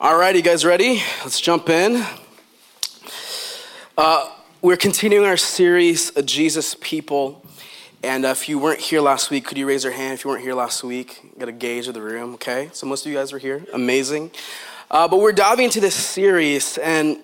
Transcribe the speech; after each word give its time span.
All 0.00 0.16
right, 0.16 0.36
you 0.36 0.42
guys 0.42 0.64
ready? 0.64 1.02
Let's 1.24 1.40
jump 1.40 1.68
in. 1.68 2.06
Uh, 3.96 4.30
we're 4.62 4.76
continuing 4.76 5.26
our 5.26 5.36
series, 5.36 6.16
A 6.16 6.22
Jesus 6.22 6.76
People. 6.80 7.44
And 8.04 8.24
uh, 8.24 8.28
if 8.28 8.48
you 8.48 8.60
weren't 8.60 8.78
here 8.78 9.00
last 9.00 9.28
week, 9.28 9.44
could 9.44 9.58
you 9.58 9.66
raise 9.66 9.82
your 9.82 9.92
hand 9.92 10.14
if 10.14 10.24
you 10.24 10.30
weren't 10.30 10.44
here 10.44 10.54
last 10.54 10.84
week? 10.84 11.20
Got 11.36 11.48
a 11.48 11.52
gauge 11.52 11.88
of 11.88 11.94
the 11.94 12.00
room, 12.00 12.34
okay? 12.34 12.70
So 12.72 12.86
most 12.86 13.04
of 13.04 13.10
you 13.10 13.18
guys 13.18 13.32
were 13.32 13.40
here. 13.40 13.66
Amazing. 13.72 14.30
Uh, 14.88 15.08
but 15.08 15.18
we're 15.18 15.32
diving 15.32 15.64
into 15.64 15.80
this 15.80 15.96
series, 15.96 16.78
and 16.78 17.18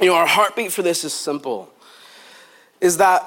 you 0.00 0.06
know, 0.06 0.16
our 0.16 0.26
heartbeat 0.26 0.72
for 0.72 0.82
this 0.82 1.04
is 1.04 1.14
simple 1.14 1.72
is 2.80 2.96
that 2.96 3.24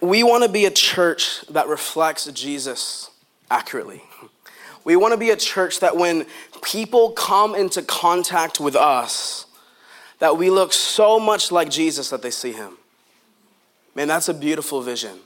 we 0.00 0.22
want 0.22 0.42
to 0.42 0.48
be 0.48 0.64
a 0.64 0.70
church 0.70 1.42
that 1.50 1.68
reflects 1.68 2.24
Jesus 2.32 3.10
accurately. 3.50 4.04
We 4.84 4.96
want 4.96 5.12
to 5.12 5.18
be 5.18 5.30
a 5.30 5.36
church 5.36 5.80
that 5.80 5.96
when 5.96 6.26
people 6.62 7.10
come 7.10 7.54
into 7.54 7.82
contact 7.82 8.60
with 8.60 8.74
us, 8.74 9.46
that 10.18 10.36
we 10.36 10.50
look 10.50 10.72
so 10.72 11.18
much 11.18 11.50
like 11.50 11.70
Jesus 11.70 12.10
that 12.10 12.22
they 12.22 12.30
see 12.30 12.52
him. 12.52 12.76
Man, 13.94 14.08
that's 14.08 14.28
a 14.28 14.34
beautiful 14.34 14.82
vision. 14.82 15.18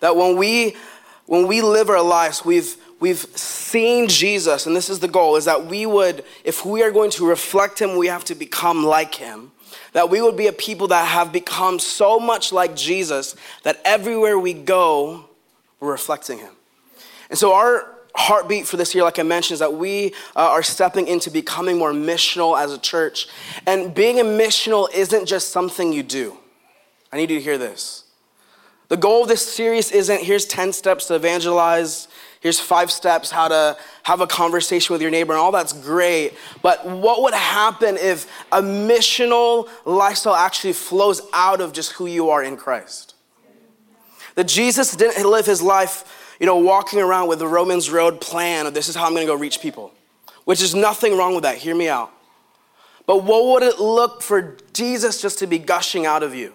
That 0.00 0.16
when 0.16 0.36
we 0.36 0.76
when 1.26 1.46
we 1.46 1.62
live 1.62 1.88
our 1.88 2.02
lives, 2.02 2.44
we've 2.44 2.76
we've 3.00 3.26
seen 3.36 4.08
Jesus, 4.08 4.66
and 4.66 4.74
this 4.76 4.88
is 4.88 5.00
the 5.00 5.08
goal, 5.08 5.36
is 5.36 5.44
that 5.46 5.66
we 5.66 5.86
would, 5.86 6.24
if 6.44 6.64
we 6.64 6.82
are 6.82 6.90
going 6.90 7.10
to 7.12 7.26
reflect 7.26 7.80
him, 7.80 7.96
we 7.96 8.06
have 8.08 8.24
to 8.24 8.34
become 8.34 8.84
like 8.84 9.14
him. 9.14 9.52
That 9.92 10.10
we 10.10 10.20
would 10.20 10.36
be 10.36 10.46
a 10.46 10.52
people 10.52 10.88
that 10.88 11.06
have 11.06 11.32
become 11.32 11.78
so 11.78 12.18
much 12.18 12.52
like 12.52 12.76
Jesus 12.76 13.36
that 13.62 13.80
everywhere 13.84 14.38
we 14.38 14.52
go, 14.52 15.28
we're 15.80 15.92
reflecting 15.92 16.38
him. 16.38 16.52
And 17.30 17.38
so 17.38 17.54
our 17.54 17.93
heartbeat 18.14 18.66
for 18.66 18.76
this 18.76 18.94
year, 18.94 19.04
like 19.04 19.18
I 19.18 19.22
mentioned, 19.22 19.54
is 19.54 19.58
that 19.60 19.74
we 19.74 20.14
uh, 20.36 20.40
are 20.40 20.62
stepping 20.62 21.08
into 21.08 21.30
becoming 21.30 21.78
more 21.78 21.92
missional 21.92 22.60
as 22.60 22.72
a 22.72 22.78
church. 22.78 23.28
And 23.66 23.94
being 23.94 24.20
a 24.20 24.24
missional 24.24 24.88
isn't 24.94 25.26
just 25.26 25.50
something 25.50 25.92
you 25.92 26.02
do. 26.02 26.38
I 27.12 27.16
need 27.16 27.30
you 27.30 27.38
to 27.38 27.44
hear 27.44 27.58
this. 27.58 28.04
The 28.88 28.96
goal 28.96 29.22
of 29.22 29.28
this 29.28 29.44
series 29.44 29.90
isn't 29.90 30.22
here's 30.22 30.44
10 30.46 30.72
steps 30.72 31.06
to 31.06 31.14
evangelize, 31.14 32.06
here's 32.40 32.60
five 32.60 32.90
steps 32.90 33.30
how 33.30 33.48
to 33.48 33.76
have 34.02 34.20
a 34.20 34.26
conversation 34.26 34.92
with 34.92 35.00
your 35.00 35.10
neighbor, 35.10 35.32
and 35.32 35.40
all 35.40 35.50
that's 35.50 35.72
great. 35.72 36.34
But 36.62 36.86
what 36.86 37.22
would 37.22 37.34
happen 37.34 37.96
if 37.96 38.30
a 38.52 38.60
missional 38.60 39.68
lifestyle 39.84 40.34
actually 40.34 40.74
flows 40.74 41.22
out 41.32 41.60
of 41.60 41.72
just 41.72 41.92
who 41.92 42.06
you 42.06 42.30
are 42.30 42.42
in 42.42 42.56
Christ? 42.56 43.14
That 44.34 44.48
Jesus 44.48 44.94
didn't 44.94 45.28
live 45.28 45.46
his 45.46 45.62
life 45.62 46.04
you 46.40 46.46
know, 46.46 46.56
walking 46.56 47.00
around 47.00 47.28
with 47.28 47.38
the 47.38 47.46
Romans 47.46 47.90
Road 47.90 48.20
plan 48.20 48.66
of 48.66 48.74
this 48.74 48.88
is 48.88 48.94
how 48.94 49.06
I'm 49.06 49.12
going 49.12 49.26
to 49.26 49.32
go 49.32 49.38
reach 49.38 49.60
people, 49.60 49.92
which 50.44 50.62
is 50.62 50.74
nothing 50.74 51.16
wrong 51.16 51.34
with 51.34 51.44
that. 51.44 51.58
Hear 51.58 51.74
me 51.74 51.88
out. 51.88 52.10
But 53.06 53.24
what 53.24 53.46
would 53.46 53.62
it 53.62 53.78
look 53.78 54.22
for 54.22 54.56
Jesus 54.72 55.20
just 55.20 55.38
to 55.40 55.46
be 55.46 55.58
gushing 55.58 56.06
out 56.06 56.22
of 56.22 56.34
you? 56.34 56.54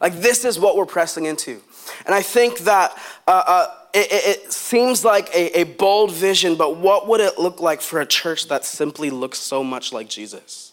Like, 0.00 0.20
this 0.20 0.44
is 0.44 0.58
what 0.58 0.76
we're 0.76 0.86
pressing 0.86 1.26
into. 1.26 1.60
And 2.06 2.14
I 2.14 2.22
think 2.22 2.60
that 2.60 2.96
uh, 3.26 3.42
uh, 3.46 3.74
it, 3.94 4.08
it, 4.10 4.52
seems 4.52 5.04
like 5.04 5.28
a, 5.34 5.60
a 5.60 5.64
bold 5.64 6.12
vision, 6.12 6.54
but 6.54 6.76
what 6.76 7.08
would 7.08 7.20
it 7.20 7.38
look 7.38 7.60
like 7.60 7.80
for 7.80 8.00
a 8.00 8.06
church 8.06 8.48
that 8.48 8.64
simply 8.64 9.10
looks 9.10 9.38
so 9.38 9.64
much 9.64 9.92
like 9.92 10.08
Jesus? 10.08 10.72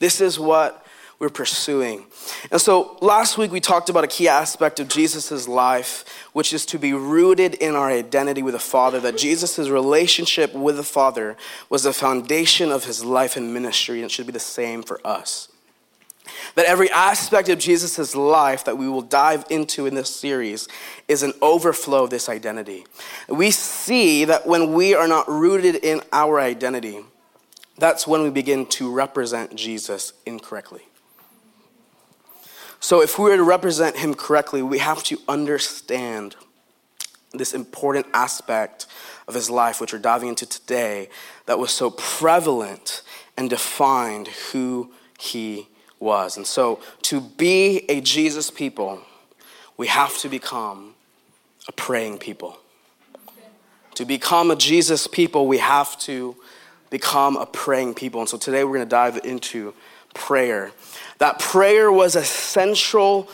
This 0.00 0.20
is 0.20 0.38
what 0.38 0.83
we're 1.24 1.30
pursuing. 1.30 2.04
And 2.52 2.60
so 2.60 2.98
last 3.00 3.38
week 3.38 3.50
we 3.50 3.58
talked 3.58 3.88
about 3.88 4.04
a 4.04 4.08
key 4.08 4.28
aspect 4.28 4.78
of 4.78 4.88
Jesus' 4.88 5.48
life, 5.48 6.04
which 6.34 6.52
is 6.52 6.66
to 6.66 6.78
be 6.78 6.92
rooted 6.92 7.54
in 7.54 7.74
our 7.74 7.88
identity 7.88 8.42
with 8.42 8.52
the 8.52 8.60
Father, 8.60 9.00
that 9.00 9.16
Jesus' 9.16 9.70
relationship 9.70 10.52
with 10.52 10.76
the 10.76 10.82
Father 10.82 11.38
was 11.70 11.84
the 11.84 11.94
foundation 11.94 12.70
of 12.70 12.84
his 12.84 13.02
life 13.02 13.38
and 13.38 13.54
ministry, 13.54 13.96
and 13.96 14.04
it 14.04 14.10
should 14.10 14.26
be 14.26 14.32
the 14.32 14.38
same 14.38 14.82
for 14.82 15.00
us. 15.04 15.48
That 16.56 16.66
every 16.66 16.90
aspect 16.90 17.48
of 17.48 17.58
Jesus' 17.58 18.14
life 18.14 18.64
that 18.66 18.76
we 18.76 18.86
will 18.86 19.02
dive 19.02 19.46
into 19.48 19.86
in 19.86 19.94
this 19.94 20.14
series 20.14 20.68
is 21.08 21.22
an 21.22 21.32
overflow 21.40 22.04
of 22.04 22.10
this 22.10 22.28
identity. 22.28 22.84
We 23.28 23.50
see 23.50 24.26
that 24.26 24.46
when 24.46 24.74
we 24.74 24.94
are 24.94 25.08
not 25.08 25.26
rooted 25.26 25.76
in 25.76 26.02
our 26.12 26.38
identity, 26.38 27.00
that's 27.78 28.06
when 28.06 28.22
we 28.22 28.30
begin 28.30 28.66
to 28.66 28.92
represent 28.92 29.54
Jesus 29.54 30.12
incorrectly. 30.26 30.82
So, 32.84 33.00
if 33.00 33.18
we 33.18 33.30
were 33.30 33.36
to 33.38 33.42
represent 33.42 33.96
him 33.96 34.12
correctly, 34.12 34.60
we 34.60 34.76
have 34.76 35.02
to 35.04 35.18
understand 35.26 36.36
this 37.32 37.54
important 37.54 38.04
aspect 38.12 38.86
of 39.26 39.32
his 39.32 39.48
life, 39.48 39.80
which 39.80 39.94
we're 39.94 39.98
diving 39.98 40.28
into 40.28 40.44
today, 40.44 41.08
that 41.46 41.58
was 41.58 41.70
so 41.70 41.92
prevalent 41.92 43.00
and 43.38 43.48
defined 43.48 44.28
who 44.52 44.92
he 45.18 45.66
was. 45.98 46.36
And 46.36 46.46
so, 46.46 46.78
to 47.04 47.22
be 47.22 47.86
a 47.88 48.02
Jesus 48.02 48.50
people, 48.50 49.00
we 49.78 49.86
have 49.86 50.18
to 50.18 50.28
become 50.28 50.92
a 51.66 51.72
praying 51.72 52.18
people. 52.18 52.58
To 53.94 54.04
become 54.04 54.50
a 54.50 54.56
Jesus 54.56 55.06
people, 55.06 55.46
we 55.46 55.56
have 55.56 55.98
to 56.00 56.36
become 56.90 57.38
a 57.38 57.46
praying 57.46 57.94
people. 57.94 58.20
And 58.20 58.28
so, 58.28 58.36
today 58.36 58.62
we're 58.62 58.74
going 58.74 58.86
to 58.86 58.90
dive 58.90 59.24
into 59.24 59.72
prayer. 60.14 60.72
That 61.18 61.38
prayer 61.38 61.92
was 61.92 62.16
a 62.16 62.24
central 62.24 63.28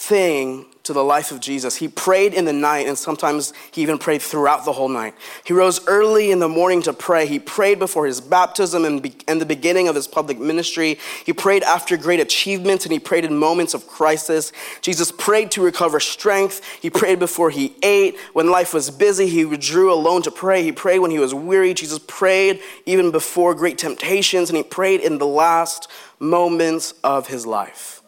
thing 0.00 0.64
to 0.82 0.94
the 0.94 1.04
life 1.04 1.30
of 1.30 1.40
Jesus. 1.40 1.76
He 1.76 1.88
prayed 1.88 2.32
in 2.32 2.46
the 2.46 2.54
night, 2.54 2.86
and 2.86 2.96
sometimes 2.96 3.52
he 3.70 3.82
even 3.82 3.98
prayed 3.98 4.22
throughout 4.22 4.64
the 4.64 4.72
whole 4.72 4.88
night. 4.88 5.14
He 5.44 5.52
rose 5.52 5.86
early 5.86 6.30
in 6.30 6.38
the 6.38 6.48
morning 6.48 6.80
to 6.82 6.94
pray. 6.94 7.26
He 7.26 7.38
prayed 7.38 7.78
before 7.78 8.06
his 8.06 8.18
baptism 8.18 8.86
and, 8.86 9.02
be- 9.02 9.14
and 9.28 9.38
the 9.38 9.46
beginning 9.46 9.88
of 9.88 9.94
his 9.94 10.08
public 10.08 10.38
ministry. 10.38 10.98
He 11.26 11.34
prayed 11.34 11.62
after 11.62 11.98
great 11.98 12.18
achievements, 12.18 12.86
and 12.86 12.92
he 12.92 12.98
prayed 12.98 13.26
in 13.26 13.36
moments 13.36 13.74
of 13.74 13.86
crisis. 13.86 14.52
Jesus 14.80 15.12
prayed 15.12 15.50
to 15.50 15.62
recover 15.62 16.00
strength. 16.00 16.64
He 16.80 16.88
prayed 16.88 17.18
before 17.18 17.50
he 17.50 17.76
ate. 17.82 18.18
When 18.32 18.50
life 18.50 18.72
was 18.72 18.90
busy, 18.90 19.28
he 19.28 19.44
withdrew 19.44 19.92
alone 19.92 20.22
to 20.22 20.30
pray. 20.30 20.62
He 20.62 20.72
prayed 20.72 21.00
when 21.00 21.10
he 21.10 21.18
was 21.18 21.34
weary. 21.34 21.74
Jesus 21.74 21.98
prayed 21.98 22.60
even 22.86 23.10
before 23.10 23.54
great 23.54 23.76
temptations, 23.76 24.48
and 24.48 24.56
he 24.56 24.62
prayed 24.62 25.02
in 25.02 25.18
the 25.18 25.26
last 25.26 25.88
moments 26.18 26.94
of 27.04 27.26
his 27.26 27.46
life. 27.46 27.99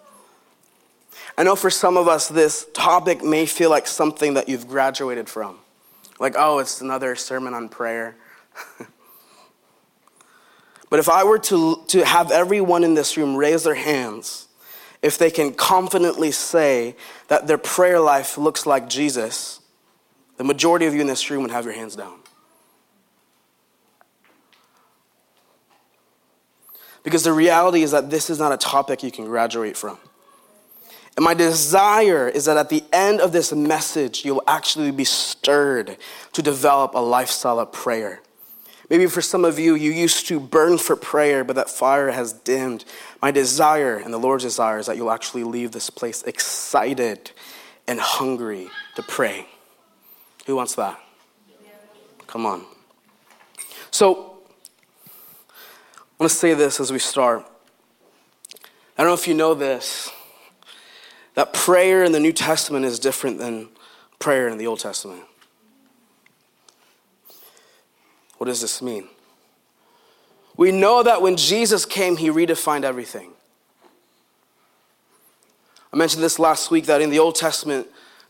I 1.43 1.45
know 1.45 1.57
for 1.57 1.71
some 1.71 1.97
of 1.97 2.07
us, 2.07 2.29
this 2.29 2.69
topic 2.73 3.25
may 3.25 3.47
feel 3.47 3.69
like 3.69 3.89
something 3.89 4.35
that 4.35 4.49
you've 4.49 4.69
graduated 4.69 5.29
from. 5.29 5.59
Like, 6.21 6.37
oh, 6.39 6.61
it's 6.61 6.81
another 6.81 7.17
sermon 7.17 7.53
on 7.53 7.69
prayer. 7.69 8.15
but 10.89 11.01
if 11.01 11.09
I 11.09 11.25
were 11.25 11.41
to, 11.41 11.83
to 11.89 12.05
have 12.05 12.31
everyone 12.31 12.85
in 12.85 12.95
this 12.95 13.17
room 13.17 13.35
raise 13.35 13.65
their 13.65 13.75
hands, 13.75 14.47
if 15.03 15.19
they 15.19 15.33
can 15.33 15.53
confidently 15.53 16.31
say 16.31 16.95
that 17.27 17.49
their 17.49 17.59
prayer 17.59 17.99
life 17.99 18.39
looks 18.39 18.65
like 18.65 18.89
Jesus, 18.89 19.59
the 20.37 20.45
majority 20.45 20.87
of 20.87 20.95
you 20.95 21.01
in 21.01 21.09
this 21.09 21.29
room 21.29 21.43
would 21.43 21.51
have 21.51 21.65
your 21.65 21.75
hands 21.75 21.97
down. 21.97 22.21
Because 27.03 27.25
the 27.25 27.33
reality 27.33 27.83
is 27.83 27.91
that 27.91 28.11
this 28.11 28.31
is 28.31 28.39
not 28.39 28.53
a 28.53 28.57
topic 28.57 29.03
you 29.03 29.11
can 29.11 29.25
graduate 29.25 29.77
from. 29.77 29.99
And 31.17 31.25
my 31.25 31.35
desire 31.35 32.29
is 32.29 32.47
that 32.47 32.57
at 32.57 32.71
the 32.71 32.83
end 32.93 33.21
of 33.21 33.33
this 33.33 33.53
message, 33.53 34.25
you'll 34.25 34.43
actually 34.47 34.91
be 34.91 35.05
stirred 35.05 35.99
to 36.33 36.43
develop 36.43 36.95
a 36.95 36.99
lifestyle 36.99 37.59
of 37.59 37.71
prayer. 37.71 38.23
Maybe 38.89 39.07
for 39.07 39.23
some 39.23 39.45
of 39.45 39.59
you, 39.59 39.75
you 39.75 39.91
used 39.91 40.27
to 40.29 40.41
burn 40.41 40.79
for 40.79 40.97
prayer, 40.97 41.45
but 41.45 41.57
that 41.57 41.71
fire 41.71 42.11
has 42.11 42.33
dimmed. 42.33 42.85
My 43.21 43.31
desire 43.31 43.97
and 43.97 44.13
the 44.13 44.19
Lord's 44.19 44.45
desire 44.45 44.79
is 44.79 44.87
that 44.87 44.97
you'll 44.97 45.11
actually 45.11 45.45
leave 45.45 45.73
this 45.73 45.91
place 45.91 46.23
excited 46.23 47.31
and 47.87 48.01
hungry 48.01 48.69
to 48.97 49.03
pray. 49.03 49.47
Who 50.47 50.57
wants 50.57 50.75
that? 50.75 50.99
Come 52.27 52.47
on. 52.47 52.65
So, 53.91 54.39
I 55.99 56.25
want 56.25 56.31
to 56.31 56.37
say 56.37 56.55
this 56.55 56.81
as 56.81 56.93
we 56.93 56.99
start. 56.99 57.47
I 58.97 59.03
don't 59.03 59.09
know 59.09 59.15
if 59.15 59.29
you 59.29 59.35
know 59.35 59.55
this, 59.55 60.11
that 61.35 61.53
prayer 61.53 62.05
in 62.05 62.13
the 62.13 62.21
New 62.21 62.33
Testament 62.33 62.85
is 62.85 62.99
different 62.99 63.39
than 63.39 63.69
prayer 64.19 64.49
in 64.49 64.59
the 64.59 64.67
Old 64.67 64.81
Testament. 64.81 65.23
What 68.39 68.47
does 68.47 68.61
this 68.61 68.83
mean? 68.83 69.09
We 70.57 70.73
know 70.73 71.03
that 71.03 71.23
when 71.23 71.37
Jesus 71.37 71.87
came, 71.87 72.17
he 72.17 72.29
redefined 72.29 72.85
everything. 72.85 73.31
I 75.93 75.97
mentioned 75.97 76.23
this 76.23 76.39
last 76.39 76.71
week 76.71 76.87
that 76.87 77.01
in 77.01 77.11
the 77.11 77.19
Old 77.19 77.35
Testament, 77.35 77.87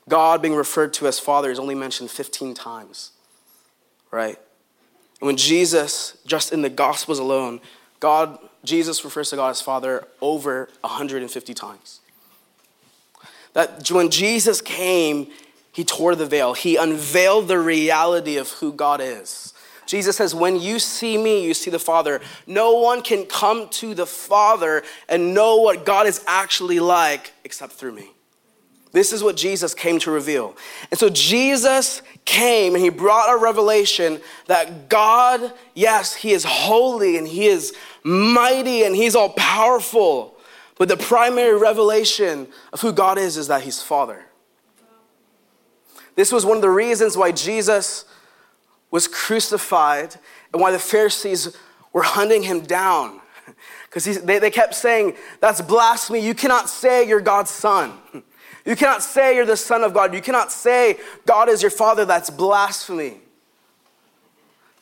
God 0.09 0.43
being 0.43 0.55
referred 0.55 0.93
to 0.95 1.07
as 1.07 1.19
Father 1.19 1.51
is 1.51 1.59
only 1.59 1.75
mentioned 1.75 2.11
15 2.11 2.55
times, 2.55 3.13
right? 4.11 4.39
And 5.21 5.27
when 5.27 5.37
Jesus, 5.37 6.17
just 6.27 6.53
in 6.53 6.63
the 6.63 6.69
Gospels 6.69 7.19
alone, 7.19 7.61
God, 8.01 8.39
Jesus 8.65 9.05
refers 9.05 9.31
to 9.31 9.37
God 9.37 9.51
as 9.51 9.61
Father 9.61 10.07
over 10.21 10.69
150 10.81 11.55
times. 11.55 12.01
That 13.55 13.91
when 13.91 14.11
Jesus 14.11 14.61
came, 14.61 15.29
he 15.73 15.85
tore 15.85 16.15
the 16.15 16.27
veil. 16.27 16.55
He 16.55 16.77
unveiled 16.77 17.49
the 17.49 17.59
reality 17.59 18.37
of 18.37 18.51
who 18.51 18.73
God 18.73 19.01
is. 19.01 19.53
Jesus 19.87 20.17
says, 20.17 20.35
When 20.35 20.61
you 20.61 20.79
see 20.79 21.19
me, 21.19 21.45
you 21.45 21.55
see 21.55 21.71
the 21.71 21.79
Father. 21.79 22.21
No 22.47 22.79
one 22.79 23.03
can 23.03 23.25
come 23.25 23.69
to 23.71 23.95
the 23.95 24.07
Father 24.07 24.83
and 25.09 25.35
know 25.35 25.57
what 25.57 25.85
God 25.85 26.07
is 26.07 26.25
actually 26.27 26.81
like 26.81 27.33
except 27.45 27.73
through 27.73 27.93
me. 27.93 28.11
This 28.93 29.13
is 29.13 29.23
what 29.23 29.37
Jesus 29.37 29.75
came 29.75 29.99
to 30.01 30.11
reveal. 30.11 30.55
And 30.91 31.01
so 31.01 31.09
Jesus 31.09 32.03
came 32.27 32.75
and 32.75 32.85
he 32.85 32.91
brought 32.91 33.35
a 33.35 33.39
revelation 33.39 34.21
that 34.47 34.91
God, 34.91 35.53
yes, 35.75 36.15
he 36.15 36.33
is 36.33 36.45
holy 36.45 37.17
and 37.17 37.27
he 37.27 37.47
is 37.47 37.75
mighty 38.05 38.85
and 38.85 38.95
he's 38.95 39.17
all 39.17 39.31
powerful. 39.31 40.37
But 40.79 40.89
the 40.89 40.97
primary 40.97 41.57
revelation 41.57 42.49
of 42.73 42.81
who 42.81 42.93
God 42.93 43.19
is 43.19 43.37
is 43.37 43.49
that 43.49 43.63
he's 43.63 43.83
Father. 43.83 44.25
This 46.15 46.33
was 46.33 46.45
one 46.45 46.57
of 46.57 46.63
the 46.63 46.71
reasons 46.71 47.17
why 47.17 47.33
Jesus 47.33 48.05
was 48.91 49.09
crucified 49.09 50.17
and 50.53 50.61
why 50.61 50.71
the 50.71 50.79
Pharisees 50.79 51.57
were 51.93 52.03
hunting 52.03 52.43
him 52.43 52.61
down. 52.61 53.21
Because 53.85 54.23
they, 54.23 54.39
they 54.39 54.51
kept 54.51 54.75
saying, 54.75 55.17
That's 55.41 55.61
blasphemy. 55.61 56.21
You 56.21 56.33
cannot 56.33 56.71
say 56.71 57.07
you're 57.07 57.21
God's 57.21 57.51
son. 57.51 57.93
You 58.65 58.77
cannot 58.77 59.03
say 59.03 59.35
you're 59.35 59.45
the 59.45 59.57
Son 59.57 59.83
of 59.83 59.93
God. 59.93 60.15
You 60.15 60.21
cannot 60.21 60.53
say 60.53 60.99
God 61.27 61.49
is 61.49 61.63
your 61.63 61.71
Father. 61.71 62.05
That's 62.05 62.31
blasphemy. 62.31 63.21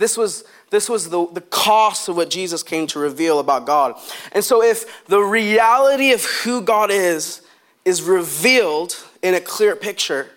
This 0.00 0.16
was, 0.16 0.44
this 0.70 0.88
was 0.88 1.10
the, 1.10 1.26
the 1.26 1.42
cost 1.42 2.08
of 2.08 2.16
what 2.16 2.30
Jesus 2.30 2.62
came 2.62 2.86
to 2.86 2.98
reveal 2.98 3.38
about 3.38 3.66
God. 3.66 3.96
And 4.32 4.42
so, 4.42 4.62
if 4.62 5.04
the 5.04 5.20
reality 5.20 6.12
of 6.12 6.24
who 6.24 6.62
God 6.62 6.90
is 6.90 7.42
is 7.84 8.00
revealed 8.00 8.96
in 9.20 9.34
a 9.34 9.40
clear 9.42 9.76
picture, 9.76 10.30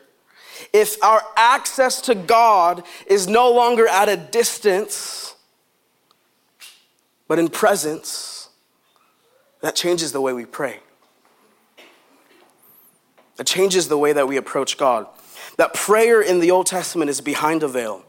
if 0.74 1.02
our 1.02 1.22
access 1.38 2.02
to 2.02 2.14
God 2.14 2.84
is 3.08 3.30
no 3.30 3.50
longer 3.54 3.88
at 3.88 4.10
a 4.10 4.18
distance, 4.18 5.34
but 7.30 7.40
in 7.40 7.48
presence, 7.48 8.50
that 9.62 9.78
changes 9.78 10.12
the 10.12 10.20
way 10.20 10.34
we 10.34 10.44
pray. 10.44 10.82
It 13.40 13.48
changes 13.48 13.88
the 13.88 13.98
way 13.98 14.12
that 14.12 14.28
we 14.28 14.36
approach 14.36 14.78
God. 14.78 15.08
That 15.56 15.74
prayer 15.74 16.22
in 16.22 16.42
the 16.42 16.52
Old 16.52 16.66
Testament 16.66 17.10
is 17.10 17.22
behind 17.22 17.64
a 17.64 17.70
veil, 17.70 18.04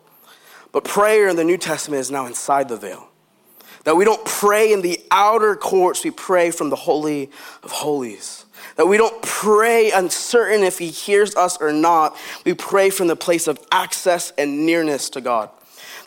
but 0.74 0.82
prayer 0.82 1.28
in 1.28 1.36
the 1.36 1.44
New 1.44 1.56
Testament 1.56 2.00
is 2.00 2.10
now 2.10 2.26
inside 2.26 2.68
the 2.68 2.76
veil. 2.76 3.08
That 3.84 3.94
we 3.94 4.04
don't 4.04 4.24
pray 4.24 4.72
in 4.72 4.82
the 4.82 4.98
outer 5.08 5.54
courts, 5.54 6.02
we 6.02 6.10
pray 6.10 6.50
from 6.50 6.68
the 6.68 6.74
Holy 6.76 7.30
of 7.62 7.70
Holies. 7.70 8.44
That 8.74 8.88
we 8.88 8.96
don't 8.96 9.22
pray 9.22 9.92
uncertain 9.92 10.64
if 10.64 10.80
He 10.80 10.88
hears 10.88 11.36
us 11.36 11.58
or 11.58 11.72
not, 11.72 12.16
we 12.44 12.54
pray 12.54 12.90
from 12.90 13.06
the 13.06 13.14
place 13.14 13.46
of 13.46 13.64
access 13.70 14.32
and 14.36 14.66
nearness 14.66 15.10
to 15.10 15.20
God. 15.20 15.48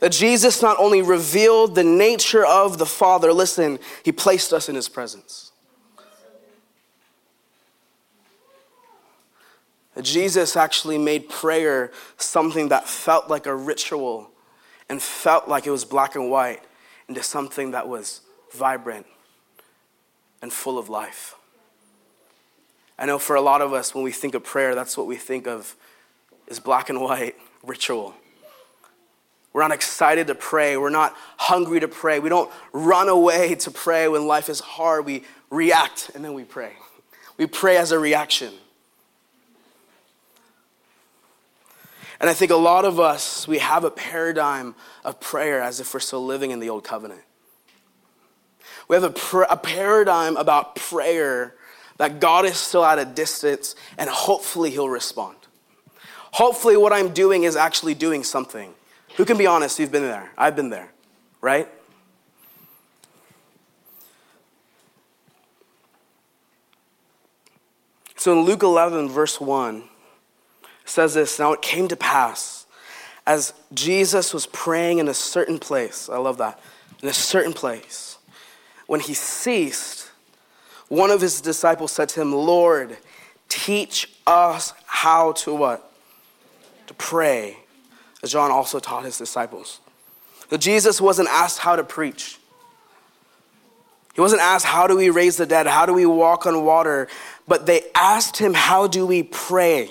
That 0.02 0.12
Jesus 0.12 0.62
not 0.62 0.78
only 0.80 1.02
revealed 1.02 1.76
the 1.76 1.86
nature 1.86 2.46
of 2.46 2.78
the 2.78 2.86
Father, 2.86 3.32
listen, 3.32 3.80
He 4.04 4.12
placed 4.12 4.52
us 4.52 4.68
in 4.68 4.76
His 4.76 4.90
presence. 4.90 5.54
Jesus 10.02 10.58
actually 10.58 10.98
made 10.98 11.30
prayer 11.30 11.94
something 12.18 12.68
that 12.68 12.90
felt 12.90 13.30
like 13.30 13.46
a 13.46 13.56
ritual 13.56 14.30
and 14.90 15.02
felt 15.02 15.48
like 15.48 15.68
it 15.68 15.72
was 15.72 15.86
black 15.86 16.16
and 16.16 16.30
white 16.30 16.62
into 17.08 17.24
something 17.24 17.72
that 17.72 17.88
was 17.88 18.22
vibrant 18.54 19.06
and 20.42 20.52
full 20.52 20.78
of 20.78 20.90
life. 20.90 21.36
I 23.00 23.06
know 23.06 23.20
for 23.20 23.36
a 23.36 23.42
lot 23.42 23.62
of 23.62 23.74
us, 23.74 23.94
when 23.94 24.04
we 24.04 24.12
think 24.12 24.34
of 24.34 24.44
prayer, 24.44 24.74
that's 24.74 24.98
what 24.98 25.08
we 25.08 25.16
think 25.16 25.48
of 25.48 25.76
is 26.48 26.60
black 26.60 26.90
and 26.90 27.02
white 27.02 27.36
ritual. 27.64 28.16
We're 29.54 29.62
not 29.62 29.72
excited 29.72 30.28
to 30.28 30.36
pray. 30.36 30.78
We're 30.78 30.90
not 30.90 31.16
hungry 31.38 31.80
to 31.80 31.88
pray. 31.88 32.20
We 32.20 32.30
don't 32.30 32.52
run 32.74 33.10
away 33.10 33.56
to 33.56 33.72
pray 33.72 34.08
when 34.08 34.28
life 34.28 34.50
is 34.50 34.60
hard. 34.60 35.06
We 35.06 35.24
react 35.50 36.12
and 36.14 36.24
then 36.24 36.34
we 36.34 36.44
pray. 36.44 36.74
We 37.38 37.48
pray 37.48 37.78
as 37.78 37.92
a 37.92 38.00
reaction. 38.00 38.54
And 42.20 42.30
I 42.30 42.34
think 42.34 42.52
a 42.52 42.56
lot 42.56 42.86
of 42.86 43.00
us, 43.00 43.48
we 43.48 43.60
have 43.60 43.84
a 43.84 43.92
paradigm 43.92 44.76
of 45.06 45.20
prayer 45.20 45.62
as 45.62 45.80
if 45.80 45.94
we're 45.94 46.00
still 46.00 46.26
living 46.26 46.52
in 46.52 46.60
the 46.60 46.70
old 46.70 46.84
covenant. 46.84 47.22
We 48.88 48.96
have 48.96 49.04
a, 49.04 49.12
pr- 49.12 49.44
a 49.44 49.58
paradigm 49.58 50.38
about 50.38 50.76
prayer 50.76 51.56
that 51.98 52.20
God 52.20 52.46
is 52.46 52.58
still 52.58 52.86
at 52.86 53.00
a 53.00 53.06
distance 53.06 53.76
and 53.98 54.10
hopefully 54.10 54.72
He'll 54.72 54.90
respond. 54.90 55.38
Hopefully, 56.32 56.78
what 56.78 56.94
I'm 56.94 57.14
doing 57.14 57.44
is 57.44 57.56
actually 57.56 57.94
doing 57.94 58.24
something. 58.24 58.74
Who 59.16 59.26
can 59.26 59.38
be 59.38 59.48
honest? 59.48 59.80
You've 59.80 59.92
been 59.92 60.04
there. 60.04 60.32
I've 60.38 60.56
been 60.56 60.70
there, 60.70 60.92
right? 61.42 61.68
So 68.16 68.34
in 68.34 68.46
Luke 68.46 68.64
11, 68.64 69.10
verse 69.10 69.40
1, 69.40 69.84
says 70.88 71.14
this 71.14 71.40
Now 71.40 71.54
it 71.54 71.62
came 71.62 71.88
to 71.88 71.96
pass 71.96 72.58
as 73.28 73.54
Jesus 73.74 74.34
was 74.34 74.48
praying 74.48 75.00
in 75.00 75.10
a 75.10 75.14
certain 75.14 75.60
place, 75.60 76.10
I 76.10 76.18
love 76.18 76.38
that, 76.38 76.60
in 77.04 77.10
a 77.10 77.14
certain 77.14 77.52
place, 77.52 78.18
when 78.88 79.02
he 79.02 79.14
ceased, 79.14 80.10
one 80.88 81.12
of 81.12 81.20
his 81.20 81.42
disciples 81.42 81.92
said 81.92 82.08
to 82.10 82.22
him, 82.22 82.34
Lord, 82.34 82.96
teach 83.50 84.10
us 84.26 84.74
how 84.86 85.34
to 85.34 85.54
what? 85.54 85.92
To 86.88 86.94
pray, 86.94 87.58
as 88.24 88.32
John 88.32 88.50
also 88.50 88.80
taught 88.80 89.04
his 89.04 89.18
disciples. 89.18 89.82
But 90.50 90.62
Jesus 90.62 91.02
wasn't 91.02 91.28
asked 91.28 91.60
how 91.60 91.76
to 91.76 91.84
preach. 91.84 92.40
He 94.16 94.22
wasn't 94.22 94.42
asked, 94.42 94.66
How 94.66 94.88
do 94.88 94.96
we 94.96 95.10
raise 95.10 95.36
the 95.36 95.46
dead? 95.46 95.68
How 95.68 95.86
do 95.86 95.94
we 95.94 96.06
walk 96.06 96.46
on 96.46 96.64
water? 96.64 97.10
But 97.46 97.66
they 97.66 97.82
asked 97.94 98.38
him, 98.38 98.54
How 98.54 98.88
do 98.88 99.06
we 99.06 99.24
pray? 99.24 99.90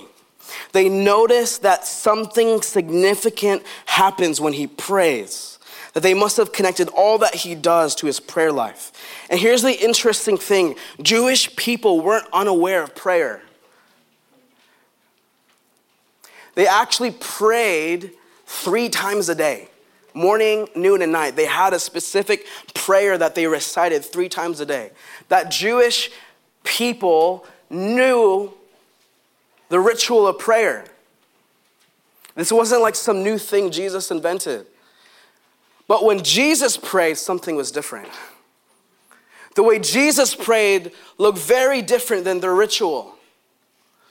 They 0.73 0.89
notice 0.89 1.59
that 1.59 1.87
something 1.87 2.63
significant 2.63 3.63
happens 3.87 4.41
when 4.41 4.53
he 4.53 4.67
prays, 4.67 5.59
that 5.95 6.03
they 6.03 6.15
must 6.15 6.37
have 6.37 6.53
connected 6.53 6.89
all 6.89 7.19
that 7.19 7.35
he 7.35 7.55
does 7.55 7.95
to 7.97 8.07
his 8.07 8.21
prayer 8.21 8.53
life. 8.53 8.93
And 9.31 9.41
here's 9.41 9.63
the 9.63 9.73
interesting 9.73 10.37
thing 10.37 10.77
Jewish 11.03 11.55
people 11.57 12.01
weren't 12.01 12.27
unaware 12.33 12.83
of 12.83 12.95
prayer. 12.95 13.43
They 16.55 16.67
actually 16.67 17.11
prayed 17.11 18.13
three 18.47 18.89
times 18.89 19.29
a 19.29 19.35
day 19.35 19.69
morning, 20.17 20.67
noon, 20.75 21.03
and 21.03 21.13
night. 21.13 21.37
They 21.37 21.45
had 21.45 21.75
a 21.75 21.79
specific 21.79 22.47
prayer 22.75 23.19
that 23.19 23.35
they 23.35 23.47
recited 23.47 24.03
three 24.03 24.31
times 24.31 24.61
a 24.61 24.67
day. 24.67 24.91
That 25.29 25.51
Jewish 25.51 26.11
people 26.65 27.47
knew 27.69 28.53
the 29.69 29.81
ritual 29.81 30.27
of 30.27 30.39
prayer. 30.39 30.85
This 32.35 32.53
wasn't 32.53 32.83
like 32.83 32.95
some 32.95 33.23
new 33.23 33.39
thing 33.39 33.71
Jesus 33.71 34.11
invented. 34.11 34.67
But 35.89 36.05
when 36.05 36.23
Jesus 36.23 36.77
prayed, 36.77 37.17
something 37.17 37.57
was 37.57 37.71
different. 37.71 38.09
The 39.55 39.63
way 39.63 39.79
Jesus 39.79 40.35
prayed 40.35 40.93
looked 41.17 41.39
very 41.39 41.81
different 41.81 42.25
than 42.25 42.41
the 42.41 42.51
ritual. 42.51 43.15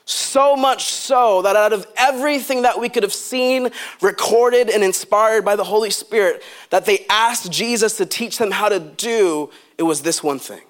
So 0.06 0.56
much 0.56 0.86
so 0.86 1.42
that 1.42 1.56
out 1.56 1.74
of 1.74 1.88
everything 1.98 2.62
that 2.64 2.80
we 2.80 2.90
could 2.90 3.04
have 3.04 3.14
seen, 3.14 3.70
recorded, 4.02 4.70
and 4.70 4.84
inspired 4.84 5.44
by 5.44 5.56
the 5.56 5.64
Holy 5.64 5.90
Spirit, 5.90 6.44
that 6.70 6.86
they 6.86 7.06
asked 7.10 7.52
Jesus 7.52 7.98
to 7.98 8.06
teach 8.06 8.38
them 8.38 8.52
how 8.52 8.70
to 8.70 8.80
do, 8.80 9.50
it 9.78 9.84
was 9.84 10.02
this 10.02 10.24
one 10.24 10.40
thing. 10.40 10.62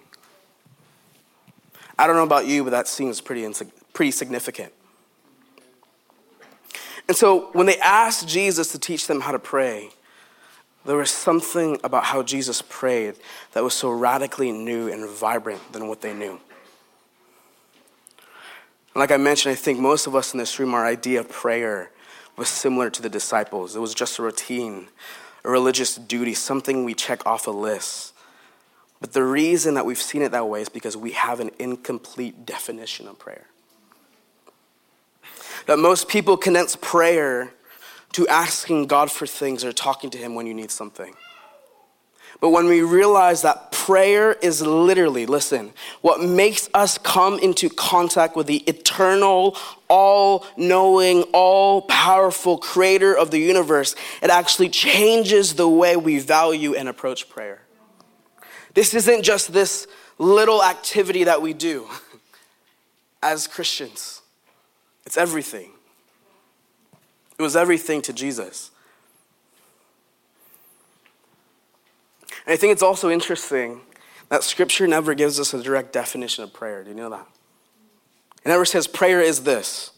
I 1.97 2.07
don't 2.07 2.15
know 2.15 2.23
about 2.23 2.47
you, 2.47 2.63
but 2.63 2.71
that 2.71 2.87
seems 2.87 3.21
pretty 3.21 3.49
pretty 3.93 4.11
significant. 4.11 4.73
And 7.07 7.15
so 7.15 7.49
when 7.53 7.65
they 7.65 7.77
asked 7.79 8.27
Jesus 8.27 8.71
to 8.71 8.79
teach 8.79 9.07
them 9.07 9.21
how 9.21 9.31
to 9.31 9.39
pray, 9.39 9.89
there 10.85 10.97
was 10.97 11.11
something 11.11 11.79
about 11.83 12.05
how 12.05 12.23
Jesus 12.23 12.61
prayed 12.61 13.15
that 13.53 13.63
was 13.63 13.73
so 13.73 13.89
radically 13.89 14.51
new 14.51 14.87
and 14.87 15.09
vibrant 15.09 15.73
than 15.73 15.87
what 15.87 16.01
they 16.01 16.13
knew. 16.13 16.39
like 18.95 19.11
I 19.11 19.17
mentioned, 19.17 19.51
I 19.51 19.55
think 19.55 19.79
most 19.79 20.07
of 20.07 20.15
us 20.15 20.33
in 20.33 20.37
this 20.37 20.57
room, 20.57 20.73
our 20.73 20.85
idea 20.85 21.19
of 21.19 21.29
prayer 21.29 21.91
was 22.37 22.47
similar 22.47 22.89
to 22.89 23.01
the 23.01 23.09
disciples. 23.09 23.75
It 23.75 23.79
was 23.79 23.93
just 23.93 24.19
a 24.19 24.23
routine, 24.23 24.87
a 25.43 25.49
religious 25.49 25.95
duty, 25.95 26.33
something 26.33 26.85
we 26.85 26.93
check 26.93 27.25
off 27.25 27.47
a 27.47 27.51
list. 27.51 28.13
But 29.01 29.13
the 29.13 29.23
reason 29.23 29.73
that 29.73 29.85
we've 29.85 30.01
seen 30.01 30.21
it 30.21 30.31
that 30.31 30.47
way 30.47 30.61
is 30.61 30.69
because 30.69 30.95
we 30.95 31.11
have 31.11 31.39
an 31.39 31.51
incomplete 31.59 32.45
definition 32.45 33.07
of 33.07 33.19
prayer 33.19 33.47
that 35.65 35.79
most 35.79 36.07
people 36.07 36.37
condense 36.37 36.75
prayer 36.75 37.53
to 38.13 38.27
asking 38.27 38.87
God 38.87 39.11
for 39.11 39.27
things 39.27 39.63
or 39.63 39.73
talking 39.73 40.09
to 40.11 40.17
Him 40.17 40.35
when 40.35 40.47
you 40.47 40.53
need 40.53 40.71
something. 40.71 41.13
But 42.41 42.49
when 42.49 42.65
we 42.65 42.81
realize 42.81 43.41
that 43.43 43.71
prayer 43.71 44.33
is 44.33 44.61
literally, 44.61 45.25
listen, 45.25 45.71
what 46.01 46.21
makes 46.21 46.69
us 46.73 46.97
come 46.97 47.39
into 47.39 47.69
contact 47.69 48.35
with 48.35 48.47
the 48.47 48.57
eternal, 48.67 49.57
all 49.87 50.45
knowing, 50.57 51.23
all 51.33 51.83
powerful 51.83 52.57
creator 52.57 53.17
of 53.17 53.31
the 53.31 53.39
universe. 53.39 53.95
It 54.21 54.29
actually 54.29 54.69
changes 54.69 55.53
the 55.53 55.69
way 55.69 55.95
we 55.95 56.19
value 56.19 56.75
and 56.75 56.89
approach 56.89 57.29
prayer. 57.29 57.61
This 58.73 58.93
isn't 58.93 59.23
just 59.23 59.53
this 59.53 59.87
little 60.17 60.63
activity 60.63 61.23
that 61.25 61.41
we 61.41 61.53
do 61.53 61.87
as 63.23 63.47
Christians, 63.47 64.21
it's 65.05 65.17
everything. 65.17 65.71
It 67.37 67.41
was 67.41 67.55
everything 67.55 68.01
to 68.03 68.13
Jesus. 68.13 68.71
And 72.45 72.53
I 72.53 72.55
think 72.55 72.71
it's 72.71 72.83
also 72.83 73.09
interesting 73.09 73.81
that 74.29 74.43
scripture 74.43 74.87
never 74.87 75.13
gives 75.13 75.39
us 75.39 75.53
a 75.53 75.61
direct 75.61 75.93
definition 75.93 76.43
of 76.43 76.53
prayer. 76.53 76.83
Do 76.83 76.89
you 76.89 76.95
know 76.95 77.09
that? 77.09 77.27
It 78.43 78.49
never 78.49 78.65
says 78.65 78.87
prayer 78.87 79.21
is 79.21 79.43
this. 79.43 79.91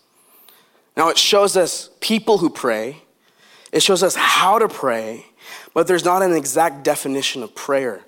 Now, 0.95 1.09
it 1.09 1.17
shows 1.17 1.55
us 1.55 1.89
people 1.99 2.39
who 2.39 2.49
pray, 2.49 3.03
it 3.71 3.83
shows 3.83 4.01
us 4.01 4.15
how 4.15 4.57
to 4.57 4.67
pray, 4.67 5.27
but 5.73 5.85
there's 5.85 6.05
not 6.05 6.23
an 6.23 6.33
exact 6.33 6.83
definition 6.83 7.43
of 7.43 7.53
prayer. 7.53 8.01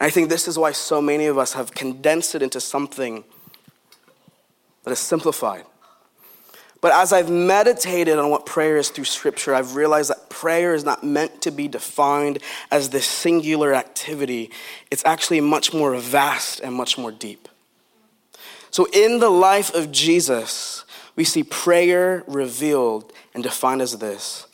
And 0.00 0.06
I 0.06 0.10
think 0.10 0.30
this 0.30 0.48
is 0.48 0.58
why 0.58 0.72
so 0.72 1.02
many 1.02 1.26
of 1.26 1.36
us 1.36 1.52
have 1.52 1.74
condensed 1.74 2.34
it 2.34 2.42
into 2.42 2.60
something 2.60 3.24
that 4.84 4.92
is 4.92 4.98
simplified. 4.98 5.64
But 6.82 6.92
as 6.92 7.12
I've 7.12 7.30
meditated 7.30 8.18
on 8.18 8.28
what 8.28 8.44
prayer 8.44 8.76
is 8.76 8.90
through 8.90 9.04
Scripture, 9.04 9.54
I've 9.54 9.76
realized 9.76 10.10
that 10.10 10.28
prayer 10.28 10.74
is 10.74 10.84
not 10.84 11.04
meant 11.04 11.40
to 11.42 11.52
be 11.52 11.68
defined 11.68 12.40
as 12.72 12.90
this 12.90 13.06
singular 13.06 13.72
activity. 13.72 14.50
It's 14.90 15.04
actually 15.06 15.40
much 15.40 15.72
more 15.72 15.96
vast 15.96 16.58
and 16.58 16.74
much 16.74 16.98
more 16.98 17.12
deep. 17.12 17.48
So, 18.72 18.88
in 18.92 19.20
the 19.20 19.30
life 19.30 19.72
of 19.74 19.92
Jesus, 19.92 20.84
we 21.14 21.22
see 21.22 21.44
prayer 21.44 22.24
revealed 22.26 23.12
and 23.32 23.44
defined 23.44 23.80
as 23.80 23.98
this 23.98 24.48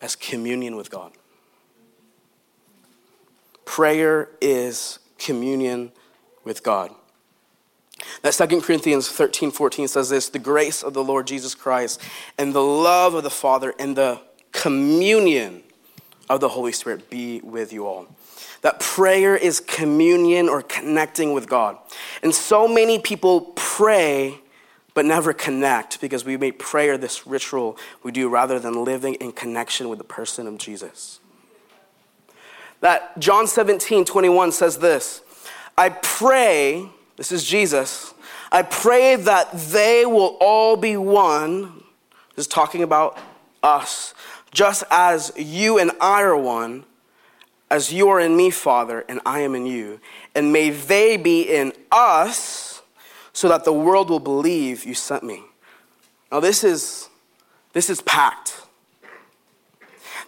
as 0.00 0.14
communion 0.14 0.76
with 0.76 0.90
God. 0.90 1.10
Prayer 3.64 4.28
is 4.40 5.00
communion 5.18 5.90
with 6.44 6.62
God. 6.62 6.94
That 8.22 8.32
2 8.32 8.60
Corinthians 8.60 9.08
13, 9.08 9.50
14 9.50 9.88
says 9.88 10.10
this 10.10 10.28
the 10.28 10.38
grace 10.38 10.82
of 10.82 10.94
the 10.94 11.04
Lord 11.04 11.26
Jesus 11.26 11.54
Christ 11.54 12.00
and 12.38 12.54
the 12.54 12.62
love 12.62 13.14
of 13.14 13.22
the 13.22 13.30
Father 13.30 13.74
and 13.78 13.96
the 13.96 14.20
communion 14.52 15.62
of 16.28 16.40
the 16.40 16.48
Holy 16.48 16.72
Spirit 16.72 17.10
be 17.10 17.40
with 17.40 17.72
you 17.72 17.86
all. 17.86 18.06
That 18.62 18.78
prayer 18.78 19.36
is 19.36 19.58
communion 19.60 20.48
or 20.48 20.62
connecting 20.62 21.32
with 21.32 21.48
God. 21.48 21.76
And 22.22 22.34
so 22.34 22.68
many 22.68 22.98
people 22.98 23.52
pray 23.56 24.38
but 24.94 25.04
never 25.04 25.32
connect 25.32 26.00
because 26.00 26.24
we 26.24 26.36
make 26.36 26.58
prayer 26.58 26.98
this 26.98 27.26
ritual 27.26 27.78
we 28.02 28.12
do 28.12 28.28
rather 28.28 28.58
than 28.58 28.84
living 28.84 29.14
in 29.14 29.32
connection 29.32 29.88
with 29.88 29.98
the 29.98 30.04
person 30.04 30.46
of 30.46 30.58
Jesus. 30.58 31.18
That 32.80 33.18
John 33.18 33.46
17, 33.46 34.04
21 34.04 34.52
says 34.52 34.78
this 34.78 35.22
I 35.76 35.88
pray 35.88 36.88
this 37.16 37.32
is 37.32 37.44
Jesus. 37.44 38.14
I 38.50 38.62
pray 38.62 39.16
that 39.16 39.52
they 39.52 40.04
will 40.06 40.36
all 40.40 40.76
be 40.76 40.96
one. 40.96 41.82
This 42.34 42.44
is 42.44 42.46
talking 42.46 42.82
about 42.82 43.18
us. 43.62 44.14
Just 44.50 44.84
as 44.90 45.32
you 45.36 45.78
and 45.78 45.92
I 46.00 46.22
are 46.22 46.36
one, 46.36 46.84
as 47.70 47.92
you 47.92 48.08
are 48.08 48.20
in 48.20 48.36
me, 48.36 48.50
Father, 48.50 49.04
and 49.08 49.20
I 49.24 49.40
am 49.40 49.54
in 49.54 49.64
you. 49.66 50.00
And 50.34 50.52
may 50.52 50.70
they 50.70 51.16
be 51.16 51.42
in 51.42 51.72
us 51.90 52.82
so 53.32 53.48
that 53.48 53.64
the 53.64 53.72
world 53.72 54.10
will 54.10 54.20
believe 54.20 54.84
you 54.84 54.94
sent 54.94 55.22
me. 55.22 55.42
Now, 56.30 56.40
this 56.40 56.64
is, 56.64 57.08
this 57.72 57.88
is 57.88 58.02
packed. 58.02 58.61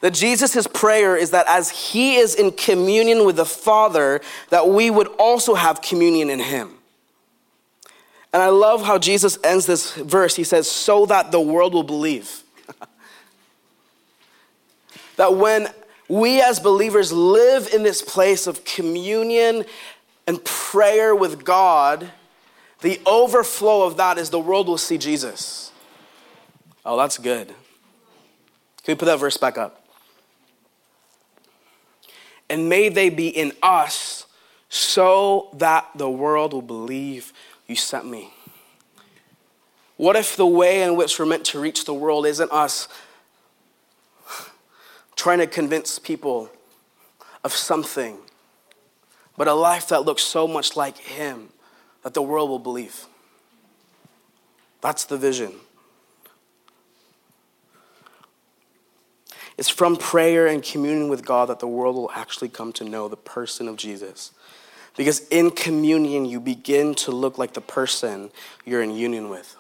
That 0.00 0.12
Jesus' 0.12 0.66
prayer 0.66 1.16
is 1.16 1.30
that 1.30 1.46
as 1.48 1.70
he 1.70 2.16
is 2.16 2.34
in 2.34 2.52
communion 2.52 3.24
with 3.24 3.36
the 3.36 3.44
Father, 3.44 4.20
that 4.50 4.68
we 4.68 4.90
would 4.90 5.08
also 5.18 5.54
have 5.54 5.80
communion 5.80 6.30
in 6.30 6.40
him. 6.40 6.70
And 8.32 8.42
I 8.42 8.48
love 8.48 8.84
how 8.84 8.98
Jesus 8.98 9.38
ends 9.44 9.64
this 9.64 9.94
verse. 9.94 10.34
He 10.34 10.42
says, 10.42 10.68
so 10.68 11.06
that 11.06 11.30
the 11.30 11.40
world 11.40 11.72
will 11.72 11.84
believe. 11.84 12.42
that 15.16 15.36
when 15.36 15.68
we 16.08 16.42
as 16.42 16.58
believers 16.58 17.12
live 17.12 17.68
in 17.72 17.84
this 17.84 18.02
place 18.02 18.48
of 18.48 18.64
communion 18.64 19.64
and 20.26 20.44
prayer 20.44 21.14
with 21.14 21.44
God, 21.44 22.10
the 22.80 23.00
overflow 23.06 23.86
of 23.86 23.96
that 23.98 24.18
is 24.18 24.30
the 24.30 24.40
world 24.40 24.66
will 24.66 24.78
see 24.78 24.98
Jesus. 24.98 25.70
Oh, 26.84 26.96
that's 26.96 27.18
good. 27.18 27.46
Can 27.46 27.54
we 28.88 28.94
put 28.96 29.06
that 29.06 29.20
verse 29.20 29.36
back 29.36 29.56
up? 29.56 29.83
And 32.48 32.68
may 32.68 32.88
they 32.88 33.08
be 33.08 33.28
in 33.28 33.52
us 33.62 34.26
so 34.68 35.48
that 35.54 35.88
the 35.94 36.10
world 36.10 36.52
will 36.52 36.62
believe 36.62 37.32
you 37.66 37.76
sent 37.76 38.06
me. 38.06 38.32
What 39.96 40.16
if 40.16 40.36
the 40.36 40.46
way 40.46 40.82
in 40.82 40.96
which 40.96 41.18
we're 41.18 41.26
meant 41.26 41.44
to 41.46 41.60
reach 41.60 41.84
the 41.84 41.94
world 41.94 42.26
isn't 42.26 42.50
us 42.50 42.88
trying 45.14 45.38
to 45.38 45.46
convince 45.46 45.98
people 45.98 46.50
of 47.44 47.52
something, 47.52 48.18
but 49.36 49.46
a 49.46 49.54
life 49.54 49.88
that 49.88 50.04
looks 50.04 50.22
so 50.22 50.48
much 50.48 50.76
like 50.76 50.98
Him 50.98 51.50
that 52.02 52.14
the 52.14 52.22
world 52.22 52.50
will 52.50 52.58
believe? 52.58 53.06
That's 54.80 55.04
the 55.04 55.16
vision. 55.16 55.52
It's 59.56 59.68
from 59.68 59.96
prayer 59.96 60.46
and 60.46 60.62
communion 60.62 61.08
with 61.08 61.24
God 61.24 61.48
that 61.48 61.60
the 61.60 61.68
world 61.68 61.96
will 61.96 62.10
actually 62.12 62.48
come 62.48 62.72
to 62.74 62.84
know 62.84 63.08
the 63.08 63.16
person 63.16 63.68
of 63.68 63.76
Jesus. 63.76 64.32
Because 64.96 65.26
in 65.28 65.50
communion, 65.50 66.24
you 66.24 66.40
begin 66.40 66.94
to 66.96 67.10
look 67.10 67.38
like 67.38 67.52
the 67.54 67.60
person 67.60 68.30
you're 68.64 68.82
in 68.82 68.90
union 68.90 69.28
with. 69.28 69.56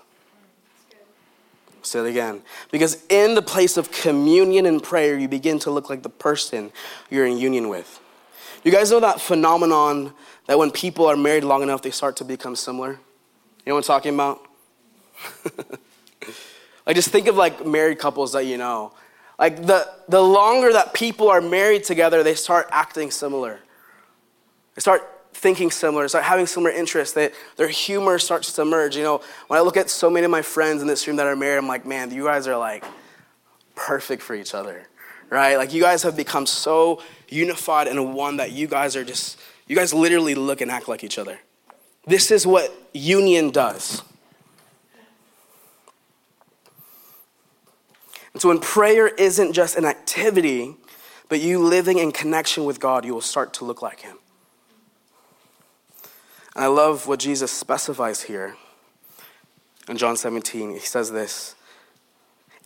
Say 1.82 2.00
it 2.00 2.06
again. 2.06 2.42
Because 2.70 3.04
in 3.08 3.34
the 3.34 3.42
place 3.42 3.76
of 3.76 3.90
communion 3.92 4.64
and 4.66 4.82
prayer, 4.82 5.18
you 5.18 5.28
begin 5.28 5.58
to 5.60 5.70
look 5.70 5.90
like 5.90 6.02
the 6.02 6.08
person 6.08 6.72
you're 7.10 7.26
in 7.26 7.36
union 7.36 7.68
with. 7.68 8.00
You 8.62 8.72
guys 8.72 8.90
know 8.90 9.00
that 9.00 9.20
phenomenon 9.20 10.14
that 10.46 10.58
when 10.58 10.70
people 10.70 11.06
are 11.06 11.16
married 11.16 11.44
long 11.44 11.62
enough, 11.62 11.82
they 11.82 11.90
start 11.90 12.16
to 12.16 12.24
become 12.24 12.56
similar? 12.56 12.92
You 12.92 12.98
know 13.66 13.74
what 13.74 13.84
I'm 13.84 13.86
talking 13.86 14.14
about? 14.14 14.46
like, 16.86 16.96
just 16.96 17.08
think 17.08 17.26
of 17.26 17.36
like 17.36 17.66
married 17.66 17.98
couples 17.98 18.32
that 18.32 18.46
you 18.46 18.56
know. 18.56 18.92
Like, 19.38 19.66
the, 19.66 19.88
the 20.08 20.22
longer 20.22 20.72
that 20.72 20.94
people 20.94 21.28
are 21.28 21.40
married 21.40 21.84
together, 21.84 22.22
they 22.22 22.34
start 22.34 22.68
acting 22.70 23.10
similar. 23.10 23.60
They 24.74 24.80
start 24.80 25.10
thinking 25.32 25.70
similar, 25.70 26.08
start 26.08 26.24
having 26.24 26.46
similar 26.46 26.70
interests, 26.70 27.14
that 27.14 27.32
their 27.56 27.68
humor 27.68 28.18
starts 28.18 28.52
to 28.54 28.64
merge. 28.64 28.96
You 28.96 29.02
know, 29.02 29.20
when 29.48 29.58
I 29.58 29.60
look 29.60 29.76
at 29.76 29.90
so 29.90 30.08
many 30.08 30.24
of 30.24 30.30
my 30.30 30.42
friends 30.42 30.80
in 30.80 30.88
this 30.88 31.06
room 31.06 31.16
that 31.16 31.26
are 31.26 31.36
married, 31.36 31.58
I'm 31.58 31.68
like, 31.68 31.84
man, 31.84 32.12
you 32.12 32.24
guys 32.24 32.46
are 32.46 32.56
like 32.56 32.84
perfect 33.74 34.22
for 34.22 34.34
each 34.34 34.54
other, 34.54 34.88
right? 35.30 35.56
Like 35.56 35.72
you 35.72 35.82
guys 35.82 36.02
have 36.04 36.16
become 36.16 36.46
so 36.46 37.02
unified 37.28 37.88
and 37.88 38.14
one 38.14 38.36
that 38.38 38.52
you 38.52 38.66
guys 38.66 38.96
are 38.96 39.04
just, 39.04 39.38
you 39.66 39.74
guys 39.74 39.92
literally 39.92 40.34
look 40.34 40.60
and 40.60 40.70
act 40.70 40.88
like 40.88 41.04
each 41.04 41.18
other. 41.18 41.38
This 42.06 42.30
is 42.30 42.46
what 42.46 42.72
union 42.92 43.50
does. 43.50 44.02
And 48.34 48.42
so 48.42 48.48
when 48.48 48.58
prayer 48.58 49.06
isn't 49.08 49.52
just 49.52 49.76
an 49.76 49.84
activity, 49.84 50.76
but 51.28 51.40
you 51.40 51.60
living 51.60 51.98
in 51.98 52.12
connection 52.12 52.64
with 52.64 52.80
God, 52.80 53.04
you 53.04 53.14
will 53.14 53.20
start 53.20 53.54
to 53.54 53.64
look 53.64 53.80
like 53.80 54.00
Him. 54.00 54.18
And 56.54 56.64
I 56.64 56.66
love 56.66 57.06
what 57.06 57.20
Jesus 57.20 57.50
specifies 57.50 58.22
here 58.22 58.56
in 59.88 59.96
John 59.96 60.16
17. 60.16 60.72
He 60.72 60.78
says 60.80 61.10
this, 61.12 61.54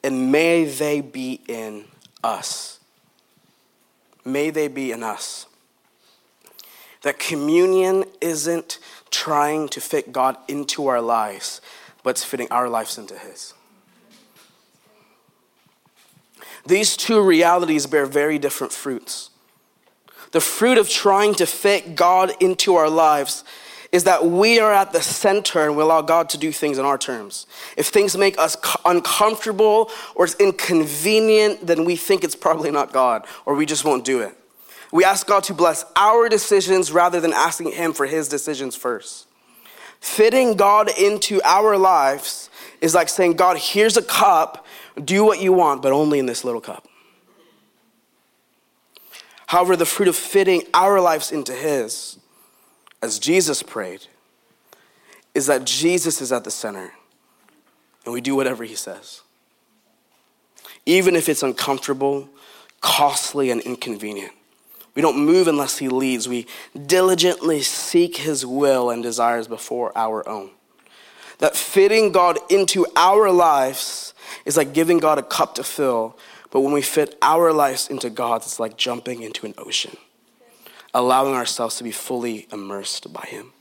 and 0.03 0.33
may 0.33 0.65
they 0.65 1.01
be 1.01 1.41
in 1.49 1.85
us. 2.25 2.81
May 4.25 4.51
they 4.51 4.69
be 4.69 4.93
in 4.93 5.03
us. 5.03 5.47
That 7.03 7.19
communion 7.19 8.05
isn't 8.21 8.79
trying 9.11 9.69
to 9.71 9.81
fit 9.81 10.13
God 10.13 10.37
into 10.49 10.87
our 10.87 11.01
lives, 11.01 11.61
but 12.03 12.11
it's 12.11 12.25
fitting 12.25 12.49
our 12.51 12.69
lives 12.69 12.99
into 12.99 13.19
His. 13.19 13.55
These 16.67 16.97
two 16.97 17.21
realities 17.21 17.87
bear 17.87 18.07
very 18.07 18.39
different 18.39 18.73
fruits. 18.73 19.31
The 20.33 20.41
fruit 20.41 20.79
of 20.79 20.89
trying 20.89 21.35
to 21.37 21.47
fit 21.47 21.95
God 21.95 22.33
into 22.41 22.75
our 22.75 22.91
lives 22.91 23.45
is 23.91 24.05
that 24.05 24.27
we 24.27 24.59
are 24.59 24.73
at 24.73 24.93
the 24.93 25.01
center 25.01 25.67
and 25.67 25.77
we 25.77 25.83
allow 25.83 26.03
God 26.03 26.29
to 26.31 26.39
do 26.39 26.53
things 26.53 26.77
in 26.77 26.85
our 26.85 26.99
terms. 26.99 27.47
If 27.77 27.89
things 27.89 28.17
make 28.17 28.39
us 28.39 28.57
uncomfortable 28.85 29.91
or 30.15 30.27
it's 30.27 30.35
inconvenient, 30.35 31.67
then 31.67 31.85
we 31.85 31.97
think 31.97 32.23
it's 32.23 32.35
probably 32.35 32.71
not 32.71 32.93
God 32.93 33.27
or 33.47 33.55
we 33.55 33.65
just 33.65 33.85
won't 33.85 34.05
do 34.05 34.21
it. 34.21 34.35
We 34.93 35.05
ask 35.05 35.27
God 35.27 35.45
to 35.45 35.55
bless 35.55 35.85
our 35.97 36.29
decisions 36.29 36.93
rather 36.93 37.21
than 37.21 37.33
asking 37.33 37.73
Him 37.73 37.93
for 37.93 38.07
His 38.07 38.29
decisions 38.29 38.77
first. 38.77 39.27
Fitting 40.01 40.55
God 40.55 40.91
into 40.99 41.41
our 41.43 41.77
lives 41.77 42.51
is 42.81 42.95
like 42.95 43.09
saying, 43.09 43.35
God, 43.35 43.59
here's 43.59 43.97
a 43.97 44.03
cup, 44.03 44.65
do 45.05 45.25
what 45.25 45.41
you 45.41 45.53
want, 45.53 45.83
but 45.83 45.93
only 45.93 46.19
in 46.19 46.27
this 46.27 46.45
little 46.45 46.61
cup. 46.61 46.87
However, 49.47 49.77
the 49.77 49.87
fruit 49.87 50.09
of 50.09 50.17
fitting 50.17 50.63
our 50.75 51.01
lives 51.01 51.33
into 51.33 51.53
His, 51.53 52.19
as 53.03 53.19
Jesus 53.19 53.63
prayed, 53.63 54.07
is 55.35 55.47
that 55.47 55.65
Jesus 55.65 56.21
is 56.21 56.33
at 56.33 56.45
the 56.45 56.51
center 56.51 56.93
and 58.05 58.13
we 58.13 58.21
do 58.21 58.35
whatever 58.35 58.65
He 58.65 58.75
says. 58.75 59.23
Even 60.85 61.17
if 61.17 61.29
it's 61.29 61.43
uncomfortable, 61.43 62.29
costly, 62.81 63.51
and 63.51 63.61
inconvenient. 63.63 64.33
We 64.95 65.03
don't 65.03 65.19
move 65.19 65.49
unless 65.49 65.79
He 65.79 65.89
leads. 65.89 66.29
We 66.29 66.47
diligently 66.87 67.63
seek 67.63 68.19
His 68.19 68.45
will 68.45 68.91
and 68.91 69.03
desires 69.03 69.49
before 69.49 69.97
our 69.97 70.29
own. 70.29 70.51
That 71.39 71.57
fitting 71.57 72.13
God 72.13 72.39
into 72.51 72.87
our 72.97 73.31
lives 73.31 74.13
is 74.45 74.57
like 74.57 74.73
giving 74.73 74.99
God 74.99 75.19
a 75.19 75.23
cup 75.23 75.55
to 75.57 75.65
fill, 75.65 76.19
but 76.51 76.61
when 76.61 76.73
we 76.73 76.83
fit 76.83 77.17
our 77.23 77.53
lives 77.53 77.89
into 77.89 78.11
God's, 78.11 78.47
it's 78.47 78.61
like 78.61 78.77
jumping 78.77 79.23
into 79.23 79.47
an 79.47 79.55
ocean, 79.59 79.97
allowing 80.95 81.35
ourselves 81.35 81.77
to 81.77 81.85
be 81.85 81.93
fully 81.93 82.47
immersed 82.53 83.13
by 83.13 83.27
Him. 83.27 83.53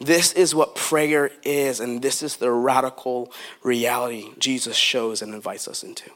This 0.00 0.32
is 0.32 0.54
what 0.54 0.76
prayer 0.76 1.30
is, 1.42 1.80
and 1.80 2.02
this 2.02 2.22
is 2.22 2.36
the 2.36 2.52
radical 2.52 3.32
reality 3.62 4.28
Jesus 4.38 4.76
shows 4.76 5.22
and 5.22 5.34
invites 5.34 5.66
us 5.66 5.82
into. 5.82 6.10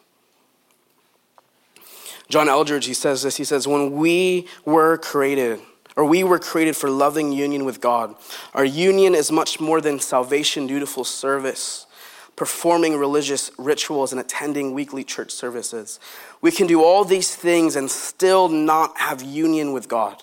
John 2.29 2.49
Eldredge, 2.49 2.87
he 2.87 2.95
says 2.95 3.23
this. 3.23 3.37
He 3.37 3.45
says, 3.45 3.67
When 3.67 3.93
we 3.93 4.47
were 4.65 4.97
created, 4.99 5.61
or 5.97 6.05
we 6.05 6.25
were 6.25 6.39
created 6.39 6.77
for 6.77 6.89
loving 6.89 7.33
union 7.33 7.65
with 7.65 7.81
God, 7.81 8.15
our 8.55 8.65
union 8.65 9.15
is 9.15 9.33
much 9.33 9.61
more 9.61 9.81
than 9.81 9.99
salvation, 9.99 10.67
dutiful 10.67 11.05
service, 11.05 11.87
performing 12.37 12.97
religious 12.97 13.51
rituals, 13.59 14.13
and 14.13 14.21
attending 14.21 14.73
weekly 14.73 15.05
church 15.05 15.31
services. 15.31 16.01
We 16.41 16.51
can 16.51 16.67
do 16.67 16.83
all 16.83 17.05
these 17.05 17.35
things 17.35 17.77
and 17.77 17.91
still 17.91 18.49
not 18.49 18.99
have 18.99 19.23
union 19.23 19.73
with 19.73 19.89
God. 19.89 20.23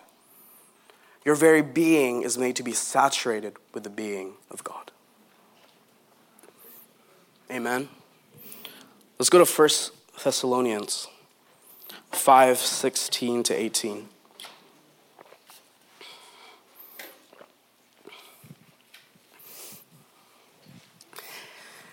Your 1.25 1.35
very 1.35 1.61
being 1.61 2.23
is 2.23 2.37
made 2.37 2.55
to 2.55 2.63
be 2.63 2.71
saturated 2.71 3.57
with 3.73 3.83
the 3.83 3.89
being 3.89 4.33
of 4.49 4.63
God. 4.63 4.91
Amen. 7.51 7.89
Let's 9.17 9.29
go 9.29 9.43
to 9.43 9.51
1 9.51 9.69
Thessalonians. 10.23 11.07
5 12.11 12.57
16 12.57 13.43
to 13.43 13.53
18. 13.53 14.09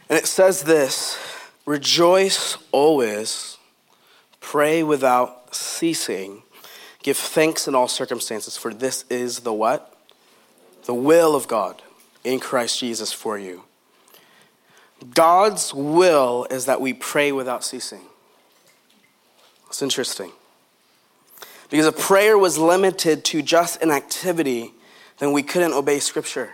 And 0.09 0.19
it 0.19 0.27
says 0.27 0.63
this 0.63 1.19
Rejoice 1.65 2.57
always, 2.73 3.59
pray 4.41 4.83
without 4.83 5.55
ceasing, 5.55 6.43
give 7.03 7.17
thanks 7.17 7.67
in 7.67 7.75
all 7.75 7.89
circumstances, 7.89 8.57
for 8.57 8.73
this 8.73 9.05
is 9.11 9.41
the 9.41 9.53
what? 9.53 9.93
The 10.85 10.95
will 10.95 11.35
of 11.35 11.49
God 11.49 11.83
in 12.23 12.39
Christ 12.39 12.79
Jesus 12.79 13.13
for 13.13 13.39
you. 13.39 13.65
God's 15.15 15.75
will 15.75 16.47
is 16.51 16.67
that 16.67 16.81
we 16.81 16.93
pray 16.93 17.33
without 17.33 17.65
ceasing. 17.65 18.03
It's 19.69 19.83
interesting. 19.83 20.33
Because 21.69 21.87
if 21.87 21.99
prayer 21.99 22.39
was 22.39 22.57
limited 22.59 23.25
to 23.27 23.43
just 23.43 23.83
an 23.83 23.91
activity, 23.91 24.73
then 25.19 25.33
we 25.33 25.43
couldn't 25.43 25.73
obey 25.73 25.99
Scripture. 25.99 26.51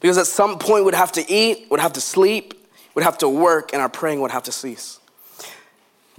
Because 0.00 0.18
at 0.18 0.26
some 0.26 0.58
point 0.58 0.84
we'd 0.84 0.94
have 0.94 1.12
to 1.12 1.30
eat, 1.30 1.66
we'd 1.70 1.80
have 1.80 1.94
to 1.94 2.00
sleep, 2.00 2.54
we'd 2.94 3.02
have 3.02 3.18
to 3.18 3.28
work, 3.28 3.72
and 3.72 3.82
our 3.82 3.88
praying 3.88 4.20
would 4.20 4.30
have 4.30 4.44
to 4.44 4.52
cease. 4.52 5.00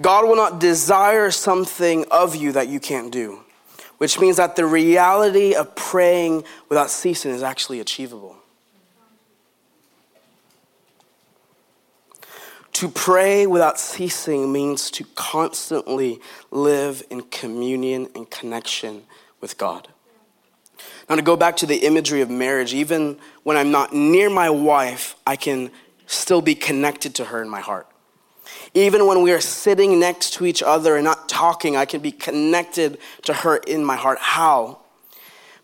God 0.01 0.25
will 0.25 0.36
not 0.36 0.59
desire 0.59 1.31
something 1.31 2.05
of 2.09 2.36
you 2.36 2.53
that 2.53 2.67
you 2.67 2.79
can't 2.79 3.12
do, 3.12 3.41
which 3.98 4.19
means 4.19 4.38
that 4.38 4.55
the 4.55 4.65
reality 4.65 5.53
of 5.55 5.75
praying 5.75 6.43
without 6.69 6.89
ceasing 6.89 7.32
is 7.32 7.43
actually 7.43 7.80
achievable. 7.80 8.38
To 12.73 12.88
pray 12.88 13.45
without 13.45 13.77
ceasing 13.77 14.53
means 14.53 14.89
to 14.91 15.03
constantly 15.15 16.21
live 16.49 17.03
in 17.10 17.23
communion 17.23 18.08
and 18.15 18.30
connection 18.30 19.03
with 19.41 19.58
God. 19.58 19.89
Now, 21.10 21.15
to 21.15 21.22
go 21.24 21.36
back 21.36 21.58
to 21.58 21.65
the 21.65 21.78
imagery 21.78 22.22
of 22.22 22.30
marriage, 22.30 22.74
even 22.74 23.17
when 23.43 23.58
I'm 23.58 23.72
not 23.72 23.93
near 23.93 24.30
my 24.30 24.50
wife, 24.50 25.15
I 25.26 25.36
can 25.36 25.72
still 26.06 26.41
be 26.41 26.54
connected 26.54 27.15
to 27.15 27.26
her 27.26 27.41
in 27.41 27.50
my 27.50 27.62
heart. 27.62 27.88
Even 28.76 29.08
when 29.08 29.24
we 29.24 29.32
are 29.32 29.41
sitting 29.41 30.00
next 30.00 30.34
to 30.34 30.45
each 30.45 30.62
other 30.62 30.95
and 30.95 31.04
not 31.04 31.28
talking, 31.28 31.76
I 31.76 31.86
can 31.86 32.02
be 32.02 32.12
connected 32.12 33.00
to 33.24 33.34
her 33.34 33.58
in 33.58 33.84
my 33.84 33.95
heart. 33.95 34.19
How? 34.22 34.80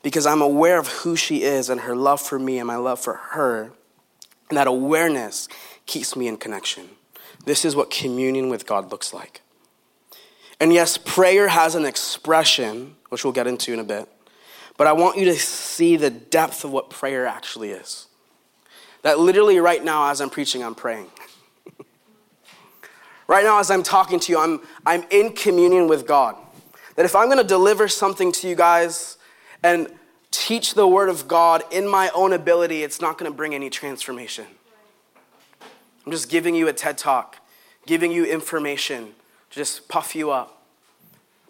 Because 0.02 0.26
I'm 0.26 0.42
aware 0.42 0.80
of 0.80 0.88
who 0.88 1.16
she 1.16 1.44
is 1.44 1.70
and 1.70 1.82
her 1.82 1.96
love 1.96 2.22
for 2.22 2.40
me 2.40 2.58
and 2.58 2.68
my 2.68 2.76
love 2.76 3.00
for 3.00 3.14
her. 3.14 3.72
And 4.50 4.58
that 4.58 4.68
awareness 4.68 5.48
keeps 5.86 6.16
me 6.16 6.28
in 6.28 6.38
connection. 6.38 6.90
This 7.46 7.66
is 7.66 7.76
what 7.76 7.92
communion 7.92 8.50
with 8.50 8.66
God 8.66 8.92
looks 8.92 9.14
like. 9.14 9.42
And 10.60 10.74
yes, 10.74 10.98
prayer 10.98 11.50
has 11.50 11.76
an 11.76 11.86
expression, 11.86 12.96
which 13.10 13.24
we'll 13.24 13.34
get 13.34 13.46
into 13.46 13.74
in 13.74 13.80
a 13.80 13.84
bit, 13.84 14.08
but 14.78 14.88
I 14.88 14.94
want 14.94 15.18
you 15.18 15.26
to 15.26 15.36
see 15.36 15.96
the 15.96 16.10
depth 16.10 16.64
of 16.64 16.72
what 16.72 16.90
prayer 16.90 17.26
actually 17.26 17.72
is. 17.72 18.08
That 19.04 19.20
literally, 19.20 19.60
right 19.60 19.84
now, 19.84 20.10
as 20.10 20.20
I'm 20.20 20.30
preaching, 20.30 20.64
I'm 20.64 20.76
praying. 20.76 21.08
right 23.28 23.44
now, 23.44 23.60
as 23.60 23.70
I'm 23.70 23.84
talking 23.84 24.20
to 24.20 24.32
you, 24.32 24.40
I'm, 24.40 24.60
I'm 24.86 25.04
in 25.12 25.34
communion 25.34 25.88
with 25.88 26.08
God. 26.08 26.36
That 26.96 27.06
if 27.06 27.16
I'm 27.16 27.30
gonna 27.30 27.44
deliver 27.44 27.88
something 27.88 28.32
to 28.34 28.48
you 28.48 28.56
guys 28.56 29.18
and 29.64 29.88
teach 30.32 30.74
the 30.74 30.88
word 30.88 31.10
of 31.10 31.28
God 31.28 31.64
in 31.72 31.88
my 31.88 32.10
own 32.16 32.34
ability, 32.34 32.84
it's 32.84 33.00
not 33.00 33.18
gonna 33.18 33.32
bring 33.32 33.54
any 33.54 33.70
transformation. 33.70 34.46
I'm 36.06 36.12
just 36.12 36.30
giving 36.30 36.56
you 36.56 36.68
a 36.68 36.74
TED 36.74 36.98
talk, 36.98 37.38
giving 37.86 38.12
you 38.12 38.26
information 38.26 39.14
to 39.50 39.56
just 39.56 39.88
puff 39.88 40.16
you 40.16 40.32
up. 40.32 40.55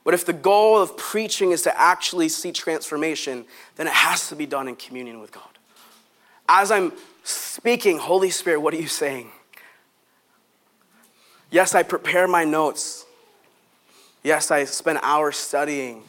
But 0.05 0.13
if 0.13 0.23
the 0.25 0.33
goal 0.33 0.77
of 0.77 0.95
preaching 0.95 1.51
is 1.51 1.63
to 1.63 1.77
actually 1.77 2.29
see 2.29 2.53
transformation, 2.53 3.43
then 3.75 3.87
it 3.87 3.93
has 3.93 4.29
to 4.29 4.35
be 4.35 4.45
done 4.45 4.69
in 4.69 4.75
communion 4.77 5.19
with 5.19 5.31
God. 5.31 5.43
As 6.47 6.71
I'm 6.71 6.93
speaking, 7.23 7.97
Holy 7.97 8.29
Spirit, 8.29 8.59
what 8.59 8.73
are 8.73 8.77
you 8.77 8.87
saying? 8.87 9.31
Yes, 11.49 11.73
I 11.73 11.81
prepare 11.81 12.27
my 12.27 12.45
notes. 12.45 13.05
Yes, 14.23 14.51
I 14.51 14.65
spend 14.65 14.99
hours 15.01 15.37
studying. 15.37 16.03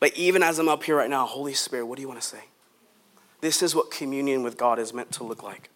But 0.00 0.16
even 0.16 0.42
as 0.42 0.58
I'm 0.58 0.68
up 0.68 0.82
here 0.82 0.96
right 0.96 1.10
now, 1.10 1.24
Holy 1.24 1.54
Spirit, 1.54 1.86
what 1.86 1.96
do 1.96 2.02
you 2.02 2.08
want 2.08 2.20
to 2.20 2.26
say? 2.26 2.44
This 3.40 3.62
is 3.62 3.76
what 3.76 3.92
communion 3.92 4.42
with 4.42 4.56
God 4.56 4.80
is 4.80 4.92
meant 4.92 5.12
to 5.12 5.24
look 5.24 5.44
like. 5.44 5.70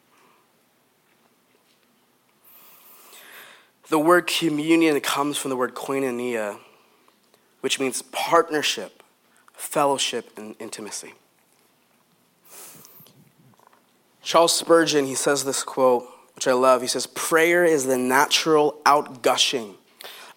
The 3.93 3.99
word 3.99 4.27
communion 4.27 4.99
comes 5.03 5.37
from 5.37 5.51
the 5.51 5.57
word 5.59 5.75
koinonia, 5.75 6.59
which 7.61 7.79
means 7.79 8.01
partnership, 8.01 9.03
fellowship, 9.53 10.31
and 10.39 10.57
intimacy. 10.59 11.13
Charles 14.23 14.57
Spurgeon, 14.57 15.05
he 15.05 15.15
says 15.15 15.45
this 15.45 15.63
quote, 15.63 16.09
which 16.35 16.49
I 16.49 16.55
love. 16.55 16.81
He 16.81 16.89
says, 16.89 17.07
Prayer 17.07 17.67
is 17.67 17.85
the 17.85 17.99
natural 17.99 18.81
outgushing 18.87 19.75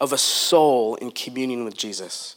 of 0.02 0.12
a 0.12 0.18
soul 0.18 0.96
in 0.96 1.12
communion 1.12 1.64
with 1.64 1.78
Jesus. 1.78 2.36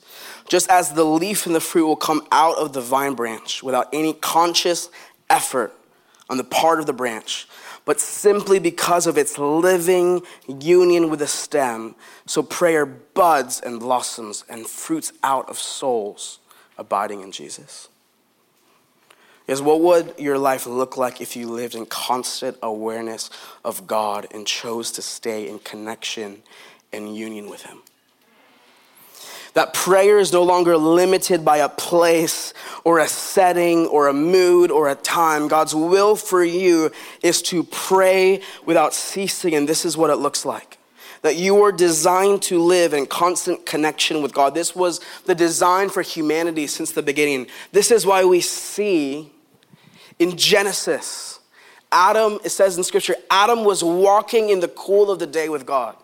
Just 0.49 0.71
as 0.71 0.93
the 0.93 1.03
leaf 1.03 1.47
and 1.47 1.55
the 1.57 1.61
fruit 1.61 1.89
will 1.89 1.97
come 1.97 2.29
out 2.31 2.57
of 2.59 2.75
the 2.75 2.81
vine 2.81 3.15
branch 3.15 3.61
without 3.61 3.89
any 3.93 4.13
conscious 4.13 4.89
effort 5.29 5.73
on 6.31 6.37
the 6.37 6.45
part 6.45 6.79
of 6.79 6.87
the 6.87 6.93
branch, 6.93 7.49
but 7.89 8.01
simply 8.01 8.59
because 8.59 9.07
of 9.07 9.17
its 9.17 9.39
living 9.39 10.21
union 10.47 11.09
with 11.09 11.21
the 11.21 11.27
stem. 11.27 11.95
So 12.27 12.43
prayer 12.43 12.85
buds 12.85 13.63
and 13.63 13.81
blossoms 13.81 14.45
and 14.47 14.67
fruits 14.67 15.11
out 15.25 15.49
of 15.49 15.59
souls 15.59 16.39
abiding 16.77 17.23
in 17.23 17.33
Jesus. 17.33 17.89
Is 19.47 19.63
what 19.63 19.81
would 19.81 20.13
your 20.19 20.37
life 20.37 20.67
look 20.67 20.99
like 20.99 21.23
if 21.23 21.35
you 21.35 21.49
lived 21.49 21.75
in 21.75 21.87
constant 21.87 22.59
awareness 22.63 23.31
of 23.65 23.87
God 23.87 24.27
and 24.33 24.47
chose 24.47 24.91
to 24.93 25.01
stay 25.01 25.49
in 25.49 25.59
connection 25.59 26.43
and 26.93 27.17
union 27.17 27.49
with 27.49 27.63
Him? 27.63 27.79
That 29.55 29.75
prayer 29.75 30.19
is 30.19 30.33
no 30.33 30.43
longer 30.43 30.77
limited 30.77 31.45
by 31.45 31.59
a 31.59 31.69
place 31.69 32.55
or 32.85 32.99
a 32.99 33.09
setting 33.09 33.87
or 33.87 34.09
a 34.09 34.13
mood 34.13 34.71
or 34.71 34.89
a 34.89 34.95
time. 34.95 35.49
God's 35.49 35.75
will 35.75 36.17
for 36.17 36.45
you 36.45 36.93
is 37.23 37.43
to 37.43 37.65
pray 37.65 38.41
without 38.65 38.95
ceasing, 38.95 39.55
and 39.55 39.69
this 39.69 39.85
is 39.85 39.97
what 39.97 40.11
it 40.11 40.17
looks 40.17 40.45
like. 40.45 40.79
that 41.23 41.37
you 41.37 41.55
were 41.55 41.73
designed 41.73 42.43
to 42.43 42.61
live 42.61 42.95
in 42.95 43.07
constant 43.07 43.67
connection 43.67 44.23
with 44.23 44.33
God. 44.33 44.55
This 44.55 44.75
was 44.75 45.01
the 45.27 45.35
design 45.35 45.91
for 45.91 46.03
humanity 46.03 46.67
since 46.67 46.93
the 46.93 47.03
beginning. 47.03 47.47
This 47.73 47.91
is 47.91 48.07
why 48.07 48.25
we 48.25 48.41
see 48.41 49.33
in 50.19 50.37
Genesis, 50.37 51.41
Adam, 51.91 52.39
it 52.45 52.51
says 52.51 52.77
in 52.77 52.85
scripture, 52.85 53.17
Adam 53.31 53.65
was 53.65 53.83
walking 53.83 54.51
in 54.51 54.61
the 54.61 54.69
cool 54.69 55.11
of 55.11 55.19
the 55.19 55.27
day 55.27 55.49
with 55.49 55.65
God. 55.65 55.97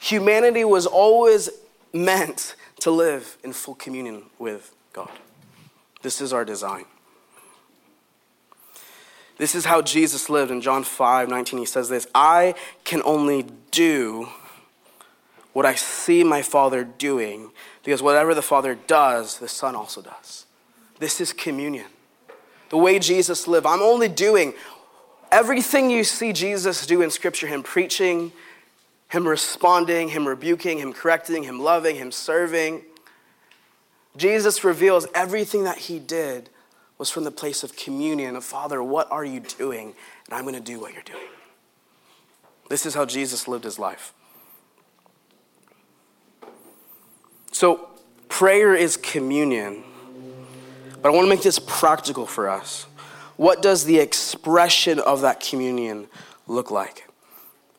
Humanity 0.00 0.64
was 0.64 0.86
always 0.86 1.48
meant 1.92 2.54
to 2.86 2.92
live 2.92 3.36
in 3.42 3.52
full 3.52 3.74
communion 3.74 4.22
with 4.38 4.72
God. 4.92 5.10
This 6.02 6.20
is 6.20 6.32
our 6.32 6.44
design. 6.44 6.84
This 9.38 9.56
is 9.56 9.64
how 9.64 9.82
Jesus 9.82 10.30
lived 10.30 10.52
in 10.52 10.60
John 10.60 10.84
5 10.84 11.28
19. 11.28 11.58
He 11.58 11.66
says 11.66 11.88
this 11.88 12.06
I 12.14 12.54
can 12.84 13.02
only 13.04 13.44
do 13.72 14.28
what 15.52 15.66
I 15.66 15.74
see 15.74 16.22
my 16.22 16.42
Father 16.42 16.84
doing, 16.84 17.50
because 17.82 18.04
whatever 18.04 18.36
the 18.36 18.42
Father 18.42 18.76
does, 18.76 19.40
the 19.40 19.48
Son 19.48 19.74
also 19.74 20.00
does. 20.00 20.46
This 21.00 21.20
is 21.20 21.32
communion. 21.32 21.86
The 22.68 22.78
way 22.78 23.00
Jesus 23.00 23.48
lived, 23.48 23.66
I'm 23.66 23.82
only 23.82 24.08
doing 24.08 24.54
everything 25.32 25.90
you 25.90 26.04
see 26.04 26.32
Jesus 26.32 26.86
do 26.86 27.02
in 27.02 27.10
Scripture 27.10 27.48
Him 27.48 27.64
preaching, 27.64 28.30
Him 29.08 29.26
responding, 29.26 30.08
Him 30.08 30.26
rebuking, 30.26 30.78
Him 30.78 30.92
correcting, 30.92 31.44
Him 31.44 31.60
loving, 31.60 31.96
Him 31.96 32.10
serving. 32.10 32.82
Jesus 34.16 34.64
reveals 34.64 35.06
everything 35.14 35.64
that 35.64 35.78
He 35.78 35.98
did 35.98 36.50
was 36.98 37.10
from 37.10 37.24
the 37.24 37.30
place 37.30 37.62
of 37.62 37.76
communion 37.76 38.36
of 38.36 38.44
Father, 38.44 38.82
what 38.82 39.10
are 39.10 39.24
you 39.24 39.40
doing? 39.40 39.94
And 40.26 40.34
I'm 40.34 40.42
going 40.42 40.54
to 40.54 40.60
do 40.60 40.80
what 40.80 40.94
you're 40.94 41.02
doing. 41.02 41.28
This 42.68 42.86
is 42.86 42.94
how 42.94 43.04
Jesus 43.04 43.46
lived 43.46 43.64
his 43.64 43.78
life. 43.78 44.12
So, 47.52 47.88
prayer 48.28 48.74
is 48.74 48.96
communion. 48.96 49.84
But 51.00 51.10
I 51.10 51.12
want 51.12 51.26
to 51.26 51.28
make 51.28 51.42
this 51.42 51.58
practical 51.58 52.26
for 52.26 52.48
us. 52.48 52.86
What 53.36 53.62
does 53.62 53.84
the 53.84 53.98
expression 53.98 54.98
of 54.98 55.20
that 55.20 55.40
communion 55.40 56.08
look 56.46 56.70
like? 56.70 57.05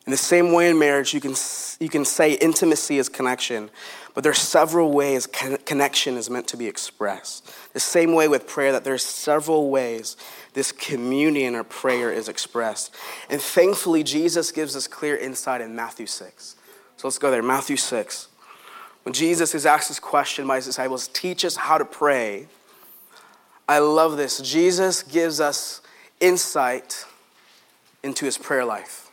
In 0.08 0.10
the 0.10 0.16
same 0.16 0.52
way 0.52 0.70
in 0.70 0.78
marriage, 0.78 1.12
you 1.12 1.20
can, 1.20 1.34
you 1.80 1.90
can 1.90 2.06
say 2.06 2.32
intimacy 2.32 2.96
is 2.96 3.10
connection, 3.10 3.68
but 4.14 4.24
there 4.24 4.32
are 4.32 4.34
several 4.34 4.90
ways 4.90 5.26
connection 5.26 6.16
is 6.16 6.30
meant 6.30 6.48
to 6.48 6.56
be 6.56 6.66
expressed. 6.66 7.52
The 7.74 7.80
same 7.80 8.14
way 8.14 8.26
with 8.26 8.46
prayer, 8.46 8.72
that 8.72 8.84
there's 8.84 9.02
several 9.02 9.68
ways 9.68 10.16
this 10.54 10.72
communion 10.72 11.54
or 11.54 11.62
prayer 11.62 12.10
is 12.10 12.26
expressed. 12.26 12.94
And 13.28 13.38
thankfully, 13.38 14.02
Jesus 14.02 14.50
gives 14.50 14.74
us 14.74 14.88
clear 14.88 15.14
insight 15.14 15.60
in 15.60 15.76
Matthew 15.76 16.06
6. 16.06 16.56
So 16.96 17.06
let's 17.06 17.18
go 17.18 17.30
there. 17.30 17.42
Matthew 17.42 17.76
6. 17.76 18.28
When 19.02 19.12
Jesus 19.12 19.54
is 19.54 19.66
asked 19.66 19.88
this 19.88 20.00
question 20.00 20.46
by 20.46 20.56
his 20.56 20.64
disciples, 20.64 21.08
teach 21.08 21.44
us 21.44 21.56
how 21.56 21.76
to 21.76 21.84
pray. 21.84 22.46
I 23.68 23.80
love 23.80 24.16
this. 24.16 24.40
Jesus 24.40 25.02
gives 25.02 25.38
us 25.38 25.82
insight 26.18 27.04
into 28.02 28.24
his 28.24 28.38
prayer 28.38 28.64
life. 28.64 29.07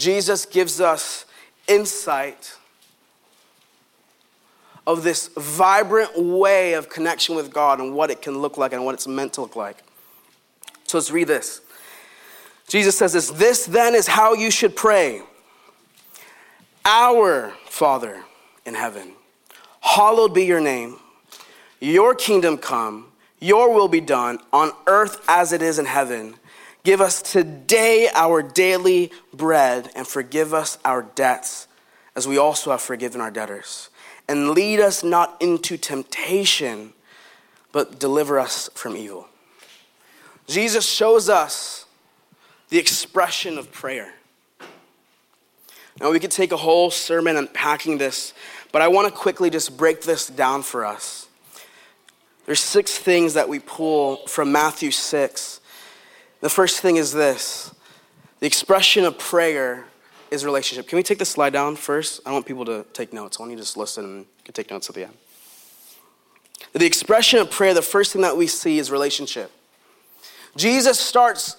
Jesus 0.00 0.46
gives 0.46 0.80
us 0.80 1.26
insight 1.68 2.56
of 4.86 5.04
this 5.04 5.28
vibrant 5.36 6.18
way 6.18 6.72
of 6.72 6.88
connection 6.88 7.36
with 7.36 7.52
God 7.52 7.80
and 7.80 7.94
what 7.94 8.10
it 8.10 8.22
can 8.22 8.38
look 8.38 8.56
like 8.56 8.72
and 8.72 8.84
what 8.84 8.94
it's 8.94 9.06
meant 9.06 9.34
to 9.34 9.42
look 9.42 9.54
like. 9.54 9.84
So 10.84 10.98
let's 10.98 11.10
read 11.10 11.28
this. 11.28 11.60
Jesus 12.66 12.96
says 12.96 13.12
this 13.12 13.30
This 13.30 13.66
then 13.66 13.94
is 13.94 14.06
how 14.06 14.32
you 14.32 14.50
should 14.50 14.74
pray 14.74 15.22
Our 16.84 17.52
Father 17.66 18.24
in 18.64 18.74
heaven, 18.74 19.12
hallowed 19.80 20.32
be 20.32 20.44
your 20.44 20.60
name, 20.60 20.96
your 21.78 22.14
kingdom 22.14 22.56
come, 22.56 23.12
your 23.38 23.74
will 23.74 23.88
be 23.88 24.00
done 24.00 24.38
on 24.52 24.72
earth 24.86 25.22
as 25.28 25.52
it 25.52 25.62
is 25.62 25.78
in 25.78 25.84
heaven. 25.84 26.36
Give 26.82 27.00
us 27.00 27.20
today 27.20 28.08
our 28.14 28.42
daily 28.42 29.12
bread 29.34 29.90
and 29.94 30.06
forgive 30.06 30.54
us 30.54 30.78
our 30.84 31.02
debts 31.02 31.68
as 32.16 32.26
we 32.26 32.38
also 32.38 32.70
have 32.70 32.80
forgiven 32.80 33.20
our 33.20 33.30
debtors 33.30 33.90
and 34.28 34.50
lead 34.50 34.80
us 34.80 35.02
not 35.02 35.36
into 35.40 35.76
temptation, 35.76 36.92
but 37.72 37.98
deliver 37.98 38.38
us 38.38 38.70
from 38.74 38.96
evil. 38.96 39.28
Jesus 40.46 40.88
shows 40.88 41.28
us 41.28 41.84
the 42.70 42.78
expression 42.78 43.58
of 43.58 43.70
prayer. 43.72 44.14
Now, 46.00 46.10
we 46.10 46.20
could 46.20 46.30
take 46.30 46.52
a 46.52 46.56
whole 46.56 46.90
sermon 46.90 47.36
unpacking 47.36 47.98
this, 47.98 48.32
but 48.72 48.80
I 48.80 48.88
want 48.88 49.06
to 49.08 49.12
quickly 49.12 49.50
just 49.50 49.76
break 49.76 50.02
this 50.02 50.28
down 50.28 50.62
for 50.62 50.84
us. 50.86 51.26
There's 52.46 52.60
six 52.60 52.96
things 52.96 53.34
that 53.34 53.48
we 53.48 53.58
pull 53.58 54.26
from 54.26 54.50
Matthew 54.50 54.92
6. 54.92 55.59
The 56.40 56.50
first 56.50 56.80
thing 56.80 56.96
is 56.96 57.12
this 57.12 57.74
the 58.40 58.46
expression 58.46 59.04
of 59.04 59.18
prayer 59.18 59.84
is 60.30 60.44
relationship. 60.44 60.88
Can 60.88 60.96
we 60.96 61.02
take 61.02 61.18
the 61.18 61.24
slide 61.24 61.52
down 61.52 61.76
first? 61.76 62.20
I 62.24 62.32
want 62.32 62.46
people 62.46 62.64
to 62.64 62.86
take 62.92 63.12
notes. 63.12 63.38
I 63.38 63.42
want 63.42 63.50
you 63.50 63.56
to 63.56 63.62
just 63.62 63.76
listen 63.76 64.04
and 64.04 64.26
can 64.44 64.54
take 64.54 64.70
notes 64.70 64.88
at 64.88 64.94
the 64.94 65.04
end. 65.04 65.14
The 66.72 66.86
expression 66.86 67.40
of 67.40 67.50
prayer, 67.50 67.74
the 67.74 67.82
first 67.82 68.12
thing 68.12 68.22
that 68.22 68.36
we 68.36 68.46
see 68.46 68.78
is 68.78 68.90
relationship. 68.90 69.50
Jesus 70.56 70.98
starts 70.98 71.56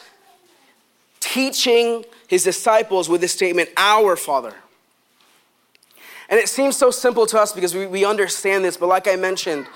teaching 1.20 2.06
his 2.28 2.44
disciples 2.44 3.10
with 3.10 3.22
this 3.22 3.34
statement, 3.34 3.70
Our 3.78 4.15
Father. 4.15 4.54
And 6.30 6.39
it 6.39 6.48
seems 6.48 6.78
so 6.78 6.91
simple 6.91 7.26
to 7.28 7.39
us 7.39 7.52
because 7.52 7.76
we, 7.76 7.86
we 7.88 8.06
understand 8.06 8.63
this, 8.63 8.78
but 8.78 8.88
like 8.88 9.08
I 9.08 9.17
mentioned, 9.17 9.67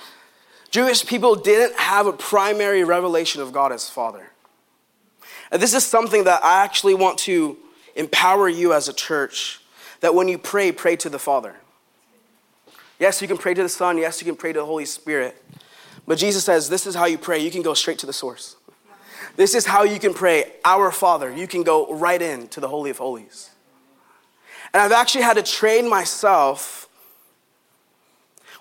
Jewish 0.72 1.06
people 1.06 1.36
didn't 1.36 1.78
have 1.78 2.08
a 2.08 2.13
primary 2.13 2.84
revelation 2.84 3.41
of 3.41 3.52
God 3.52 3.74
as 3.74 3.89
Father. 3.89 4.32
And 5.51 5.62
this 5.62 5.73
is 5.73 5.86
something 5.86 6.23
that 6.25 6.43
I 6.43 6.63
actually 6.63 6.95
want 6.95 7.17
to 7.19 7.58
empower 7.95 8.49
you 8.49 8.73
as 8.73 8.88
a 8.88 8.93
church 8.93 9.62
that 10.01 10.13
when 10.13 10.27
you 10.27 10.38
pray, 10.38 10.71
pray 10.71 10.95
to 10.97 11.10
the 11.10 11.19
Father. 11.19 11.55
Yes, 12.99 13.21
you 13.21 13.27
can 13.27 13.38
pray 13.38 13.53
to 13.53 13.63
the 13.63 13.69
Son. 13.69 13.97
Yes, 13.97 14.21
you 14.21 14.25
can 14.25 14.36
pray 14.36 14.53
to 14.53 14.60
the 14.60 14.65
Holy 14.65 14.86
Spirit. 14.86 15.41
But 16.08 16.17
Jesus 16.17 16.43
says, 16.43 16.69
this 16.69 16.86
is 16.86 16.95
how 16.95 17.05
you 17.05 17.17
pray. 17.17 17.39
You 17.39 17.51
can 17.51 17.62
go 17.62 17.73
straight 17.73 17.99
to 17.99 18.05
the 18.05 18.13
source. 18.13 18.55
This 19.36 19.53
is 19.53 19.65
how 19.65 19.84
you 19.84 19.99
can 19.99 20.13
pray, 20.13 20.53
Our 20.63 20.91
Father. 20.91 21.34
You 21.34 21.47
can 21.47 21.63
go 21.63 21.93
right 21.93 22.21
in 22.21 22.47
to 22.49 22.60
the 22.60 22.67
Holy 22.67 22.89
of 22.89 22.97
Holies. 22.97 23.49
And 24.73 24.81
I've 24.81 24.91
actually 24.91 25.23
had 25.23 25.36
to 25.36 25.43
train 25.43 25.89
myself 25.89 26.89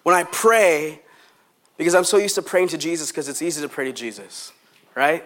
when 0.03 0.15
I 0.15 0.25
pray 0.25 1.01
because 1.77 1.95
I'm 1.95 2.05
so 2.05 2.17
used 2.17 2.35
to 2.37 2.43
praying 2.43 2.69
to 2.69 2.79
Jesus 2.79 3.11
because 3.11 3.29
it's 3.29 3.43
easy 3.43 3.61
to 3.63 3.69
pray 3.69 3.85
to 3.87 3.93
Jesus, 3.93 4.53
right? 4.95 5.25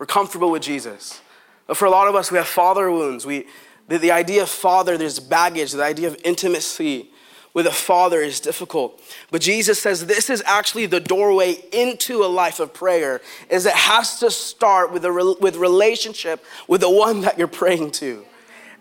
We're 0.00 0.06
comfortable 0.06 0.50
with 0.50 0.62
Jesus. 0.62 1.20
But 1.66 1.76
for 1.76 1.84
a 1.84 1.90
lot 1.90 2.08
of 2.08 2.14
us, 2.14 2.32
we 2.32 2.38
have 2.38 2.48
father 2.48 2.90
wounds. 2.90 3.26
We, 3.26 3.46
the, 3.86 3.98
the 3.98 4.12
idea 4.12 4.42
of 4.42 4.48
father, 4.48 4.96
there's 4.96 5.20
baggage. 5.20 5.72
The 5.72 5.84
idea 5.84 6.08
of 6.08 6.16
intimacy 6.24 7.10
with 7.52 7.66
a 7.66 7.70
father 7.70 8.22
is 8.22 8.40
difficult. 8.40 8.98
But 9.30 9.42
Jesus 9.42 9.78
says 9.78 10.06
this 10.06 10.30
is 10.30 10.42
actually 10.46 10.86
the 10.86 11.00
doorway 11.00 11.62
into 11.70 12.24
a 12.24 12.26
life 12.26 12.60
of 12.60 12.72
prayer, 12.72 13.20
is 13.50 13.66
it 13.66 13.74
has 13.74 14.18
to 14.20 14.30
start 14.30 14.90
with 14.90 15.04
a 15.04 15.36
with 15.38 15.56
relationship 15.56 16.42
with 16.66 16.80
the 16.80 16.90
one 16.90 17.20
that 17.20 17.36
you're 17.36 17.46
praying 17.46 17.90
to. 17.90 18.24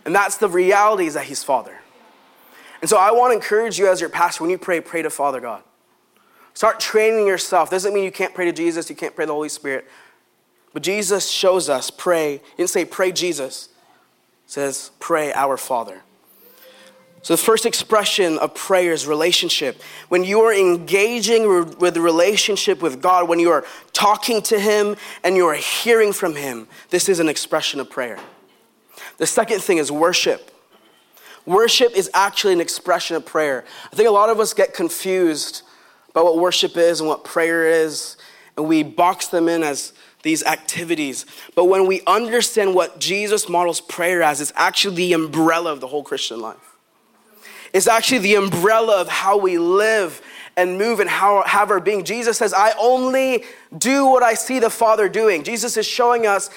And 0.05 0.15
that's 0.15 0.38
the 0.38 0.47
reality 0.47 1.05
is 1.05 1.15
that 1.15 1.25
he's 1.25 1.43
father. 1.43 1.79
And 2.79 2.89
so 2.89 2.95
I 2.97 3.12
want 3.12 3.32
to 3.32 3.36
encourage 3.36 3.77
you 3.77 3.89
as 3.89 3.99
your 3.99 4.10
pastor, 4.10 4.43
when 4.43 4.51
you 4.51 4.58
pray, 4.58 4.79
pray 4.79 5.01
to 5.01 5.10
Father 5.10 5.41
God. 5.41 5.63
Start 6.53 6.79
training 6.79 7.27
yourself. 7.27 7.69
Doesn't 7.69 7.93
mean 7.93 8.05
you 8.05 8.12
can't 8.12 8.34
pray 8.34 8.45
to 8.45 8.53
Jesus, 8.53 8.89
you 8.89 8.95
can't 8.95 9.13
pray 9.13 9.25
to 9.25 9.27
the 9.27 9.34
Holy 9.34 9.49
Spirit. 9.49 9.86
But 10.73 10.84
Jesus 10.84 11.29
shows 11.29 11.69
us 11.69 11.89
pray. 11.89 12.38
He 12.38 12.58
didn't 12.58 12.69
say 12.69 12.86
pray 12.86 13.12
Jesus. 13.12 13.69
He 14.45 14.51
says 14.51 14.91
pray 14.99 15.34
our 15.34 15.58
Father. 15.58 16.01
So 17.21 17.34
the 17.34 17.41
first 17.41 17.65
expression 17.65 18.38
of 18.38 18.55
prayer 18.55 18.93
is 18.93 19.05
relationship. 19.05 19.82
When 20.08 20.23
you 20.23 20.41
are 20.41 20.53
engaging 20.53 21.75
with 21.77 21.93
the 21.93 22.01
relationship 22.01 22.82
with 22.82 23.01
God, 23.01 23.27
when 23.27 23.39
you 23.39 23.51
are 23.51 23.65
talking 23.91 24.41
to 24.43 24.60
Him 24.60 24.95
and 25.23 25.36
you 25.36 25.45
are 25.47 25.55
hearing 25.55 26.13
from 26.13 26.36
Him, 26.36 26.67
this 26.91 27.10
is 27.10 27.19
an 27.19 27.27
expression 27.27 27.82
of 27.82 27.89
prayer. 27.89 28.17
The 29.17 29.27
second 29.27 29.60
thing 29.60 29.79
is 29.79 29.91
worship. 29.91 30.51
Worship 31.45 31.93
is 31.93 32.10
actually 32.13 32.53
an 32.53 32.62
expression 32.62 33.17
of 33.17 33.25
prayer. 33.25 33.65
I 33.91 33.95
think 33.95 34.08
a 34.08 34.12
lot 34.12 34.29
of 34.29 34.39
us 34.39 34.53
get 34.53 34.73
confused 34.73 35.63
about 36.10 36.23
what 36.25 36.38
worship 36.38 36.77
is 36.77 37.01
and 37.01 37.10
what 37.10 37.23
prayer 37.25 37.67
is, 37.67 38.15
and 38.55 38.67
we 38.67 38.82
box 38.82 39.27
them 39.27 39.49
in 39.49 39.62
as 39.62 39.93
these 40.23 40.43
activities. 40.43 41.25
But 41.55 41.65
when 41.65 41.88
we 41.88 42.01
understand 42.05 42.75
what 42.75 42.99
Jesus 42.99 43.47
models 43.47 43.82
prayer 43.82 44.21
as, 44.21 44.41
it's 44.41 44.53
actually 44.55 44.95
the 44.95 45.13
umbrella 45.13 45.71
of 45.71 45.79
the 45.79 45.88
whole 45.88 46.03
Christian 46.03 46.41
life. 46.41 46.58
It's 47.73 47.88
actually 47.88 48.19
the 48.19 48.36
umbrella 48.36 48.99
of 48.99 49.08
how 49.08 49.38
we 49.38 49.58
live 49.58 50.21
and 50.58 50.77
move 50.77 50.99
and 50.99 51.10
how 51.10 51.43
have 51.43 51.71
our 51.71 51.79
being. 51.79 52.03
Jesus 52.03 52.38
says, 52.38 52.53
I 52.53 52.73
only 52.79 53.43
do 53.77 54.08
what 54.08 54.23
I 54.23 54.34
see 54.34 54.60
the 54.60 54.69
Father 54.69 55.08
doing. 55.08 55.43
Jesus 55.43 55.77
is 55.77 55.86
showing 55.86 56.27
us 56.27 56.49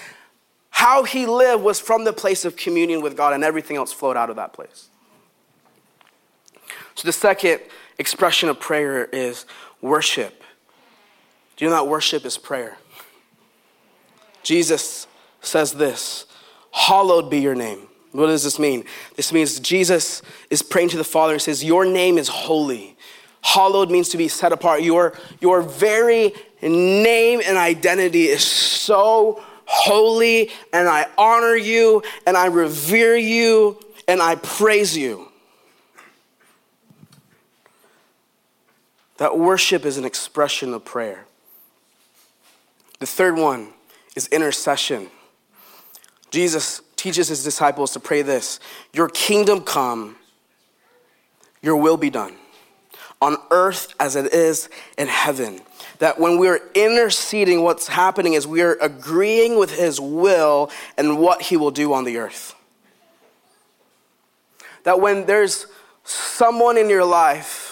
how 0.70 1.04
he 1.04 1.26
lived 1.26 1.62
was 1.62 1.78
from 1.78 2.04
the 2.04 2.12
place 2.12 2.44
of 2.44 2.56
communion 2.56 3.02
with 3.02 3.16
God, 3.16 3.34
and 3.34 3.44
everything 3.44 3.76
else 3.76 3.92
flowed 3.92 4.16
out 4.16 4.30
of 4.30 4.36
that 4.36 4.54
place. 4.54 4.88
So 6.94 7.06
the 7.06 7.12
second 7.12 7.60
expression 7.98 8.48
of 8.48 8.58
prayer 8.58 9.04
is 9.04 9.44
worship. 9.82 10.42
Do 11.56 11.64
you 11.64 11.70
know 11.70 11.76
that 11.76 11.88
worship 11.88 12.24
is 12.24 12.38
prayer? 12.38 12.78
Jesus 14.42 15.06
says 15.40 15.72
this 15.72 16.26
Hallowed 16.72 17.30
be 17.30 17.40
your 17.40 17.54
name. 17.54 17.88
What 18.12 18.26
does 18.26 18.44
this 18.44 18.58
mean? 18.58 18.84
This 19.16 19.32
means 19.32 19.58
Jesus 19.58 20.22
is 20.50 20.62
praying 20.62 20.90
to 20.90 20.98
the 20.98 21.04
Father 21.04 21.32
and 21.32 21.42
says, 21.42 21.64
Your 21.64 21.84
name 21.84 22.18
is 22.18 22.28
holy. 22.28 22.96
Hallowed 23.42 23.90
means 23.90 24.08
to 24.10 24.16
be 24.16 24.28
set 24.28 24.52
apart. 24.52 24.82
Your, 24.82 25.14
your 25.40 25.62
very 25.62 26.32
name 26.60 27.40
and 27.44 27.56
identity 27.56 28.26
is 28.26 28.44
so 28.44 29.42
holy, 29.64 30.50
and 30.72 30.88
I 30.88 31.06
honor 31.18 31.56
you, 31.56 32.02
and 32.26 32.36
I 32.36 32.46
revere 32.46 33.16
you, 33.16 33.80
and 34.06 34.22
I 34.22 34.36
praise 34.36 34.96
you. 34.96 35.28
That 39.16 39.38
worship 39.38 39.84
is 39.84 39.98
an 39.98 40.04
expression 40.04 40.74
of 40.74 40.84
prayer. 40.84 41.24
The 43.00 43.06
third 43.06 43.36
one 43.36 43.72
is 44.16 44.26
intercession. 44.28 45.08
Jesus 46.30 46.80
teaches 46.96 47.28
his 47.28 47.44
disciples 47.44 47.92
to 47.92 48.00
pray 48.00 48.22
this 48.22 48.60
Your 48.92 49.08
kingdom 49.08 49.60
come, 49.60 50.16
your 51.60 51.76
will 51.76 51.96
be 51.96 52.10
done, 52.10 52.34
on 53.20 53.36
earth 53.50 53.94
as 54.00 54.16
it 54.16 54.32
is 54.32 54.68
in 54.98 55.08
heaven. 55.08 55.60
That 55.98 56.18
when 56.18 56.38
we're 56.38 56.60
interceding, 56.74 57.62
what's 57.62 57.86
happening 57.86 58.32
is 58.32 58.46
we 58.46 58.62
are 58.62 58.76
agreeing 58.80 59.58
with 59.58 59.76
his 59.76 60.00
will 60.00 60.70
and 60.96 61.18
what 61.18 61.42
he 61.42 61.56
will 61.56 61.70
do 61.70 61.92
on 61.92 62.04
the 62.04 62.18
earth. 62.18 62.54
That 64.84 65.00
when 65.00 65.26
there's 65.26 65.66
someone 66.02 66.76
in 66.76 66.88
your 66.88 67.04
life 67.04 67.71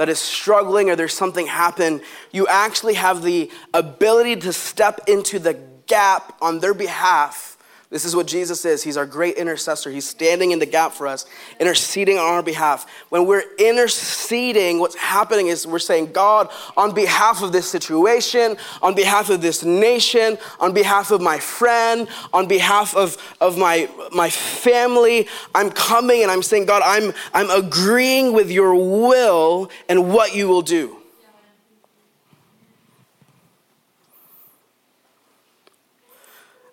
that 0.00 0.08
is 0.08 0.18
struggling 0.18 0.88
or 0.88 0.96
there's 0.96 1.12
something 1.12 1.46
happen, 1.46 2.00
you 2.32 2.46
actually 2.46 2.94
have 2.94 3.22
the 3.22 3.50
ability 3.74 4.34
to 4.34 4.50
step 4.50 4.98
into 5.06 5.38
the 5.38 5.52
gap 5.86 6.38
on 6.40 6.58
their 6.58 6.72
behalf 6.72 7.58
this 7.90 8.04
is 8.04 8.14
what 8.14 8.28
Jesus 8.28 8.64
is. 8.64 8.84
He's 8.84 8.96
our 8.96 9.04
great 9.04 9.34
intercessor. 9.34 9.90
He's 9.90 10.08
standing 10.08 10.52
in 10.52 10.60
the 10.60 10.66
gap 10.66 10.92
for 10.92 11.08
us, 11.08 11.26
interceding 11.58 12.18
on 12.18 12.24
our 12.24 12.42
behalf. 12.42 12.88
When 13.08 13.26
we're 13.26 13.42
interceding, 13.58 14.78
what's 14.78 14.94
happening 14.94 15.48
is 15.48 15.66
we're 15.66 15.80
saying, 15.80 16.12
God, 16.12 16.50
on 16.76 16.94
behalf 16.94 17.42
of 17.42 17.50
this 17.50 17.68
situation, 17.68 18.56
on 18.80 18.94
behalf 18.94 19.28
of 19.28 19.42
this 19.42 19.64
nation, 19.64 20.38
on 20.60 20.72
behalf 20.72 21.10
of 21.10 21.20
my 21.20 21.40
friend, 21.40 22.06
on 22.32 22.46
behalf 22.46 22.94
of, 22.94 23.16
of 23.40 23.58
my, 23.58 23.90
my 24.14 24.30
family, 24.30 25.26
I'm 25.52 25.70
coming 25.70 26.22
and 26.22 26.30
I'm 26.30 26.44
saying, 26.44 26.66
God, 26.66 26.82
I'm, 26.84 27.12
I'm 27.34 27.50
agreeing 27.50 28.32
with 28.32 28.52
your 28.52 28.76
will 28.76 29.68
and 29.88 30.14
what 30.14 30.32
you 30.32 30.46
will 30.46 30.62
do. 30.62 30.96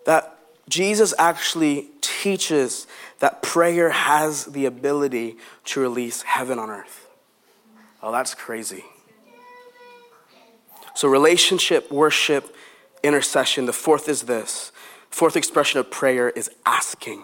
That 0.06 0.37
Jesus 0.69 1.13
actually 1.17 1.89
teaches 2.01 2.88
that 3.19 3.41
prayer 3.41 3.89
has 3.89 4.45
the 4.45 4.65
ability 4.65 5.38
to 5.65 5.80
release 5.80 6.23
heaven 6.23 6.60
on 6.60 6.69
earth. 6.69 7.08
Oh, 8.03 8.12
that's 8.12 8.36
crazy. 8.36 8.84
So, 10.93 11.08
relationship, 11.08 11.91
worship, 11.91 12.56
intercession. 13.03 13.65
The 13.65 13.73
fourth 13.73 14.10
is 14.10 14.23
this 14.23 14.71
fourth 15.10 15.36
expression 15.36 15.80
of 15.80 15.89
prayer 15.89 16.30
is 16.30 16.49
asking. 16.65 17.23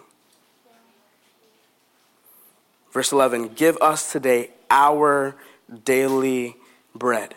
Verse 2.91 3.11
11 3.11 3.49
Give 3.49 3.77
us 3.81 4.11
today 4.11 4.51
our 4.69 5.35
daily 5.83 6.55
bread. 6.95 7.35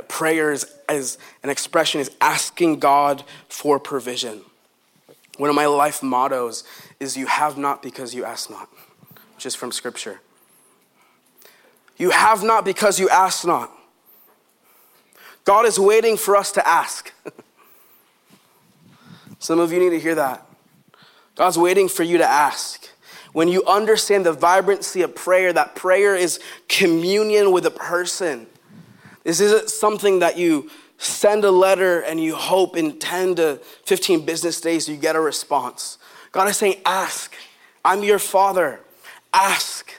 That 0.00 0.08
prayer 0.08 0.50
is, 0.50 0.64
is 0.88 1.18
an 1.42 1.50
expression 1.50 2.00
is 2.00 2.10
asking 2.22 2.78
God 2.78 3.22
for 3.50 3.78
provision. 3.78 4.40
One 5.36 5.50
of 5.50 5.54
my 5.54 5.66
life 5.66 6.02
mottos 6.02 6.64
is 6.98 7.18
you 7.18 7.26
have 7.26 7.58
not 7.58 7.82
because 7.82 8.14
you 8.14 8.24
ask 8.24 8.48
not, 8.48 8.70
which 9.34 9.44
is 9.44 9.54
from 9.54 9.70
scripture. 9.70 10.22
You 11.98 12.12
have 12.12 12.42
not 12.42 12.64
because 12.64 12.98
you 12.98 13.10
ask 13.10 13.46
not. 13.46 13.70
God 15.44 15.66
is 15.66 15.78
waiting 15.78 16.16
for 16.16 16.34
us 16.34 16.50
to 16.52 16.66
ask. 16.66 17.12
Some 19.38 19.58
of 19.58 19.70
you 19.70 19.80
need 19.80 19.90
to 19.90 20.00
hear 20.00 20.14
that. 20.14 20.46
God's 21.34 21.58
waiting 21.58 21.90
for 21.90 22.04
you 22.04 22.16
to 22.16 22.26
ask. 22.26 22.88
When 23.34 23.48
you 23.48 23.62
understand 23.66 24.24
the 24.24 24.32
vibrancy 24.32 25.02
of 25.02 25.14
prayer, 25.14 25.52
that 25.52 25.74
prayer 25.74 26.16
is 26.16 26.40
communion 26.68 27.52
with 27.52 27.66
a 27.66 27.70
person. 27.70 28.46
This 29.24 29.40
isn't 29.40 29.70
something 29.70 30.20
that 30.20 30.38
you 30.38 30.70
send 30.98 31.44
a 31.44 31.50
letter 31.50 32.00
and 32.00 32.22
you 32.22 32.34
hope 32.34 32.76
in 32.76 32.98
10 32.98 33.36
to 33.36 33.56
15 33.84 34.24
business 34.24 34.60
days 34.60 34.88
you 34.88 34.96
get 34.96 35.16
a 35.16 35.20
response. 35.20 35.98
God 36.32 36.48
is 36.48 36.56
saying, 36.56 36.80
Ask. 36.84 37.34
I'm 37.84 38.02
your 38.02 38.18
father. 38.18 38.80
Ask. 39.32 39.94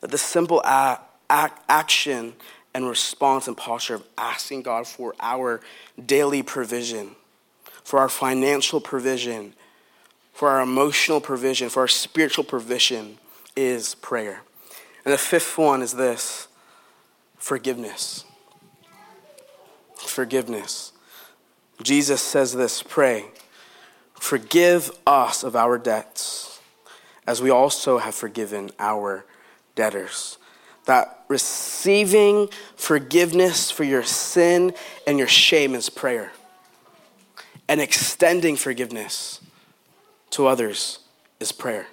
That 0.00 0.10
the 0.10 0.18
simple 0.18 0.60
act, 0.64 1.02
act, 1.30 1.64
action 1.68 2.34
and 2.74 2.86
response 2.86 3.48
and 3.48 3.56
posture 3.56 3.94
of 3.94 4.04
asking 4.18 4.62
God 4.62 4.86
for 4.86 5.14
our 5.18 5.60
daily 6.04 6.42
provision, 6.42 7.16
for 7.84 7.98
our 7.98 8.08
financial 8.08 8.80
provision, 8.80 9.54
for 10.36 10.50
our 10.50 10.60
emotional 10.60 11.18
provision, 11.18 11.70
for 11.70 11.80
our 11.80 11.88
spiritual 11.88 12.44
provision 12.44 13.16
is 13.56 13.94
prayer. 13.94 14.42
And 15.02 15.14
the 15.14 15.16
fifth 15.16 15.56
one 15.56 15.80
is 15.80 15.94
this 15.94 16.46
forgiveness. 17.38 18.22
Forgiveness. 19.96 20.92
Jesus 21.82 22.20
says 22.20 22.52
this 22.52 22.82
pray, 22.82 23.24
forgive 24.12 24.90
us 25.06 25.42
of 25.42 25.56
our 25.56 25.78
debts, 25.78 26.60
as 27.26 27.40
we 27.40 27.48
also 27.48 27.96
have 27.96 28.14
forgiven 28.14 28.70
our 28.78 29.24
debtors. 29.74 30.36
That 30.84 31.24
receiving 31.28 32.50
forgiveness 32.76 33.70
for 33.70 33.84
your 33.84 34.02
sin 34.02 34.74
and 35.06 35.16
your 35.16 35.28
shame 35.28 35.74
is 35.74 35.88
prayer, 35.88 36.32
and 37.70 37.80
extending 37.80 38.56
forgiveness 38.56 39.40
to 40.30 40.46
others 40.46 41.00
is 41.40 41.52
prayer. 41.52 41.86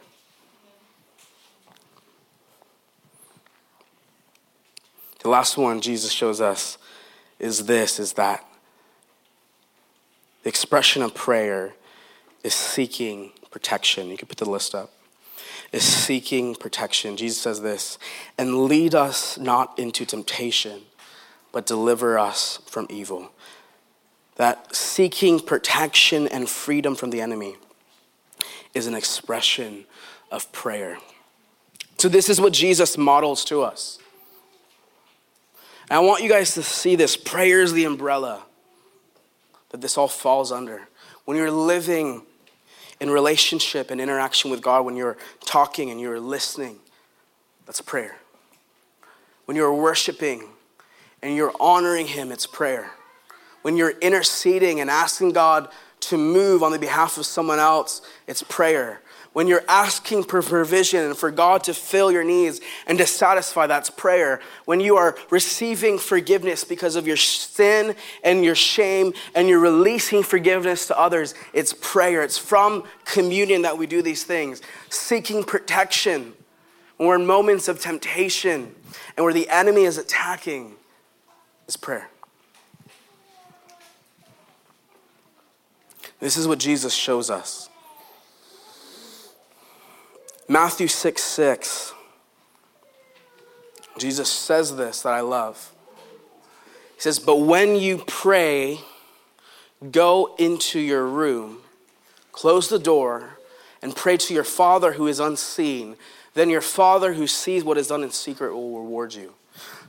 The 5.21 5.29
last 5.29 5.57
one 5.57 5.79
Jesus 5.79 6.11
shows 6.11 6.41
us 6.41 6.77
is 7.39 7.65
this 7.65 7.99
is 7.99 8.13
that 8.13 8.45
the 10.43 10.49
expression 10.49 11.01
of 11.01 11.15
prayer 11.15 11.73
is 12.43 12.53
seeking 12.53 13.31
protection. 13.49 14.09
You 14.09 14.17
can 14.17 14.27
put 14.27 14.37
the 14.37 14.49
list 14.49 14.75
up. 14.75 14.91
Is 15.71 15.83
seeking 15.83 16.53
protection. 16.53 17.17
Jesus 17.17 17.41
says 17.41 17.61
this, 17.61 17.97
and 18.37 18.65
lead 18.65 18.93
us 18.93 19.39
not 19.39 19.77
into 19.79 20.05
temptation, 20.05 20.81
but 21.51 21.65
deliver 21.65 22.19
us 22.19 22.59
from 22.67 22.85
evil. 22.89 23.31
That 24.35 24.75
seeking 24.75 25.39
protection 25.39 26.27
and 26.27 26.47
freedom 26.47 26.95
from 26.95 27.09
the 27.09 27.21
enemy 27.21 27.55
is 28.73 28.87
an 28.87 28.95
expression 28.95 29.85
of 30.31 30.51
prayer. 30.51 30.97
So, 31.97 32.09
this 32.09 32.29
is 32.29 32.41
what 32.41 32.53
Jesus 32.53 32.97
models 32.97 33.45
to 33.45 33.61
us. 33.61 33.99
And 35.89 35.97
I 35.97 35.99
want 35.99 36.23
you 36.23 36.29
guys 36.29 36.53
to 36.55 36.63
see 36.63 36.95
this 36.95 37.15
prayer 37.15 37.61
is 37.61 37.73
the 37.73 37.85
umbrella 37.85 38.43
that 39.69 39.81
this 39.81 39.97
all 39.97 40.07
falls 40.07 40.51
under. 40.51 40.87
When 41.25 41.37
you're 41.37 41.51
living 41.51 42.23
in 42.99 43.09
relationship 43.09 43.91
and 43.91 43.99
interaction 43.99 44.49
with 44.49 44.61
God, 44.61 44.85
when 44.85 44.95
you're 44.95 45.17
talking 45.45 45.89
and 45.91 45.99
you're 45.99 46.19
listening, 46.19 46.77
that's 47.65 47.81
prayer. 47.81 48.17
When 49.45 49.57
you're 49.57 49.73
worshiping 49.73 50.49
and 51.21 51.35
you're 51.35 51.53
honoring 51.59 52.07
Him, 52.07 52.31
it's 52.31 52.45
prayer. 52.45 52.91
When 53.61 53.77
you're 53.77 53.91
interceding 54.01 54.79
and 54.79 54.89
asking 54.89 55.31
God 55.31 55.69
to 56.09 56.17
move 56.17 56.63
on 56.63 56.71
the 56.71 56.79
behalf 56.79 57.17
of 57.17 57.25
someone 57.25 57.59
else, 57.59 58.01
it's 58.27 58.43
prayer. 58.43 59.01
When 59.33 59.47
you're 59.47 59.63
asking 59.67 60.25
for 60.25 60.43
provision 60.43 61.03
and 61.03 61.17
for 61.17 61.31
God 61.31 61.63
to 61.63 61.73
fill 61.73 62.11
your 62.11 62.23
needs 62.23 62.61
and 62.85 62.99
to 62.99 63.07
satisfy, 63.07 63.65
that's 63.65 63.89
prayer. 63.89 64.39
When 64.65 64.79
you 64.79 64.95
are 64.95 65.17
receiving 65.31 65.97
forgiveness 65.97 66.63
because 66.63 66.95
of 66.95 67.07
your 67.07 67.17
sin 67.17 67.95
and 68.23 68.45
your 68.45 68.53
shame 68.53 69.13
and 69.33 69.49
you're 69.49 69.59
releasing 69.59 70.21
forgiveness 70.21 70.85
to 70.87 70.99
others, 70.99 71.33
it's 71.51 71.73
prayer. 71.73 72.21
It's 72.21 72.37
from 72.37 72.83
communion 73.05 73.63
that 73.63 73.75
we 73.75 73.87
do 73.87 74.03
these 74.03 74.23
things. 74.23 74.61
Seeking 74.89 75.43
protection 75.43 76.33
when 76.97 77.09
we're 77.09 77.15
in 77.15 77.25
moments 77.25 77.67
of 77.67 77.81
temptation 77.81 78.75
and 79.17 79.23
where 79.23 79.33
the 79.33 79.49
enemy 79.49 79.83
is 79.83 79.97
attacking 79.97 80.75
is 81.67 81.75
prayer. 81.75 82.07
This 86.23 86.37
is 86.37 86.47
what 86.47 86.57
Jesus 86.57 86.93
shows 86.93 87.29
us. 87.29 87.67
Matthew 90.47 90.87
6 90.87 91.21
6. 91.21 91.93
Jesus 93.97 94.31
says 94.31 94.77
this 94.77 95.01
that 95.01 95.11
I 95.11 95.19
love. 95.19 95.73
He 96.95 97.01
says, 97.01 97.19
But 97.19 97.41
when 97.41 97.75
you 97.75 98.05
pray, 98.07 98.79
go 99.91 100.33
into 100.39 100.79
your 100.79 101.05
room, 101.05 101.57
close 102.31 102.69
the 102.69 102.79
door, 102.79 103.37
and 103.81 103.93
pray 103.93 104.15
to 104.15 104.33
your 104.33 104.45
Father 104.45 104.93
who 104.93 105.07
is 105.07 105.19
unseen. 105.19 105.97
Then 106.35 106.49
your 106.49 106.61
Father 106.61 107.15
who 107.15 107.27
sees 107.27 107.65
what 107.65 107.77
is 107.77 107.87
done 107.87 108.01
in 108.01 108.11
secret 108.11 108.55
will 108.55 108.79
reward 108.79 109.13
you. 109.13 109.33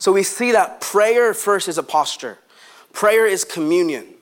So 0.01 0.11
we 0.11 0.25
see 0.25 0.51
that 0.51 0.81
prayer 0.81 1.33
first 1.33 1.69
is 1.69 1.79
a 1.79 1.85
posture, 1.85 2.39
prayer 2.93 3.25
is 3.25 3.45
communion. 3.45 4.15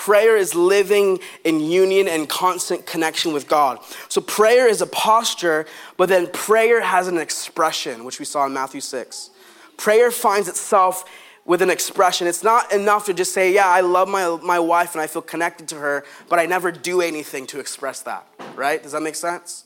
Prayer 0.00 0.34
is 0.34 0.54
living 0.54 1.18
in 1.44 1.60
union 1.60 2.08
and 2.08 2.26
constant 2.26 2.86
connection 2.86 3.34
with 3.34 3.46
God. 3.46 3.80
So 4.08 4.22
prayer 4.22 4.66
is 4.66 4.80
a 4.80 4.86
posture, 4.86 5.66
but 5.98 6.08
then 6.08 6.28
prayer 6.28 6.80
has 6.80 7.06
an 7.06 7.18
expression, 7.18 8.06
which 8.06 8.18
we 8.18 8.24
saw 8.24 8.46
in 8.46 8.54
Matthew 8.54 8.80
6. 8.80 9.28
Prayer 9.76 10.10
finds 10.10 10.48
itself 10.48 11.04
with 11.44 11.60
an 11.60 11.68
expression. 11.68 12.26
It's 12.26 12.42
not 12.42 12.72
enough 12.72 13.04
to 13.06 13.12
just 13.12 13.34
say, 13.34 13.52
Yeah, 13.52 13.68
I 13.68 13.82
love 13.82 14.08
my, 14.08 14.38
my 14.42 14.58
wife 14.58 14.94
and 14.94 15.02
I 15.02 15.06
feel 15.06 15.20
connected 15.20 15.68
to 15.68 15.74
her, 15.74 16.02
but 16.30 16.38
I 16.38 16.46
never 16.46 16.72
do 16.72 17.02
anything 17.02 17.46
to 17.48 17.60
express 17.60 18.00
that, 18.04 18.26
right? 18.56 18.82
Does 18.82 18.92
that 18.92 19.02
make 19.02 19.16
sense? 19.16 19.64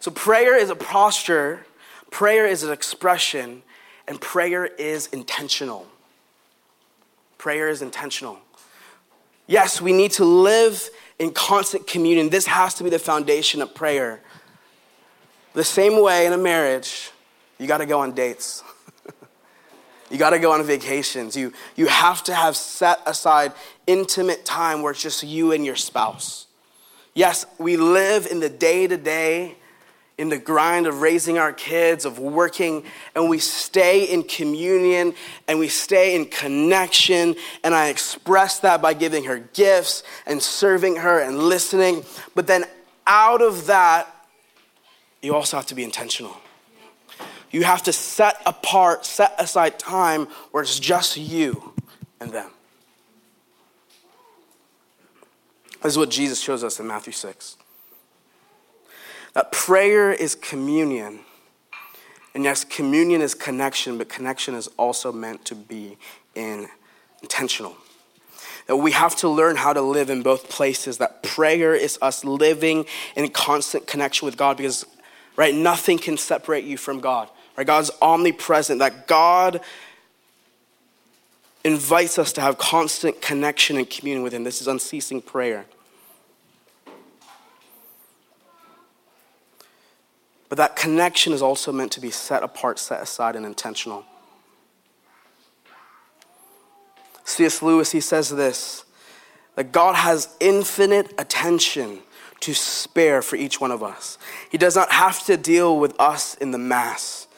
So 0.00 0.10
prayer 0.10 0.54
is 0.54 0.68
a 0.68 0.76
posture, 0.76 1.64
prayer 2.10 2.44
is 2.44 2.62
an 2.62 2.72
expression, 2.72 3.62
and 4.06 4.20
prayer 4.20 4.66
is 4.66 5.06
intentional. 5.06 5.86
Prayer 7.38 7.70
is 7.70 7.80
intentional. 7.80 8.38
Yes, 9.52 9.82
we 9.82 9.92
need 9.92 10.12
to 10.12 10.24
live 10.24 10.88
in 11.18 11.30
constant 11.30 11.86
communion. 11.86 12.30
This 12.30 12.46
has 12.46 12.72
to 12.76 12.84
be 12.84 12.88
the 12.88 12.98
foundation 12.98 13.60
of 13.60 13.74
prayer. 13.74 14.22
The 15.52 15.62
same 15.62 16.00
way 16.00 16.24
in 16.24 16.32
a 16.32 16.38
marriage, 16.38 17.10
you 17.58 17.66
got 17.66 17.78
to 17.78 17.84
go 17.84 18.00
on 18.00 18.12
dates. 18.12 18.64
you 20.10 20.16
got 20.16 20.30
to 20.30 20.38
go 20.38 20.52
on 20.52 20.64
vacations. 20.64 21.36
You, 21.36 21.52
you 21.76 21.86
have 21.88 22.24
to 22.24 22.34
have 22.34 22.56
set 22.56 23.00
aside 23.04 23.52
intimate 23.86 24.46
time 24.46 24.80
where 24.80 24.92
it's 24.92 25.02
just 25.02 25.22
you 25.22 25.52
and 25.52 25.66
your 25.66 25.76
spouse. 25.76 26.46
Yes, 27.12 27.44
we 27.58 27.76
live 27.76 28.26
in 28.26 28.40
the 28.40 28.48
day 28.48 28.86
to 28.86 28.96
day 28.96 29.56
in 30.22 30.28
the 30.28 30.38
grind 30.38 30.86
of 30.86 31.00
raising 31.00 31.36
our 31.36 31.52
kids, 31.52 32.04
of 32.04 32.20
working, 32.20 32.84
and 33.16 33.28
we 33.28 33.40
stay 33.40 34.04
in 34.04 34.22
communion 34.22 35.12
and 35.48 35.58
we 35.58 35.66
stay 35.66 36.14
in 36.14 36.26
connection. 36.26 37.34
And 37.64 37.74
I 37.74 37.88
express 37.88 38.60
that 38.60 38.80
by 38.80 38.94
giving 38.94 39.24
her 39.24 39.40
gifts 39.40 40.04
and 40.24 40.40
serving 40.40 40.94
her 40.94 41.18
and 41.18 41.36
listening. 41.36 42.04
But 42.36 42.46
then 42.46 42.66
out 43.04 43.42
of 43.42 43.66
that, 43.66 44.14
you 45.22 45.34
also 45.34 45.56
have 45.56 45.66
to 45.66 45.74
be 45.74 45.82
intentional. 45.82 46.36
You 47.50 47.64
have 47.64 47.82
to 47.82 47.92
set 47.92 48.36
apart, 48.46 49.04
set 49.04 49.34
aside 49.40 49.76
time 49.76 50.28
where 50.52 50.62
it's 50.62 50.78
just 50.78 51.16
you 51.16 51.72
and 52.20 52.30
them. 52.30 52.50
This 55.82 55.94
is 55.94 55.98
what 55.98 56.10
Jesus 56.10 56.40
shows 56.40 56.62
us 56.62 56.78
in 56.78 56.86
Matthew 56.86 57.12
6. 57.12 57.56
That 59.34 59.52
prayer 59.52 60.12
is 60.12 60.34
communion. 60.34 61.20
And 62.34 62.44
yes, 62.44 62.64
communion 62.64 63.20
is 63.20 63.34
connection, 63.34 63.98
but 63.98 64.08
connection 64.08 64.54
is 64.54 64.68
also 64.78 65.12
meant 65.12 65.44
to 65.46 65.54
be 65.54 65.96
in, 66.34 66.68
intentional. 67.20 67.76
That 68.66 68.76
we 68.76 68.92
have 68.92 69.16
to 69.16 69.28
learn 69.28 69.56
how 69.56 69.72
to 69.72 69.82
live 69.82 70.08
in 70.08 70.22
both 70.22 70.48
places. 70.48 70.98
That 70.98 71.22
prayer 71.22 71.74
is 71.74 71.98
us 72.00 72.24
living 72.24 72.86
in 73.16 73.28
constant 73.28 73.86
connection 73.86 74.26
with 74.26 74.36
God 74.36 74.56
because, 74.56 74.86
right, 75.36 75.54
nothing 75.54 75.98
can 75.98 76.16
separate 76.16 76.64
you 76.64 76.76
from 76.76 77.00
God. 77.00 77.28
Right? 77.56 77.66
God's 77.66 77.90
omnipresent. 78.00 78.78
That 78.78 79.06
God 79.06 79.60
invites 81.64 82.18
us 82.18 82.32
to 82.34 82.40
have 82.40 82.58
constant 82.58 83.20
connection 83.20 83.76
and 83.76 83.88
communion 83.88 84.22
with 84.22 84.32
Him. 84.32 84.44
This 84.44 84.60
is 84.60 84.68
unceasing 84.68 85.20
prayer. 85.20 85.66
But 90.52 90.58
that 90.58 90.76
connection 90.76 91.32
is 91.32 91.40
also 91.40 91.72
meant 91.72 91.92
to 91.92 92.00
be 92.00 92.10
set 92.10 92.42
apart, 92.42 92.78
set 92.78 93.00
aside, 93.00 93.36
and 93.36 93.46
intentional. 93.46 94.04
C.S. 97.24 97.62
Lewis, 97.62 97.92
he 97.92 98.02
says 98.02 98.28
this 98.28 98.84
that 99.54 99.72
God 99.72 99.94
has 99.94 100.36
infinite 100.40 101.14
attention 101.16 102.00
to 102.40 102.52
spare 102.52 103.22
for 103.22 103.36
each 103.36 103.62
one 103.62 103.70
of 103.70 103.82
us. 103.82 104.18
He 104.50 104.58
does 104.58 104.76
not 104.76 104.92
have 104.92 105.24
to 105.24 105.38
deal 105.38 105.78
with 105.78 105.98
us 105.98 106.34
in 106.34 106.50
the 106.50 106.58
mass. 106.58 107.28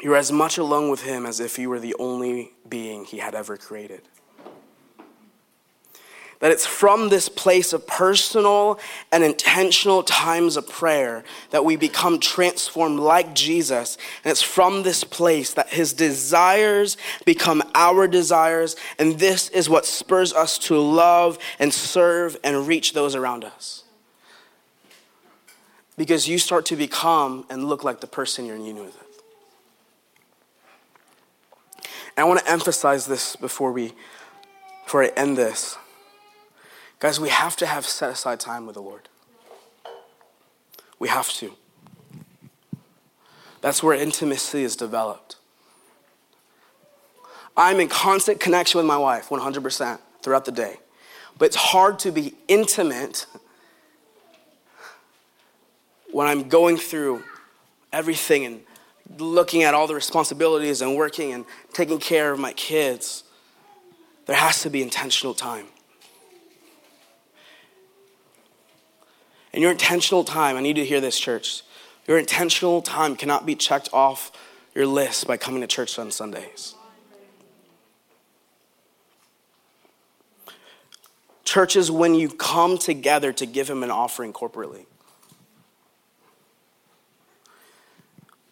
You're 0.00 0.14
as 0.14 0.30
much 0.30 0.56
alone 0.56 0.88
with 0.88 1.02
Him 1.02 1.26
as 1.26 1.40
if 1.40 1.58
you 1.58 1.68
were 1.68 1.80
the 1.80 1.96
only 1.98 2.52
being 2.68 3.04
He 3.04 3.18
had 3.18 3.34
ever 3.34 3.56
created 3.56 4.02
that 6.40 6.50
it's 6.50 6.66
from 6.66 7.08
this 7.08 7.28
place 7.28 7.72
of 7.72 7.86
personal 7.86 8.78
and 9.10 9.24
intentional 9.24 10.02
times 10.02 10.56
of 10.56 10.68
prayer 10.68 11.24
that 11.50 11.64
we 11.64 11.76
become 11.76 12.18
transformed 12.18 12.98
like 12.98 13.34
Jesus. 13.34 13.96
And 14.24 14.30
it's 14.30 14.42
from 14.42 14.82
this 14.82 15.04
place 15.04 15.54
that 15.54 15.70
his 15.70 15.92
desires 15.92 16.96
become 17.24 17.62
our 17.74 18.06
desires. 18.06 18.76
And 18.98 19.18
this 19.18 19.48
is 19.48 19.70
what 19.70 19.86
spurs 19.86 20.32
us 20.32 20.58
to 20.58 20.78
love 20.78 21.38
and 21.58 21.72
serve 21.72 22.36
and 22.44 22.66
reach 22.66 22.92
those 22.92 23.14
around 23.14 23.44
us. 23.44 23.84
Because 25.96 26.28
you 26.28 26.38
start 26.38 26.66
to 26.66 26.76
become 26.76 27.46
and 27.48 27.68
look 27.68 27.84
like 27.84 28.00
the 28.00 28.06
person 28.06 28.44
you're 28.44 28.56
in 28.56 28.64
union 28.64 28.86
with. 28.86 28.98
And 32.16 32.24
I 32.24 32.28
want 32.28 32.40
to 32.40 32.50
emphasize 32.50 33.06
this 33.06 33.36
before 33.36 33.72
we 33.72 33.92
before 34.84 35.02
I 35.02 35.08
end 35.16 35.36
this. 35.38 35.78
Guys, 37.04 37.20
we 37.20 37.28
have 37.28 37.54
to 37.54 37.66
have 37.66 37.84
set 37.84 38.08
aside 38.08 38.40
time 38.40 38.64
with 38.64 38.76
the 38.76 38.80
Lord. 38.80 39.10
We 40.98 41.08
have 41.08 41.30
to. 41.34 41.52
That's 43.60 43.82
where 43.82 43.94
intimacy 43.94 44.62
is 44.62 44.74
developed. 44.74 45.36
I'm 47.58 47.78
in 47.78 47.88
constant 47.88 48.40
connection 48.40 48.78
with 48.78 48.86
my 48.86 48.96
wife 48.96 49.28
100% 49.28 49.98
throughout 50.22 50.46
the 50.46 50.52
day. 50.52 50.78
But 51.36 51.44
it's 51.44 51.56
hard 51.56 51.98
to 51.98 52.10
be 52.10 52.32
intimate 52.48 53.26
when 56.10 56.26
I'm 56.26 56.48
going 56.48 56.78
through 56.78 57.22
everything 57.92 58.46
and 58.46 58.62
looking 59.18 59.62
at 59.62 59.74
all 59.74 59.86
the 59.86 59.94
responsibilities 59.94 60.80
and 60.80 60.96
working 60.96 61.34
and 61.34 61.44
taking 61.74 61.98
care 61.98 62.32
of 62.32 62.38
my 62.38 62.54
kids. 62.54 63.24
There 64.24 64.36
has 64.36 64.62
to 64.62 64.70
be 64.70 64.80
intentional 64.80 65.34
time. 65.34 65.66
And 69.54 69.62
your 69.62 69.70
intentional 69.70 70.24
time, 70.24 70.56
I 70.56 70.60
need 70.60 70.74
to 70.74 70.84
hear 70.84 71.00
this, 71.00 71.18
church. 71.18 71.62
Your 72.08 72.18
intentional 72.18 72.82
time 72.82 73.14
cannot 73.14 73.46
be 73.46 73.54
checked 73.54 73.88
off 73.92 74.32
your 74.74 74.84
list 74.84 75.28
by 75.28 75.36
coming 75.36 75.60
to 75.60 75.68
church 75.68 75.96
on 75.96 76.10
Sundays. 76.10 76.74
Church 81.44 81.76
is 81.76 81.88
when 81.88 82.16
you 82.16 82.30
come 82.30 82.78
together 82.78 83.32
to 83.32 83.46
give 83.46 83.70
Him 83.70 83.84
an 83.84 83.92
offering 83.92 84.32
corporately. 84.32 84.86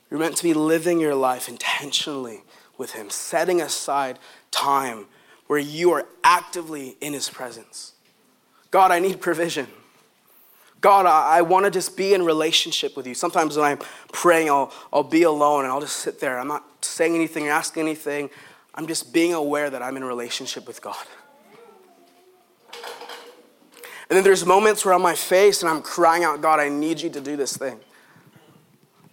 You're 0.09 0.21
meant 0.21 0.37
to 0.37 0.45
be 0.45 0.55
living 0.55 1.01
your 1.01 1.17
life 1.17 1.49
intentionally 1.49 2.43
with 2.79 2.93
Him, 2.93 3.11
setting 3.11 3.61
aside 3.61 4.21
time 4.53 5.07
where 5.49 5.59
you 5.59 5.91
are 5.91 6.07
actively 6.23 6.97
in 7.01 7.13
His 7.13 7.29
presence. 7.29 7.95
God, 8.71 8.93
I 8.93 9.01
need 9.01 9.21
provision. 9.21 9.67
God, 10.83 11.07
I, 11.07 11.39
I 11.39 11.43
want 11.43 11.65
to 11.65 11.71
just 11.71 11.97
be 11.97 12.13
in 12.13 12.25
relationship 12.25 12.97
with 12.97 13.07
you. 13.07 13.15
Sometimes 13.15 13.57
when 13.57 13.65
I'm 13.65 13.79
praying, 14.13 14.51
I'll, 14.51 14.73
I'll 14.93 15.05
be 15.05 15.23
alone 15.23 15.65
and 15.65 15.73
I'll 15.73 15.81
just 15.81 15.99
sit 15.99 16.21
there. 16.21 16.39
I'm 16.39 16.49
not 16.49 16.85
saying 16.85 17.15
anything, 17.15 17.47
or 17.47 17.53
asking 17.53 17.85
anything. 17.85 18.29
I'm 18.75 18.89
just 18.89 19.13
being 19.13 19.33
aware 19.33 19.71
that 19.71 19.81
I'm 19.81 19.97
in 19.97 20.03
relationship 20.03 20.67
with 20.67 20.83
God. 20.83 21.07
And 22.73 24.17
then 24.17 24.25
there's 24.25 24.45
moments 24.45 24.85
where 24.85 24.93
on 24.93 25.01
my 25.01 25.15
face 25.15 25.63
and 25.63 25.71
I'm 25.71 25.83
crying 25.83 26.25
out, 26.25 26.41
God, 26.41 26.59
I 26.59 26.69
need 26.69 27.01
you 27.01 27.09
to 27.11 27.21
do 27.21 27.37
this 27.37 27.57
thing. 27.57 27.79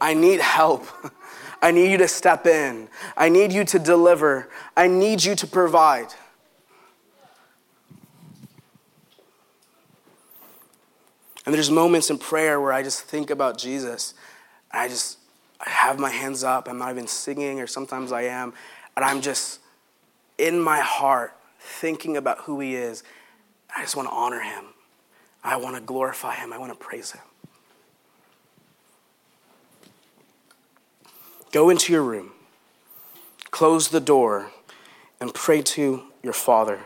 I 0.01 0.15
need 0.15 0.39
help. 0.39 0.87
I 1.61 1.69
need 1.69 1.91
you 1.91 1.97
to 1.99 2.07
step 2.07 2.47
in. 2.47 2.87
I 3.15 3.29
need 3.29 3.53
you 3.53 3.63
to 3.65 3.77
deliver. 3.77 4.49
I 4.75 4.87
need 4.87 5.23
you 5.23 5.35
to 5.35 5.45
provide. 5.45 6.07
And 11.49 11.55
there's 11.55 11.71
moments 11.71 12.11
in 12.11 12.19
prayer 12.19 12.61
where 12.61 12.71
I 12.71 12.83
just 12.83 13.01
think 13.01 13.31
about 13.31 13.57
Jesus. 13.57 14.13
I 14.69 14.87
just 14.87 15.17
I 15.59 15.67
have 15.67 15.97
my 15.97 16.11
hands 16.11 16.43
up. 16.43 16.69
I'm 16.69 16.77
not 16.77 16.91
even 16.91 17.07
singing, 17.07 17.59
or 17.59 17.65
sometimes 17.65 18.11
I 18.11 18.25
am. 18.25 18.53
And 18.95 19.03
I'm 19.03 19.19
just 19.19 19.59
in 20.37 20.59
my 20.59 20.79
heart 20.79 21.35
thinking 21.59 22.17
about 22.17 22.41
who 22.41 22.59
he 22.59 22.75
is. 22.75 23.01
I 23.75 23.81
just 23.81 23.95
want 23.95 24.07
to 24.09 24.13
honor 24.13 24.41
him. 24.41 24.65
I 25.43 25.55
want 25.55 25.75
to 25.75 25.81
glorify 25.81 26.35
him. 26.35 26.53
I 26.53 26.59
want 26.59 26.71
to 26.71 26.77
praise 26.77 27.13
him. 27.13 27.23
Go 31.51 31.71
into 31.71 31.91
your 31.91 32.03
room, 32.03 32.33
close 33.49 33.87
the 33.87 33.99
door, 33.99 34.51
and 35.19 35.33
pray 35.33 35.63
to 35.63 36.03
your 36.21 36.33
Father 36.33 36.81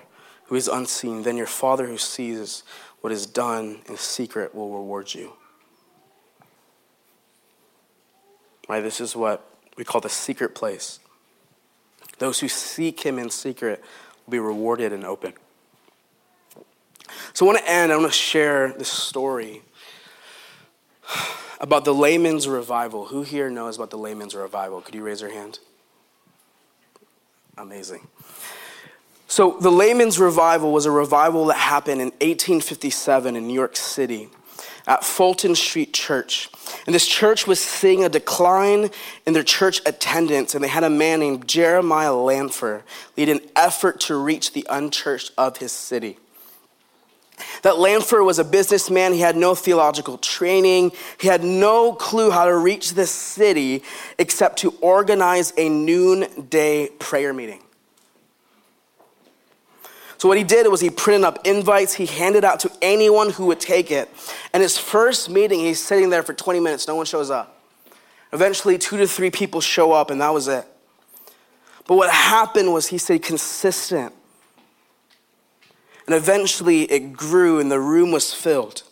who 0.46 0.56
is 0.56 0.70
unseen. 0.70 1.24
Then 1.24 1.36
your 1.36 1.48
Father 1.48 1.88
who 1.88 1.98
sees 1.98 2.64
what 3.04 3.12
is 3.12 3.26
done 3.26 3.80
in 3.90 3.98
secret 3.98 4.56
will 4.56 4.72
reward 4.72 5.14
you. 5.14 5.34
Right? 8.70 8.80
This 8.80 9.02
is 9.02 9.14
what 9.14 9.46
we 9.76 9.84
call 9.84 10.00
the 10.00 10.08
secret 10.08 10.56
place. 10.56 11.02
Those 12.20 12.40
who 12.40 12.48
seek 12.48 13.02
him 13.02 13.20
in 13.20 13.30
secret 13.30 13.84
will 14.26 14.32
be 14.32 14.40
rewarded 14.40 14.94
in 14.94 15.04
open. 15.04 15.34
So 17.34 17.46
I 17.46 17.48
want 17.48 17.60
to 17.60 17.70
end, 17.70 17.92
I 17.92 17.98
want 17.98 18.10
to 18.10 18.18
share 18.18 18.72
this 18.72 18.88
story 18.88 19.64
about 21.60 21.84
the 21.84 21.94
layman's 21.94 22.48
revival. 22.48 23.08
Who 23.08 23.24
here 23.24 23.50
knows 23.50 23.76
about 23.76 23.90
the 23.90 23.98
layman's 23.98 24.34
revival? 24.34 24.80
Could 24.80 24.96
you 24.96 25.04
raise 25.04 25.20
your 25.20 25.34
hand? 25.34 25.60
Amazing. 27.58 28.08
So, 29.34 29.58
the 29.60 29.72
layman's 29.72 30.20
revival 30.20 30.72
was 30.72 30.86
a 30.86 30.92
revival 30.92 31.48
that 31.48 31.58
happened 31.58 32.02
in 32.02 32.10
1857 32.22 33.36
in 33.36 33.48
New 33.48 33.56
York 33.56 33.76
City 33.76 34.30
at 34.86 35.04
Fulton 35.04 35.56
Street 35.56 35.92
Church. 35.92 36.52
And 36.86 36.94
this 36.94 37.08
church 37.08 37.48
was 37.48 37.60
seeing 37.60 38.04
a 38.04 38.10
decline 38.10 38.92
in 39.26 39.34
their 39.34 39.42
church 39.42 39.82
attendance, 39.88 40.54
and 40.54 40.64
they 40.64 40.68
had 40.68 40.84
a 40.84 40.90
man 40.92 41.22
named 41.22 41.48
Jeremiah 41.48 42.14
Lanphier 42.14 42.84
lead 43.18 43.28
an 43.28 43.40
effort 43.56 44.00
to 44.02 44.18
reach 44.18 44.54
the 44.54 44.68
unchurched 44.70 45.32
of 45.36 45.58
his 45.58 45.72
city. 45.72 46.20
That 47.64 47.80
Lanphier 47.80 48.22
was 48.24 48.38
a 48.38 48.44
businessman. 48.44 49.14
He 49.14 49.22
had 49.22 49.36
no 49.36 49.56
theological 49.56 50.20
training. 50.20 50.92
He 51.20 51.28
had 51.28 51.44
no 51.44 51.94
clue 51.94 52.30
how 52.30 52.46
to 52.46 52.56
reach 52.56 52.94
this 52.94 53.10
city 53.10 53.82
except 54.20 54.60
to 54.60 54.76
organize 54.80 55.54
a 55.58 55.70
noonday 55.70 56.90
prayer 57.00 57.34
meeting. 57.34 57.64
So 60.24 60.30
what 60.30 60.38
he 60.38 60.46
did 60.46 60.70
was 60.70 60.80
he 60.80 60.90
printed 60.90 61.26
up 61.26 61.46
invites, 61.46 61.96
he 61.96 62.06
handed 62.06 62.46
out 62.46 62.62
to 62.62 62.72
anyone 62.82 63.32
who 63.32 63.48
would 63.48 63.60
take 63.60 63.92
it. 63.92 64.10
And 64.54 64.64
his 64.64 64.78
first 64.78 65.30
meeting, 65.30 65.60
he's 65.60 65.84
sitting 65.84 66.10
there 66.12 66.24
for 66.24 66.34
20 66.34 66.62
minutes, 66.62 66.88
no 66.88 66.96
one 66.96 67.06
shows 67.06 67.30
up. 67.30 67.62
Eventually, 68.32 68.78
two 68.78 68.96
to 68.96 69.06
three 69.06 69.32
people 69.32 69.60
show 69.60 69.92
up, 69.92 70.10
and 70.10 70.22
that 70.22 70.34
was 70.34 70.48
it. 70.48 70.66
But 71.88 71.96
what 71.96 72.10
happened 72.10 72.72
was 72.72 72.88
he 72.88 72.98
stayed 72.98 73.22
consistent 73.22 74.14
and 76.08 76.16
eventually 76.16 76.84
it 76.84 77.12
grew 77.12 77.60
and 77.60 77.70
the 77.70 77.82
room 77.82 78.14
was 78.14 78.34
filled. 78.34 78.84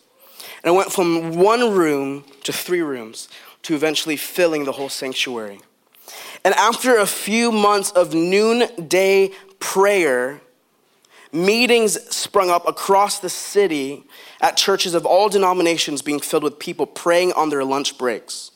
And 0.62 0.74
it 0.74 0.76
went 0.76 0.92
from 0.92 1.36
one 1.36 1.72
room 1.72 2.24
to 2.44 2.52
three 2.52 2.82
rooms 2.82 3.30
to 3.62 3.74
eventually 3.74 4.18
filling 4.18 4.66
the 4.66 4.72
whole 4.72 4.90
sanctuary. 4.90 5.62
And 6.44 6.52
after 6.56 6.98
a 6.98 7.06
few 7.06 7.50
months 7.50 7.90
of 7.92 8.12
noonday 8.12 9.30
prayer, 9.60 10.42
meetings 11.32 11.98
sprung 12.14 12.50
up 12.50 12.68
across 12.68 13.18
the 13.18 13.30
city 13.30 14.04
at 14.40 14.56
churches 14.56 14.94
of 14.94 15.06
all 15.06 15.28
denominations 15.28 16.02
being 16.02 16.20
filled 16.20 16.42
with 16.42 16.58
people 16.58 16.86
praying 16.86 17.32
on 17.32 17.48
their 17.48 17.64
lunch 17.64 17.96
breaks. 17.96 18.50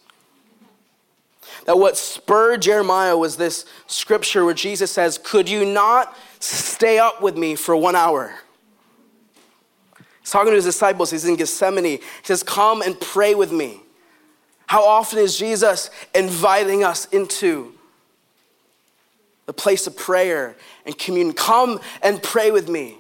That 1.65 1.79
what 1.79 1.97
spurred 1.97 2.63
Jeremiah 2.63 3.17
was 3.17 3.37
this 3.37 3.65
scripture 3.87 4.45
where 4.45 4.55
Jesus 4.55 4.91
says, 4.91 5.19
Could 5.19 5.49
you 5.49 5.65
not 5.65 6.17
stay 6.39 6.99
up 6.99 7.23
with 7.23 7.37
me 7.37 7.57
for 7.57 7.75
one 7.75 7.97
hour? 7.97 8.35
He's 10.21 10.31
talking 10.31 10.51
to 10.51 10.57
his 10.57 10.65
disciples. 10.65 11.11
He's 11.11 11.25
in 11.25 11.37
Gethsemane. 11.37 11.85
He 11.85 12.01
says, 12.23 12.43
Come 12.43 12.83
and 12.83 13.01
pray 13.01 13.35
with 13.35 13.53
me. 13.53 13.81
How 14.67 14.85
often 14.85 15.19
is 15.19 15.39
Jesus 15.39 15.91
inviting 16.15 16.85
us 16.85 17.07
into 17.07 17.76
the 19.47 19.53
place 19.53 19.87
of 19.87 19.97
prayer 19.97 20.57
and 20.85 20.97
communion? 20.99 21.35
Come 21.35 21.81
and 22.03 22.23
pray 22.23 22.51
with 22.51 22.69
me. 22.69 22.99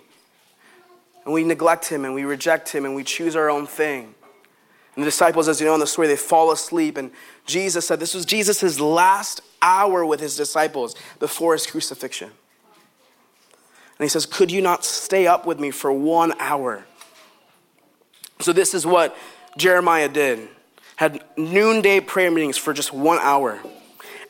And 1.24 1.34
we 1.34 1.44
neglect 1.44 1.86
him 1.88 2.04
and 2.04 2.14
we 2.14 2.24
reject 2.24 2.70
him 2.70 2.84
and 2.84 2.94
we 2.94 3.04
choose 3.04 3.34
our 3.36 3.50
own 3.50 3.66
thing. 3.66 4.14
And 4.94 5.02
the 5.02 5.08
disciples, 5.08 5.48
as 5.48 5.60
you 5.60 5.66
know 5.66 5.74
in 5.74 5.80
the 5.80 5.86
story, 5.86 6.08
they 6.08 6.16
fall 6.16 6.50
asleep. 6.52 6.96
And 6.96 7.10
Jesus 7.44 7.86
said 7.86 8.00
this 8.00 8.14
was 8.14 8.24
Jesus' 8.24 8.80
last 8.80 9.42
hour 9.60 10.06
with 10.06 10.20
his 10.20 10.36
disciples 10.36 10.94
before 11.18 11.52
his 11.52 11.66
crucifixion. 11.66 12.30
And 13.98 14.04
he 14.04 14.08
says, 14.08 14.24
Could 14.24 14.50
you 14.50 14.62
not 14.62 14.84
stay 14.84 15.26
up 15.26 15.46
with 15.46 15.60
me 15.60 15.70
for 15.70 15.92
one 15.92 16.32
hour? 16.40 16.84
So 18.40 18.52
this 18.52 18.72
is 18.74 18.86
what 18.86 19.16
Jeremiah 19.56 20.08
did. 20.08 20.48
Had 20.96 21.22
noonday 21.36 22.00
prayer 22.00 22.30
meetings 22.30 22.56
for 22.56 22.72
just 22.72 22.92
one 22.92 23.18
hour. 23.20 23.60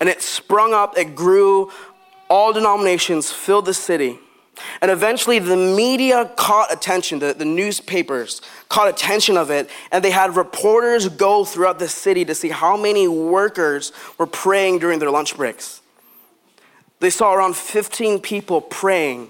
And 0.00 0.08
it 0.08 0.20
sprung 0.20 0.74
up, 0.74 0.98
it 0.98 1.14
grew, 1.14 1.70
all 2.28 2.52
denominations 2.52 3.30
filled 3.30 3.66
the 3.66 3.74
city. 3.74 4.18
And 4.80 4.90
eventually 4.90 5.38
the 5.38 5.56
media 5.56 6.30
caught 6.36 6.72
attention, 6.72 7.18
the, 7.18 7.34
the 7.34 7.44
newspapers 7.44 8.40
caught 8.68 8.88
attention 8.88 9.36
of 9.36 9.50
it, 9.50 9.68
and 9.92 10.02
they 10.02 10.10
had 10.10 10.34
reporters 10.34 11.08
go 11.08 11.44
throughout 11.44 11.78
the 11.78 11.88
city 11.88 12.24
to 12.24 12.34
see 12.34 12.48
how 12.48 12.76
many 12.76 13.06
workers 13.06 13.92
were 14.18 14.26
praying 14.26 14.78
during 14.78 14.98
their 14.98 15.10
lunch 15.10 15.36
breaks. 15.36 15.82
They 17.00 17.10
saw 17.10 17.34
around 17.34 17.56
15 17.56 18.20
people 18.20 18.62
praying, 18.62 19.28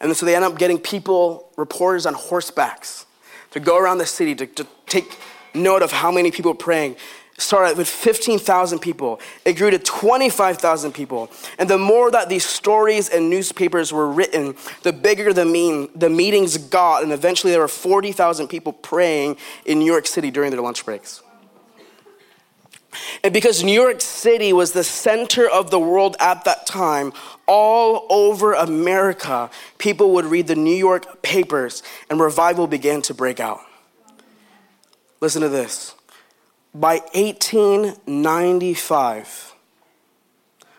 and 0.00 0.16
so 0.16 0.24
they 0.24 0.34
ended 0.34 0.52
up 0.52 0.58
getting 0.58 0.78
people, 0.78 1.50
reporters 1.56 2.06
on 2.06 2.14
horsebacks 2.14 3.04
to 3.50 3.60
go 3.60 3.78
around 3.78 3.98
the 3.98 4.06
city 4.06 4.34
to, 4.34 4.46
to 4.46 4.66
take 4.86 5.18
note 5.54 5.82
of 5.82 5.92
how 5.92 6.10
many 6.10 6.30
people 6.30 6.54
praying. 6.54 6.96
Started 7.40 7.76
with 7.76 7.88
15,000 7.88 8.78
people. 8.78 9.20
It 9.44 9.54
grew 9.54 9.70
to 9.70 9.78
25,000 9.78 10.92
people. 10.92 11.30
And 11.58 11.68
the 11.68 11.78
more 11.78 12.10
that 12.10 12.28
these 12.28 12.44
stories 12.44 13.08
and 13.08 13.30
newspapers 13.30 13.92
were 13.92 14.10
written, 14.10 14.54
the 14.82 14.92
bigger 14.92 15.32
the, 15.32 15.44
mean, 15.44 15.88
the 15.94 16.10
meetings 16.10 16.56
got. 16.58 17.02
And 17.02 17.12
eventually 17.12 17.52
there 17.52 17.60
were 17.60 17.68
40,000 17.68 18.48
people 18.48 18.72
praying 18.72 19.36
in 19.64 19.78
New 19.78 19.90
York 19.90 20.06
City 20.06 20.30
during 20.30 20.50
their 20.50 20.60
lunch 20.60 20.84
breaks. 20.84 21.22
And 23.22 23.32
because 23.32 23.62
New 23.62 23.72
York 23.72 24.00
City 24.00 24.52
was 24.52 24.72
the 24.72 24.82
center 24.82 25.48
of 25.48 25.70
the 25.70 25.78
world 25.78 26.16
at 26.18 26.44
that 26.44 26.66
time, 26.66 27.12
all 27.46 28.06
over 28.10 28.52
America, 28.52 29.50
people 29.78 30.12
would 30.14 30.24
read 30.24 30.46
the 30.46 30.56
New 30.56 30.74
York 30.74 31.22
papers 31.22 31.82
and 32.08 32.20
revival 32.20 32.66
began 32.66 33.02
to 33.02 33.14
break 33.14 33.38
out. 33.38 33.60
Listen 35.20 35.42
to 35.42 35.48
this. 35.48 35.94
By 36.74 36.98
1895, 37.14 39.54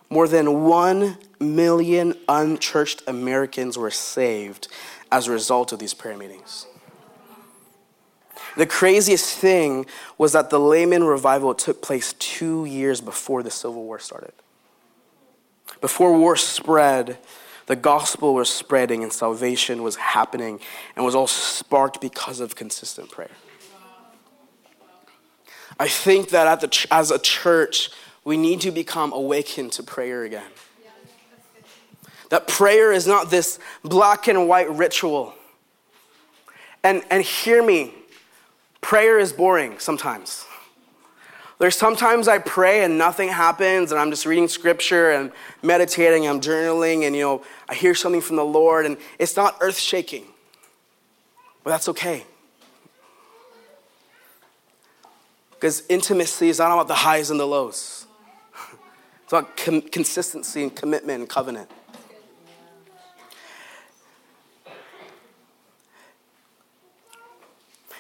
more 0.10 0.28
than 0.28 0.64
1 0.64 1.18
million 1.40 2.16
unchurched 2.30 3.02
Americans 3.08 3.78
were 3.78 3.92
saved 3.92 4.70
as 5.12 5.28
a 5.28 5.32
result 5.32 5.74
of 5.74 5.80
these 5.80 5.94
prayer 5.94 6.16
meetings. 6.16 6.68
The 8.58 8.66
craziest 8.66 9.38
thing 9.38 9.86
was 10.18 10.34
that 10.34 10.50
the 10.50 10.60
layman 10.60 11.04
revival 11.04 11.54
took 11.54 11.82
place 11.82 12.14
two 12.14 12.66
years 12.66 13.02
before 13.02 13.44
the 13.44 13.52
Civil 13.52 13.84
War 13.84 14.00
started. 14.00 14.34
Before 15.80 16.18
war 16.18 16.36
spread, 16.36 17.18
the 17.68 17.76
gospel 17.76 18.34
was 18.34 18.50
spreading 18.50 19.04
and 19.04 19.14
salvation 19.14 19.84
was 19.84 19.96
happening 19.96 20.60
and 20.96 21.06
was 21.06 21.16
all 21.16 21.28
sparked 21.28 22.02
because 22.02 22.40
of 22.40 22.56
consistent 22.56 23.10
prayer. 23.10 23.30
I 25.82 25.88
think 25.88 26.30
that 26.30 26.62
the, 26.62 26.88
as 26.92 27.10
a 27.10 27.18
church, 27.20 27.90
we 28.24 28.38
need 28.38 28.62
to 28.62 28.72
become 28.72 29.12
awakened 29.14 29.72
to 29.74 29.84
prayer 29.84 30.24
again. 30.24 30.52
That 32.30 32.48
prayer 32.48 32.94
is 32.94 33.08
not 33.08 33.30
this 33.30 33.60
black 33.84 34.28
and 34.28 34.48
white 34.48 34.70
ritual. 34.70 35.34
And, 36.84 37.04
and 37.10 37.24
hear 37.24 37.64
me, 37.64 37.94
Prayer 38.82 39.20
is 39.20 39.32
boring 39.32 39.78
sometimes. 39.78 40.46
There's 41.60 41.78
sometimes 41.78 42.28
I 42.28 42.40
pray 42.40 42.84
and 42.84 42.98
nothing 42.98 43.30
happens, 43.30 43.92
and 43.92 44.02
I'm 44.02 44.10
just 44.10 44.26
reading 44.26 44.48
scripture 44.48 45.12
and 45.12 45.32
meditating, 45.62 46.28
I'm 46.28 46.42
journaling, 46.42 47.06
and 47.06 47.16
you 47.16 47.22
know, 47.22 47.46
I 47.70 47.76
hear 47.76 47.94
something 47.94 48.22
from 48.22 48.36
the 48.36 48.44
Lord, 48.44 48.88
and 48.88 48.98
it's 49.20 49.38
not 49.38 49.58
earth 49.62 49.78
shaking. 49.78 50.26
But 51.64 51.70
that's 51.70 51.88
okay. 51.90 52.26
Because 55.62 55.84
intimacy 55.90 56.50
is 56.50 56.58
not 56.58 56.72
about 56.72 56.88
the 56.88 56.96
highs 56.96 57.30
and 57.30 57.40
the 57.40 57.46
lows, 57.46 58.08
it's 59.24 59.32
about 59.32 59.56
com- 59.56 59.84
consistency 59.84 60.64
and 60.64 60.76
commitment 60.76 61.20
and 61.20 61.30
covenant. 61.30 61.70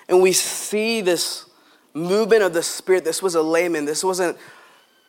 And 0.10 0.24
we 0.24 0.34
see 0.34 1.02
this 1.02 1.46
movement 1.94 2.42
of 2.42 2.54
the 2.54 2.64
Spirit. 2.64 3.06
This 3.06 3.22
was 3.22 3.36
a 3.36 3.44
layman. 3.44 3.86
This 3.86 4.04
wasn't 4.04 4.38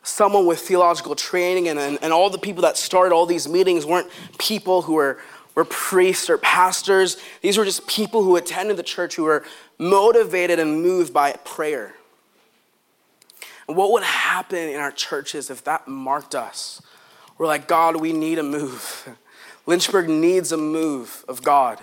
someone 0.03 0.45
with 0.45 0.59
theological 0.59 1.15
training. 1.15 1.69
And, 1.69 1.79
and, 1.79 1.97
and 2.03 2.13
all 2.13 2.29
the 2.29 2.37
people 2.37 2.61
that 2.61 2.77
started 2.77 3.15
all 3.15 3.25
these 3.25 3.49
meetings 3.49 3.83
weren't 3.83 4.11
people 4.37 4.83
who 4.83 4.93
were 4.93 5.19
were 5.55 5.65
priests 5.65 6.29
or 6.29 6.37
pastors. 6.37 7.17
These 7.41 7.57
were 7.57 7.65
just 7.65 7.87
people 7.87 8.21
who 8.21 8.35
attended 8.35 8.77
the 8.77 8.83
church 8.83 9.15
who 9.15 9.23
were 9.23 9.43
motivated 9.79 10.59
and 10.59 10.83
moved 10.83 11.13
by 11.13 11.33
prayer. 11.33 11.95
And 13.67 13.77
what 13.77 13.91
would 13.91 14.03
happen 14.03 14.57
in 14.57 14.79
our 14.79 14.91
churches 14.91 15.49
if 15.49 15.63
that 15.63 15.87
marked 15.87 16.35
us? 16.35 16.81
We're 17.37 17.47
like, 17.47 17.67
God, 17.67 17.95
we 17.95 18.13
need 18.13 18.39
a 18.39 18.43
move. 18.43 19.09
Lynchburg 19.65 20.09
needs 20.09 20.51
a 20.51 20.57
move 20.57 21.23
of 21.27 21.41
God. 21.41 21.79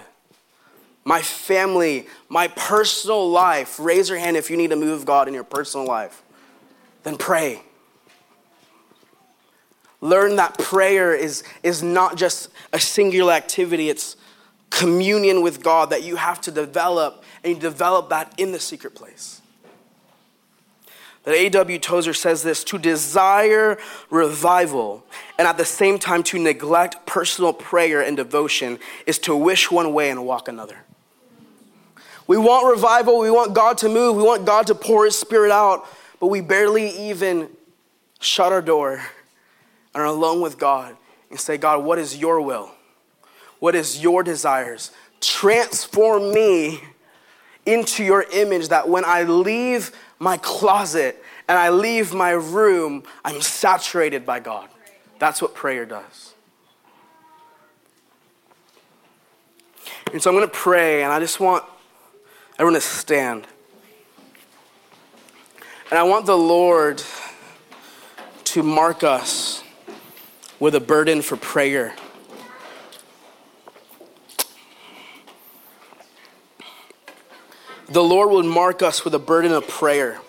My 1.04 1.22
family, 1.22 2.06
my 2.28 2.48
personal 2.48 3.30
life. 3.30 3.80
Raise 3.80 4.08
your 4.08 4.18
hand 4.18 4.36
if 4.36 4.50
you 4.50 4.56
need 4.56 4.72
a 4.72 4.76
move 4.76 5.00
of 5.00 5.06
God 5.06 5.28
in 5.28 5.34
your 5.34 5.44
personal 5.44 5.86
life. 5.86 6.22
Then 7.02 7.16
pray. 7.16 7.62
Learn 10.00 10.36
that 10.36 10.58
prayer 10.58 11.14
is, 11.14 11.42
is 11.62 11.82
not 11.82 12.16
just 12.16 12.48
a 12.72 12.80
singular 12.80 13.32
activity, 13.32 13.90
it's 13.90 14.16
communion 14.70 15.42
with 15.42 15.62
God 15.62 15.90
that 15.90 16.02
you 16.02 16.16
have 16.16 16.40
to 16.42 16.50
develop, 16.50 17.24
and 17.42 17.54
you 17.54 17.60
develop 17.60 18.08
that 18.10 18.32
in 18.38 18.52
the 18.52 18.60
secret 18.60 18.94
place. 18.94 19.39
That 21.30 21.36
A.W. 21.36 21.78
Tozer 21.78 22.12
says 22.12 22.42
this 22.42 22.64
to 22.64 22.76
desire 22.76 23.78
revival 24.10 25.04
and 25.38 25.46
at 25.46 25.56
the 25.56 25.64
same 25.64 26.00
time 26.00 26.24
to 26.24 26.40
neglect 26.40 27.06
personal 27.06 27.52
prayer 27.52 28.02
and 28.02 28.16
devotion 28.16 28.80
is 29.06 29.16
to 29.20 29.36
wish 29.36 29.70
one 29.70 29.94
way 29.94 30.10
and 30.10 30.26
walk 30.26 30.48
another. 30.48 30.78
We 32.26 32.36
want 32.36 32.68
revival, 32.74 33.20
we 33.20 33.30
want 33.30 33.54
God 33.54 33.78
to 33.78 33.88
move, 33.88 34.16
we 34.16 34.24
want 34.24 34.44
God 34.44 34.66
to 34.66 34.74
pour 34.74 35.04
His 35.04 35.16
Spirit 35.16 35.52
out, 35.52 35.86
but 36.18 36.26
we 36.26 36.40
barely 36.40 36.88
even 36.98 37.48
shut 38.18 38.52
our 38.52 38.60
door 38.60 38.94
and 39.94 40.02
are 40.02 40.06
alone 40.06 40.40
with 40.40 40.58
God 40.58 40.96
and 41.30 41.38
say, 41.38 41.56
God, 41.56 41.84
what 41.84 42.00
is 42.00 42.16
your 42.16 42.40
will? 42.40 42.72
What 43.60 43.76
is 43.76 44.02
your 44.02 44.24
desires? 44.24 44.90
Transform 45.20 46.34
me 46.34 46.80
into 47.66 48.02
your 48.02 48.24
image 48.32 48.66
that 48.70 48.88
when 48.88 49.04
I 49.04 49.22
leave 49.22 49.92
my 50.20 50.36
closet 50.36 51.20
and 51.48 51.58
I 51.58 51.70
leave 51.70 52.14
my 52.14 52.30
room, 52.30 53.02
I'm 53.24 53.40
saturated 53.40 54.24
by 54.24 54.38
God. 54.38 54.68
That's 55.18 55.42
what 55.42 55.54
prayer 55.54 55.84
does. 55.84 56.34
And 60.12 60.22
so 60.22 60.30
I'm 60.30 60.36
going 60.36 60.48
to 60.48 60.54
pray, 60.54 61.02
and 61.02 61.12
I 61.12 61.18
just 61.20 61.40
want 61.40 61.64
everyone 62.58 62.74
to 62.74 62.86
stand. 62.86 63.46
And 65.90 65.98
I 65.98 66.02
want 66.04 66.26
the 66.26 66.36
Lord 66.36 67.02
to 68.44 68.62
mark 68.62 69.02
us 69.02 69.62
with 70.58 70.74
a 70.74 70.80
burden 70.80 71.22
for 71.22 71.36
prayer. 71.36 71.94
The 77.90 78.04
Lord 78.04 78.30
will 78.30 78.44
mark 78.44 78.82
us 78.82 79.04
with 79.04 79.14
a 79.16 79.18
burden 79.18 79.50
of 79.50 79.66
prayer. 79.66 80.20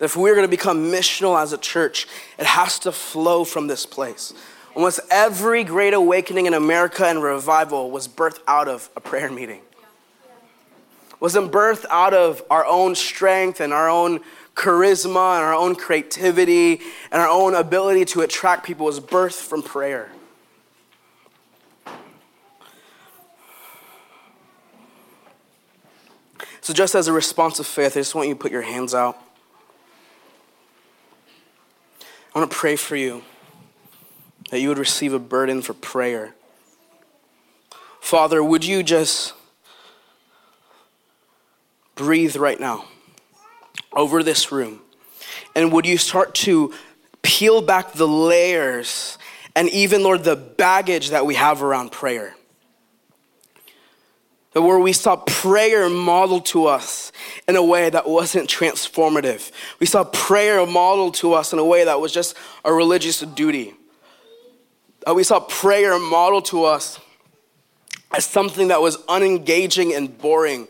If 0.00 0.16
we're 0.16 0.34
going 0.34 0.44
to 0.44 0.50
become 0.50 0.90
missional 0.90 1.40
as 1.40 1.52
a 1.52 1.58
church, 1.58 2.08
it 2.38 2.44
has 2.44 2.80
to 2.80 2.90
flow 2.90 3.44
from 3.44 3.68
this 3.68 3.86
place. 3.86 4.34
Almost 4.74 4.98
every 5.12 5.62
great 5.62 5.94
awakening 5.94 6.46
in 6.46 6.54
America 6.54 7.06
and 7.06 7.22
revival 7.22 7.92
was 7.92 8.08
birthed 8.08 8.40
out 8.48 8.66
of 8.66 8.90
a 8.96 9.00
prayer 9.00 9.30
meeting. 9.30 9.60
Wasn't 11.20 11.52
birthed 11.52 11.86
out 11.88 12.12
of 12.12 12.42
our 12.50 12.66
own 12.66 12.96
strength 12.96 13.60
and 13.60 13.72
our 13.72 13.88
own 13.88 14.18
charisma 14.56 15.36
and 15.36 15.44
our 15.44 15.54
own 15.54 15.76
creativity 15.76 16.80
and 17.12 17.22
our 17.22 17.28
own 17.28 17.54
ability 17.54 18.06
to 18.06 18.22
attract 18.22 18.66
people 18.66 18.86
was 18.86 18.98
birthed 18.98 19.40
from 19.40 19.62
prayer. 19.62 20.10
So, 26.66 26.74
just 26.74 26.96
as 26.96 27.06
a 27.06 27.12
response 27.12 27.60
of 27.60 27.66
faith, 27.68 27.96
I 27.96 28.00
just 28.00 28.16
want 28.16 28.26
you 28.26 28.34
to 28.34 28.40
put 28.40 28.50
your 28.50 28.62
hands 28.62 28.92
out. 28.92 29.16
I 32.34 32.40
want 32.40 32.50
to 32.50 32.56
pray 32.56 32.74
for 32.74 32.96
you 32.96 33.22
that 34.50 34.58
you 34.58 34.68
would 34.70 34.78
receive 34.78 35.12
a 35.12 35.20
burden 35.20 35.62
for 35.62 35.74
prayer. 35.74 36.34
Father, 38.00 38.42
would 38.42 38.64
you 38.64 38.82
just 38.82 39.32
breathe 41.94 42.34
right 42.34 42.58
now? 42.58 42.86
over 43.92 44.22
this 44.22 44.52
room? 44.52 44.80
And 45.54 45.72
would 45.72 45.86
you 45.86 45.96
start 45.96 46.34
to 46.34 46.74
peel 47.22 47.62
back 47.62 47.92
the 47.92 48.08
layers 48.08 49.18
and 49.54 49.68
even, 49.70 50.02
Lord, 50.02 50.24
the 50.24 50.34
baggage 50.34 51.10
that 51.10 51.26
we 51.26 51.36
have 51.36 51.62
around 51.62 51.92
prayer? 51.92 52.35
Where 54.60 54.78
we 54.78 54.92
saw 54.92 55.16
prayer 55.16 55.88
modeled 55.88 56.46
to 56.46 56.66
us 56.66 57.12
in 57.46 57.56
a 57.56 57.62
way 57.62 57.90
that 57.90 58.08
wasn't 58.08 58.48
transformative. 58.48 59.50
We 59.80 59.86
saw 59.86 60.04
prayer 60.04 60.64
modeled 60.64 61.14
to 61.16 61.34
us 61.34 61.52
in 61.52 61.58
a 61.58 61.64
way 61.64 61.84
that 61.84 62.00
was 62.00 62.12
just 62.12 62.34
a 62.64 62.72
religious 62.72 63.20
duty. 63.20 63.74
That 65.04 65.14
we 65.14 65.24
saw 65.24 65.40
prayer 65.40 65.98
modeled 65.98 66.46
to 66.46 66.64
us 66.64 66.98
as 68.12 68.24
something 68.24 68.68
that 68.68 68.80
was 68.80 68.96
unengaging 69.08 69.94
and 69.94 70.16
boring 70.16 70.68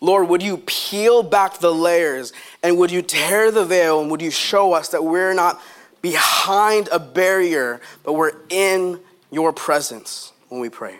Lord, 0.00 0.28
would 0.28 0.42
you 0.42 0.58
peel 0.58 1.22
back 1.22 1.58
the 1.58 1.72
layers 1.72 2.32
and 2.62 2.76
would 2.78 2.90
you 2.90 3.02
tear 3.02 3.50
the 3.50 3.64
veil 3.64 4.00
and 4.00 4.10
would 4.10 4.20
you 4.20 4.30
show 4.30 4.72
us 4.72 4.88
that 4.90 5.02
we're 5.02 5.34
not 5.34 5.60
behind 6.02 6.88
a 6.92 6.98
barrier, 6.98 7.80
but 8.04 8.12
we're 8.12 8.32
in 8.50 9.00
your 9.30 9.52
presence 9.52 10.32
when 10.48 10.60
we 10.60 10.68
pray? 10.68 10.96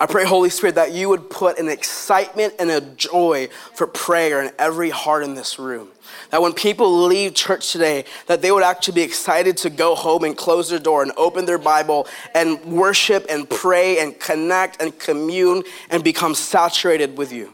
I 0.00 0.06
pray, 0.06 0.24
Holy 0.24 0.48
Spirit, 0.48 0.76
that 0.76 0.92
you 0.92 1.10
would 1.10 1.28
put 1.28 1.58
an 1.58 1.68
excitement 1.68 2.54
and 2.58 2.70
a 2.70 2.80
joy 2.80 3.48
for 3.74 3.86
prayer 3.86 4.42
in 4.42 4.50
every 4.58 4.88
heart 4.88 5.22
in 5.22 5.34
this 5.34 5.58
room. 5.58 5.88
That 6.30 6.40
when 6.40 6.54
people 6.54 7.04
leave 7.04 7.34
church 7.34 7.70
today, 7.70 8.06
that 8.26 8.40
they 8.40 8.50
would 8.50 8.62
actually 8.62 8.94
be 8.94 9.02
excited 9.02 9.58
to 9.58 9.68
go 9.68 9.94
home 9.94 10.24
and 10.24 10.34
close 10.34 10.70
their 10.70 10.78
door 10.78 11.02
and 11.02 11.12
open 11.18 11.44
their 11.44 11.58
Bible 11.58 12.06
and 12.34 12.64
worship 12.64 13.26
and 13.28 13.48
pray 13.48 13.98
and 13.98 14.18
connect 14.18 14.80
and 14.80 14.98
commune 14.98 15.64
and 15.90 16.02
become 16.02 16.34
saturated 16.34 17.18
with 17.18 17.30
you. 17.30 17.52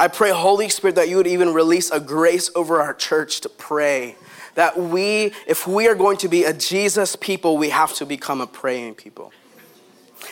I 0.00 0.08
pray, 0.08 0.32
Holy 0.32 0.68
Spirit, 0.68 0.96
that 0.96 1.08
you 1.08 1.16
would 1.16 1.28
even 1.28 1.54
release 1.54 1.92
a 1.92 2.00
grace 2.00 2.50
over 2.56 2.80
our 2.82 2.92
church 2.92 3.40
to 3.42 3.48
pray. 3.48 4.16
That 4.56 4.76
we, 4.76 5.32
if 5.46 5.68
we 5.68 5.86
are 5.86 5.94
going 5.94 6.16
to 6.18 6.28
be 6.28 6.42
a 6.42 6.52
Jesus 6.52 7.14
people, 7.14 7.56
we 7.56 7.70
have 7.70 7.94
to 7.94 8.06
become 8.06 8.40
a 8.40 8.48
praying 8.48 8.96
people. 8.96 9.32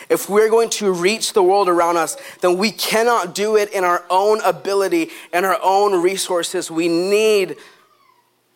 If 0.09 0.29
we're 0.29 0.49
going 0.49 0.69
to 0.71 0.91
reach 0.91 1.33
the 1.33 1.43
world 1.43 1.69
around 1.69 1.97
us, 1.97 2.17
then 2.41 2.57
we 2.57 2.71
cannot 2.71 3.35
do 3.35 3.55
it 3.55 3.71
in 3.71 3.83
our 3.83 4.03
own 4.09 4.41
ability 4.41 5.09
and 5.31 5.45
our 5.45 5.59
own 5.63 6.01
resources. 6.01 6.69
We 6.69 6.87
need 6.87 7.57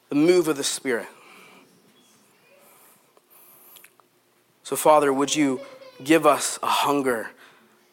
the 0.10 0.16
move 0.16 0.48
of 0.48 0.58
the 0.58 0.64
Spirit. 0.64 1.08
So, 4.64 4.76
Father, 4.76 5.14
would 5.14 5.36
you 5.36 5.62
give 6.04 6.26
us 6.26 6.60
a 6.62 6.68
hunger 6.68 7.30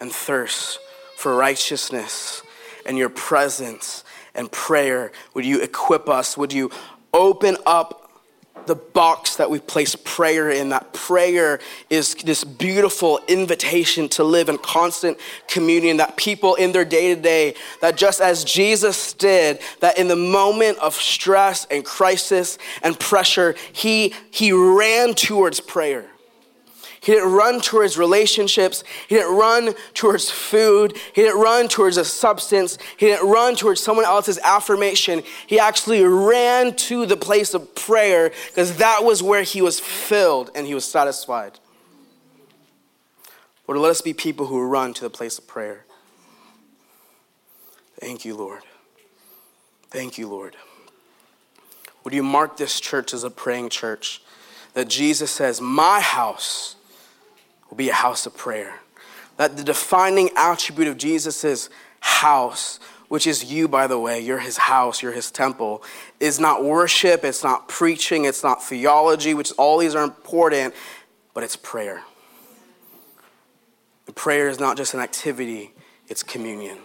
and 0.00 0.10
thirst 0.10 0.80
for 1.16 1.36
righteousness 1.36 2.42
and 2.84 2.98
your 2.98 3.08
presence 3.08 4.04
and 4.34 4.50
prayer? 4.50 5.12
Would 5.34 5.46
you 5.46 5.62
equip 5.62 6.08
us? 6.08 6.36
Would 6.36 6.52
you 6.52 6.70
open 7.12 7.56
up 7.64 8.03
the 8.66 8.74
box 8.74 9.36
that 9.36 9.50
we 9.50 9.58
place 9.58 9.94
prayer 9.94 10.50
in. 10.50 10.70
That 10.70 10.92
prayer 10.92 11.60
is 11.90 12.14
this 12.14 12.44
beautiful 12.44 13.20
invitation 13.28 14.08
to 14.10 14.24
live 14.24 14.48
in 14.48 14.58
constant 14.58 15.18
communion. 15.48 15.98
That 15.98 16.16
people 16.16 16.54
in 16.54 16.72
their 16.72 16.84
day 16.84 17.14
to 17.14 17.20
day, 17.20 17.54
that 17.80 17.96
just 17.96 18.20
as 18.20 18.44
Jesus 18.44 19.12
did, 19.12 19.60
that 19.80 19.98
in 19.98 20.08
the 20.08 20.16
moment 20.16 20.78
of 20.78 20.94
stress 20.94 21.66
and 21.70 21.84
crisis 21.84 22.58
and 22.82 22.98
pressure, 22.98 23.54
he, 23.72 24.14
he 24.30 24.52
ran 24.52 25.14
towards 25.14 25.60
prayer. 25.60 26.06
He 27.04 27.12
didn't 27.12 27.32
run 27.32 27.60
towards 27.60 27.98
relationships. 27.98 28.82
He 29.08 29.16
didn't 29.16 29.36
run 29.36 29.74
towards 29.92 30.30
food. 30.30 30.96
He 31.14 31.20
didn't 31.20 31.38
run 31.38 31.68
towards 31.68 31.98
a 31.98 32.04
substance. 32.04 32.78
He 32.96 33.06
didn't 33.06 33.28
run 33.28 33.56
towards 33.56 33.82
someone 33.82 34.06
else's 34.06 34.38
affirmation. 34.38 35.22
He 35.46 35.58
actually 35.58 36.02
ran 36.02 36.74
to 36.76 37.04
the 37.04 37.18
place 37.18 37.52
of 37.52 37.74
prayer 37.74 38.32
because 38.48 38.78
that 38.78 39.04
was 39.04 39.22
where 39.22 39.42
he 39.42 39.60
was 39.60 39.78
filled 39.78 40.50
and 40.54 40.66
he 40.66 40.74
was 40.74 40.86
satisfied. 40.86 41.58
Lord, 43.68 43.80
let 43.80 43.90
us 43.90 44.00
be 44.00 44.14
people 44.14 44.46
who 44.46 44.66
run 44.66 44.94
to 44.94 45.02
the 45.02 45.10
place 45.10 45.38
of 45.38 45.46
prayer. 45.46 45.84
Thank 48.00 48.24
you, 48.24 48.34
Lord. 48.34 48.62
Thank 49.90 50.16
you, 50.16 50.26
Lord. 50.26 50.56
Would 52.02 52.14
you 52.14 52.22
mark 52.22 52.56
this 52.56 52.80
church 52.80 53.12
as 53.12 53.24
a 53.24 53.30
praying 53.30 53.68
church? 53.68 54.22
That 54.72 54.88
Jesus 54.88 55.30
says, 55.30 55.60
My 55.60 56.00
house 56.00 56.76
will 57.74 57.78
be 57.78 57.88
a 57.88 57.94
house 57.94 58.24
of 58.24 58.36
prayer. 58.36 58.72
That 59.36 59.56
the 59.56 59.64
defining 59.64 60.30
attribute 60.36 60.86
of 60.86 60.96
Jesus' 60.96 61.68
house, 61.98 62.78
which 63.08 63.26
is 63.26 63.44
you, 63.44 63.66
by 63.66 63.88
the 63.88 63.98
way, 63.98 64.20
you're 64.20 64.38
his 64.38 64.56
house, 64.56 65.02
you're 65.02 65.10
his 65.10 65.32
temple, 65.32 65.82
is 66.20 66.38
not 66.38 66.62
worship, 66.62 67.24
it's 67.24 67.42
not 67.42 67.66
preaching, 67.66 68.26
it's 68.26 68.44
not 68.44 68.62
theology, 68.62 69.34
which 69.34 69.50
all 69.58 69.78
these 69.78 69.96
are 69.96 70.04
important. 70.04 70.72
but 71.34 71.42
it's 71.42 71.56
prayer. 71.56 72.02
And 74.06 74.14
prayer 74.14 74.48
is 74.48 74.60
not 74.60 74.76
just 74.76 74.94
an 74.94 75.00
activity, 75.00 75.72
it's 76.06 76.22
communion. 76.22 76.78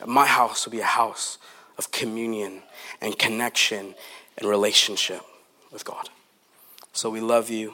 That 0.00 0.08
my 0.08 0.26
house 0.26 0.66
will 0.66 0.72
be 0.72 0.80
a 0.80 0.84
house 0.84 1.38
of 1.78 1.90
communion 1.92 2.60
and 3.00 3.18
connection 3.18 3.94
and 4.36 4.46
relationship 4.46 5.22
with 5.72 5.86
God. 5.86 6.10
So 6.92 7.08
we 7.08 7.20
love 7.20 7.48
you. 7.48 7.72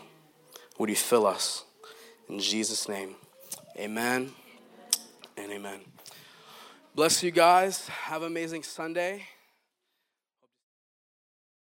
Would 0.79 0.89
you 0.91 0.97
fill 0.97 1.27
us? 1.27 1.65
In 2.29 2.39
Jesus' 2.39 2.89
name, 2.89 3.15
amen 3.79 4.33
and 5.37 5.53
amen. 5.53 5.81
Bless 6.95 7.23
you 7.23 7.31
guys. 7.31 7.89
Have 7.89 8.23
an 8.23 8.29
amazing 8.29 8.63
Sunday. 8.63 9.25